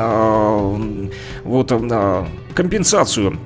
вот 1.53 1.71
э, 1.71 2.25
компенсацию 2.55 3.39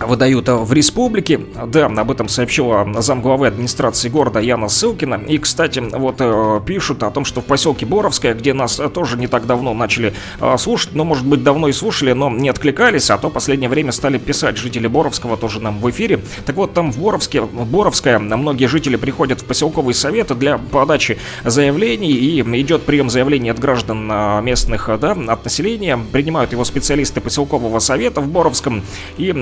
выдают 0.00 0.48
в 0.48 0.72
республике. 0.72 1.40
Да, 1.66 1.86
об 1.86 2.10
этом 2.10 2.28
сообщила 2.28 2.86
замглавы 3.00 3.46
администрации 3.46 4.08
города 4.08 4.40
Яна 4.40 4.68
Сылкина. 4.68 5.22
И, 5.26 5.38
кстати, 5.38 5.80
вот 5.80 6.16
э, 6.20 6.60
пишут 6.66 7.02
о 7.02 7.10
том, 7.10 7.24
что 7.24 7.40
в 7.40 7.44
поселке 7.44 7.86
Боровское, 7.86 8.34
где 8.34 8.52
нас 8.54 8.78
э, 8.80 8.88
тоже 8.88 9.16
не 9.16 9.26
так 9.26 9.46
давно 9.46 9.74
начали 9.74 10.14
э, 10.40 10.56
слушать, 10.58 10.94
ну, 10.94 11.04
может 11.04 11.26
быть, 11.26 11.42
давно 11.42 11.68
и 11.68 11.72
слушали, 11.72 12.12
но 12.12 12.30
не 12.30 12.48
откликались, 12.48 13.10
а 13.10 13.18
то 13.18 13.30
последнее 13.30 13.68
время 13.68 13.92
стали 13.92 14.18
писать 14.18 14.56
жители 14.56 14.86
Боровского 14.86 15.36
тоже 15.36 15.60
нам 15.60 15.78
в 15.78 15.90
эфире. 15.90 16.20
Так 16.46 16.56
вот, 16.56 16.74
там 16.74 16.92
в 16.92 16.98
Боровске, 16.98 17.42
в 17.42 17.66
Боровское 17.66 18.18
многие 18.18 18.66
жители 18.66 18.96
приходят 18.96 19.40
в 19.40 19.44
поселковый 19.44 19.94
совет 19.94 20.36
для 20.38 20.58
подачи 20.58 21.18
заявлений, 21.44 22.12
и 22.12 22.40
идет 22.40 22.82
прием 22.82 23.10
заявлений 23.10 23.50
от 23.50 23.58
граждан 23.58 24.44
местных, 24.44 24.88
да, 25.00 25.12
от 25.12 25.44
населения. 25.44 25.98
Принимают 26.12 26.52
его 26.52 26.64
специалисты 26.64 27.20
поселкового 27.20 27.78
совета 27.78 28.20
в 28.20 28.28
Боровском, 28.28 28.82
и 29.18 29.32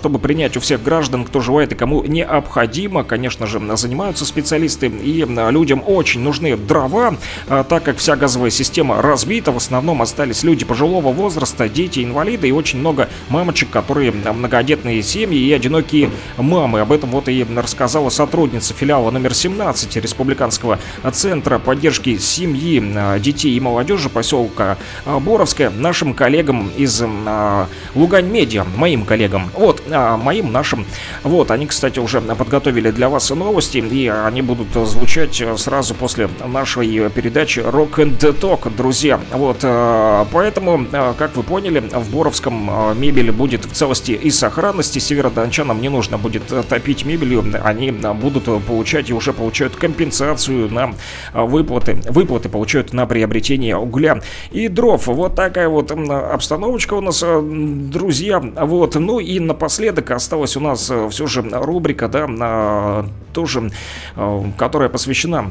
чтобы 0.00 0.18
принять 0.18 0.56
у 0.56 0.60
всех 0.60 0.82
граждан, 0.82 1.26
кто 1.26 1.40
желает 1.40 1.72
и 1.72 1.74
кому 1.74 2.02
необходимо, 2.02 3.04
конечно 3.04 3.46
же, 3.46 3.60
занимаются 3.76 4.24
специалисты, 4.24 4.86
и 4.86 5.26
людям 5.50 5.82
очень 5.86 6.22
нужны 6.22 6.56
дрова, 6.56 7.16
а, 7.48 7.64
так 7.64 7.82
как 7.82 7.98
вся 7.98 8.16
газовая 8.16 8.48
система 8.48 9.02
разбита, 9.02 9.52
в 9.52 9.58
основном 9.58 10.00
остались 10.00 10.42
люди 10.42 10.64
пожилого 10.64 11.12
возраста, 11.12 11.68
дети, 11.68 12.02
инвалиды 12.02 12.48
и 12.48 12.50
очень 12.50 12.78
много 12.78 13.10
мамочек, 13.28 13.68
которые 13.68 14.10
многодетные 14.10 15.02
семьи 15.02 15.38
и 15.38 15.52
одинокие 15.52 16.08
мамы. 16.38 16.80
Об 16.80 16.92
этом 16.92 17.10
вот 17.10 17.28
и 17.28 17.46
рассказала 17.54 18.08
сотрудница 18.08 18.72
филиала 18.72 19.10
номер 19.10 19.34
17 19.34 19.96
Республиканского 19.96 20.78
центра 21.12 21.58
поддержки 21.58 22.16
семьи, 22.16 22.82
детей 23.18 23.54
и 23.54 23.60
молодежи 23.60 24.08
поселка 24.08 24.78
Боровская 25.04 25.68
нашим 25.68 26.14
коллегам 26.14 26.70
из 26.78 27.02
а, 27.04 27.68
Лугань 27.94 28.30
Медиа, 28.30 28.64
моим 28.76 29.04
коллегам. 29.04 29.50
Вот, 29.54 29.82
а, 29.90 30.16
моим, 30.16 30.52
нашим. 30.52 30.86
Вот, 31.22 31.50
они, 31.50 31.66
кстати, 31.66 31.98
уже 31.98 32.20
подготовили 32.20 32.90
для 32.90 33.08
вас 33.08 33.30
новости, 33.30 33.78
и 33.78 34.08
они 34.08 34.42
будут 34.42 34.68
звучать 34.86 35.42
сразу 35.56 35.94
после 35.94 36.28
нашей 36.46 37.08
передачи 37.10 37.60
Rock 37.60 37.96
and 37.96 38.18
Talk, 38.18 38.74
друзья. 38.74 39.20
Вот, 39.32 39.58
а, 39.62 40.26
поэтому, 40.32 40.86
а, 40.92 41.14
как 41.14 41.36
вы 41.36 41.42
поняли, 41.42 41.80
в 41.80 42.10
Боровском 42.10 42.70
мебель 42.98 43.32
будет 43.32 43.64
в 43.64 43.72
целости 43.72 44.12
и 44.12 44.30
сохранности. 44.30 44.98
Северодончанам 44.98 45.80
не 45.80 45.88
нужно 45.88 46.18
будет 46.18 46.42
топить 46.68 47.04
мебелью, 47.04 47.44
они 47.64 47.90
будут 47.90 48.44
получать 48.66 49.10
и 49.10 49.12
уже 49.12 49.32
получают 49.32 49.76
компенсацию 49.76 50.72
на 50.72 50.94
выплаты. 51.34 51.98
Выплаты 52.08 52.48
получают 52.48 52.92
на 52.92 53.06
приобретение 53.06 53.76
угля 53.76 54.20
и 54.50 54.68
дров. 54.68 55.06
Вот 55.06 55.34
такая 55.34 55.68
вот 55.68 55.90
обстановочка 55.90 56.94
у 56.94 57.00
нас, 57.00 57.22
друзья. 57.22 58.40
Вот, 58.40 58.94
ну 58.94 59.18
и 59.18 59.38
напоследок 59.40 59.79
осталась 60.16 60.56
у 60.56 60.60
нас 60.60 60.90
э, 60.90 61.08
все 61.10 61.26
же 61.26 61.42
рубрика, 61.42 62.08
да, 62.08 62.26
на- 62.26 63.06
тоже, 63.32 63.70
э, 64.16 64.44
которая 64.58 64.88
посвящена 64.88 65.50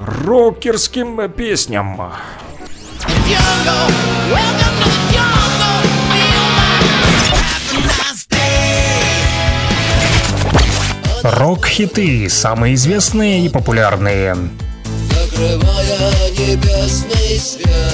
рокерским 0.00 1.30
песням. 1.30 2.00
Рок-хиты, 11.22 12.28
самые 12.28 12.74
известные 12.74 13.46
и 13.46 13.48
популярные. 13.48 14.36
Закрывая 15.10 16.30
небесный 16.32 17.38
свет 17.38 17.93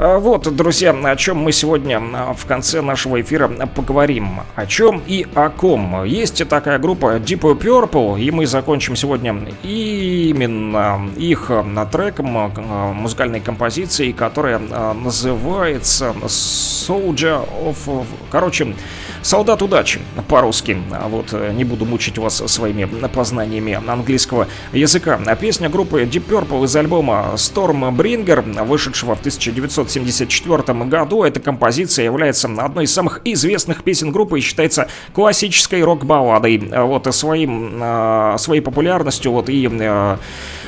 А 0.00 0.18
Вот, 0.20 0.54
друзья, 0.54 0.92
о 0.92 1.16
чем 1.16 1.38
мы 1.38 1.50
сегодня 1.50 2.00
а, 2.00 2.32
в 2.32 2.46
конце 2.46 2.82
нашего 2.82 3.20
эфира 3.20 3.48
поговорим. 3.48 4.42
О 4.54 4.64
чем 4.64 5.02
и 5.04 5.26
о 5.34 5.48
ком. 5.48 6.04
Есть 6.04 6.46
такая 6.48 6.78
группа 6.78 7.16
Deep 7.16 7.40
Purple, 7.58 8.20
и 8.20 8.30
мы 8.30 8.46
закончим 8.46 8.94
сегодня 8.94 9.34
именно 9.64 11.10
их 11.16 11.46
а, 11.48 11.86
треком, 11.90 12.52
музыкальной 12.94 13.40
композицией, 13.40 14.12
которая 14.12 14.60
называется 14.60 16.14
Soldier 16.28 17.44
of... 17.64 18.06
Короче, 18.30 18.74
Солдат 19.22 19.62
удачи 19.62 20.00
по-русски. 20.28 20.78
Вот, 21.08 21.32
э, 21.32 21.52
не 21.52 21.64
буду 21.64 21.84
мучить 21.84 22.18
вас 22.18 22.36
своими 22.46 22.84
познаниями 22.84 23.78
английского 23.86 24.46
языка. 24.72 25.18
Песня 25.40 25.68
группы 25.68 26.02
Deep 26.04 26.28
Purple 26.28 26.64
из 26.64 26.76
альбома 26.76 27.32
Stormbringer, 27.34 28.64
вышедшего 28.64 29.16
в 29.16 29.20
1974 29.88 30.84
году. 30.84 31.24
Эта 31.24 31.40
композиция 31.40 32.04
является 32.04 32.48
одной 32.58 32.84
из 32.84 32.92
самых 32.92 33.20
известных 33.24 33.82
песен 33.82 34.12
группы 34.12 34.38
и 34.38 34.42
считается 34.42 34.88
классической 35.12 35.82
рок-балладой. 35.82 36.58
Вот, 36.58 37.06
и 37.06 37.12
своим, 37.12 37.80
э, 37.82 38.36
своей 38.38 38.60
популярностью 38.60 39.32
вот 39.32 39.48
и 39.48 39.68
э, 39.70 40.16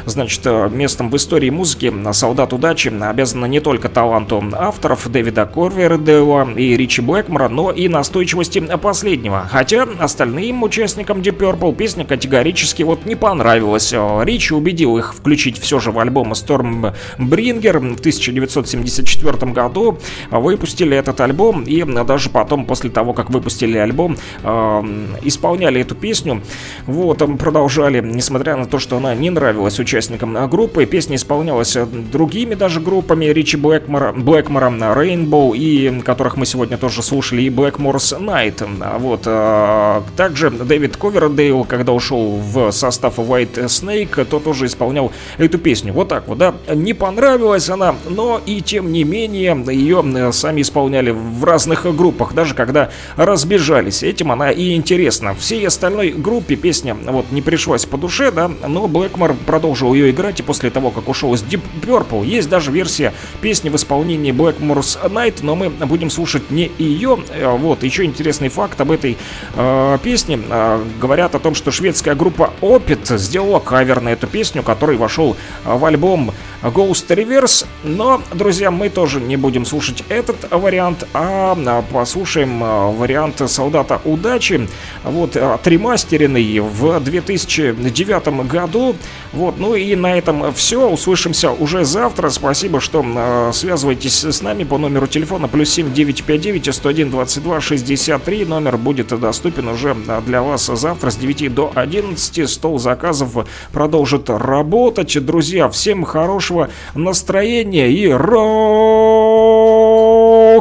значит, 0.06 0.40
э, 0.44 0.68
местом 0.70 1.10
в 1.10 1.16
истории 1.16 1.50
музыки 1.50 1.92
«Солдат 2.12 2.52
удачи» 2.52 2.92
обязана 3.02 3.46
не 3.46 3.60
только 3.60 3.88
таланту 3.88 4.42
авторов 4.52 5.10
Дэвида 5.10 5.46
Корвердева 5.46 6.50
и 6.56 6.76
Ричи 6.76 7.00
Блэкмора, 7.00 7.48
но 7.48 7.70
и 7.70 7.88
настойчивости 7.88 8.60
последнего. 8.82 9.46
Хотя 9.50 9.86
остальным 9.98 10.62
участникам 10.62 11.20
Deep 11.20 11.38
Purple 11.38 11.74
песня 11.74 12.04
категорически 12.04 12.82
вот 12.82 13.06
не 13.06 13.14
понравилась. 13.14 13.92
Э, 13.92 14.22
Ричи 14.24 14.54
убедил 14.54 14.98
их 14.98 15.14
включить 15.14 15.58
все 15.58 15.78
же 15.78 15.90
в 15.90 15.98
альбом 15.98 16.32
Stormbringer 16.32 17.78
в 17.96 18.00
1974 18.00 19.09
году. 19.52 19.98
Выпустили 20.30 20.96
этот 20.96 21.20
альбом 21.20 21.64
и 21.64 21.82
даже 22.04 22.30
потом, 22.30 22.64
после 22.64 22.90
того, 22.90 23.12
как 23.12 23.30
выпустили 23.30 23.78
альбом, 23.78 24.16
э, 24.42 24.82
исполняли 25.22 25.80
эту 25.80 25.94
песню. 25.94 26.42
Вот, 26.86 27.18
там 27.18 27.38
продолжали, 27.38 28.00
несмотря 28.00 28.56
на 28.56 28.66
то, 28.66 28.78
что 28.78 28.96
она 28.96 29.14
не 29.14 29.30
нравилась 29.30 29.78
участникам 29.78 30.36
э, 30.36 30.48
группы. 30.48 30.86
Песня 30.86 31.16
исполнялась 31.16 31.76
э, 31.76 31.86
другими 31.86 32.54
даже 32.54 32.80
группами 32.80 33.26
Ричи 33.26 33.56
Блэкмора, 33.56 34.12
Блэкмора 34.12 34.70
Rainbow, 34.70 35.56
и 35.56 36.00
которых 36.00 36.36
мы 36.36 36.46
сегодня 36.46 36.76
тоже 36.76 37.02
слушали, 37.02 37.42
и 37.42 37.50
Blackmore's 37.50 38.18
Night. 38.20 38.66
Вот. 38.98 39.22
э, 39.26 40.02
Также 40.16 40.50
Дэвид 40.50 40.96
Ковердейл, 40.96 41.64
когда 41.64 41.92
ушел 41.92 42.36
в 42.36 42.70
состав 42.72 43.18
White 43.18 43.64
Snake, 43.66 44.24
то 44.24 44.38
тоже 44.38 44.66
исполнял 44.66 45.12
эту 45.38 45.58
песню. 45.58 45.92
Вот 45.92 46.08
так 46.08 46.28
вот, 46.28 46.38
да. 46.38 46.54
Не 46.72 46.94
понравилась 46.94 47.68
она, 47.68 47.94
но 48.08 48.40
и 48.46 48.60
тем 48.60 48.92
не 48.92 48.99
менее 49.04 49.62
ее 49.68 50.32
сами 50.32 50.62
исполняли 50.62 51.10
в 51.10 51.44
разных 51.44 51.84
группах, 51.96 52.34
даже 52.34 52.54
когда 52.54 52.90
разбежались. 53.16 54.02
Этим 54.02 54.32
она 54.32 54.50
и 54.50 54.74
интересна. 54.74 55.34
Всей 55.34 55.66
остальной 55.66 56.10
группе 56.10 56.56
песня 56.56 56.94
вот 56.94 57.30
не 57.30 57.42
пришлась 57.42 57.86
по 57.86 57.96
душе, 57.96 58.30
да, 58.30 58.50
но 58.66 58.88
Блэкмор 58.88 59.34
продолжил 59.46 59.94
ее 59.94 60.10
играть, 60.10 60.40
и 60.40 60.42
после 60.42 60.70
того, 60.70 60.90
как 60.90 61.08
ушел 61.08 61.34
из 61.34 61.42
Deep 61.42 61.62
Purple, 61.82 62.26
есть 62.26 62.48
даже 62.48 62.70
версия 62.70 63.12
песни 63.40 63.68
в 63.68 63.76
исполнении 63.76 64.32
Blackmore's 64.32 65.10
Night, 65.10 65.40
но 65.42 65.54
мы 65.54 65.70
будем 65.70 66.10
слушать 66.10 66.50
не 66.50 66.70
ее. 66.78 67.18
Э, 67.30 67.56
Вот, 67.56 67.82
еще 67.82 68.04
интересный 68.04 68.48
факт 68.48 68.80
об 68.80 68.90
этой 68.90 69.16
э, 69.54 69.98
песне. 70.02 70.40
Э, 70.48 70.82
говорят 71.00 71.34
о 71.34 71.38
том, 71.38 71.54
что 71.54 71.70
шведская 71.70 72.14
группа 72.14 72.52
Opet 72.60 73.16
сделала 73.18 73.60
кавер 73.60 74.00
на 74.00 74.10
эту 74.10 74.26
песню, 74.26 74.62
который 74.62 74.96
вошел 74.96 75.36
в 75.64 75.84
альбом 75.84 76.32
Ghost 76.62 77.08
Reverse. 77.08 77.66
Но, 77.84 78.22
друзья, 78.32 78.70
мы 78.80 78.88
тоже 78.88 79.20
не 79.20 79.36
будем 79.36 79.66
слушать 79.66 80.02
этот 80.08 80.50
вариант, 80.50 81.06
а, 81.12 81.54
а 81.54 81.82
послушаем 81.92 82.64
а, 82.64 82.90
вариант 82.90 83.42
Солдата 83.46 84.00
Удачи. 84.06 84.66
Вот, 85.04 85.36
отремастеренный 85.36 86.60
в 86.60 86.98
2009 86.98 88.46
году. 88.48 88.96
Вот, 89.34 89.58
ну 89.58 89.74
и 89.74 89.94
на 89.96 90.16
этом 90.16 90.54
все. 90.54 90.88
Услышимся 90.88 91.50
уже 91.50 91.84
завтра. 91.84 92.30
Спасибо, 92.30 92.80
что 92.80 93.04
связываетесь 93.52 94.24
с 94.24 94.40
нами 94.40 94.64
по 94.64 94.78
номеру 94.78 95.06
телефона 95.06 95.46
плюс 95.46 95.68
7 95.68 95.92
959 95.92 96.74
101 96.74 97.10
22 97.10 97.60
63. 97.60 98.44
Номер 98.46 98.78
будет 98.78 99.08
доступен 99.20 99.68
уже 99.68 99.94
для 100.24 100.40
вас 100.40 100.64
завтра 100.66 101.10
с 101.10 101.16
9 101.16 101.52
до 101.52 101.70
11. 101.74 102.48
Стол 102.48 102.78
заказов 102.78 103.46
продолжит 103.72 104.30
работать. 104.30 105.22
Друзья, 105.22 105.68
всем 105.68 106.04
хорошего 106.04 106.70
настроения 106.94 107.90
и 107.90 108.08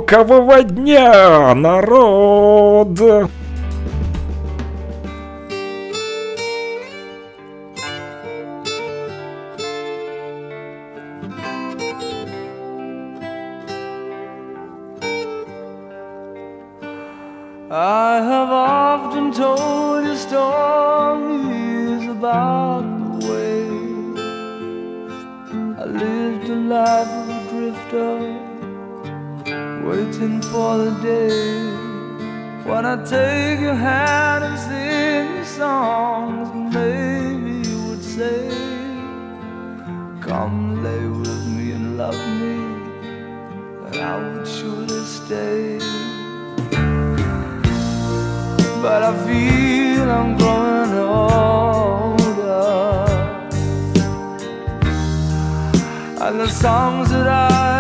рокового 0.09 0.63
дня, 0.63 1.53
народ! 1.55 2.99
I 17.71 18.21
have 18.21 18.49
often 18.49 19.31
told 19.31 20.05
you 20.05 20.15
stories 20.15 22.07
about 22.07 22.68
waiting 29.89 30.39
for 30.39 30.77
the 30.77 30.91
day 31.01 31.63
when 32.69 32.85
I 32.85 32.95
take 33.03 33.59
your 33.59 33.73
hand 33.73 34.43
and 34.43 34.59
sing 34.67 35.37
you 35.37 35.45
songs. 35.59 36.47
Maybe 36.75 37.67
you 37.67 37.77
would 37.87 38.03
say, 38.17 38.49
Come 40.21 40.83
lay 40.83 41.05
with 41.07 41.43
me 41.55 41.71
and 41.71 41.97
love 41.97 42.21
me, 42.41 42.57
and 43.85 43.97
I 44.11 44.13
would 44.21 44.47
surely 44.47 45.03
stay 45.17 45.79
but 48.81 49.03
I 49.03 49.13
feel 49.25 50.09
I'm 50.09 50.37
growing 50.37 50.93
older. 50.93 51.35
And 56.25 56.39
the 56.39 56.47
songs 56.47 57.09
that 57.09 57.27
I 57.27 57.78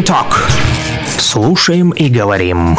Talk. 0.00 0.50
Слушаем 1.18 1.90
и 1.90 2.08
говорим. 2.08 2.78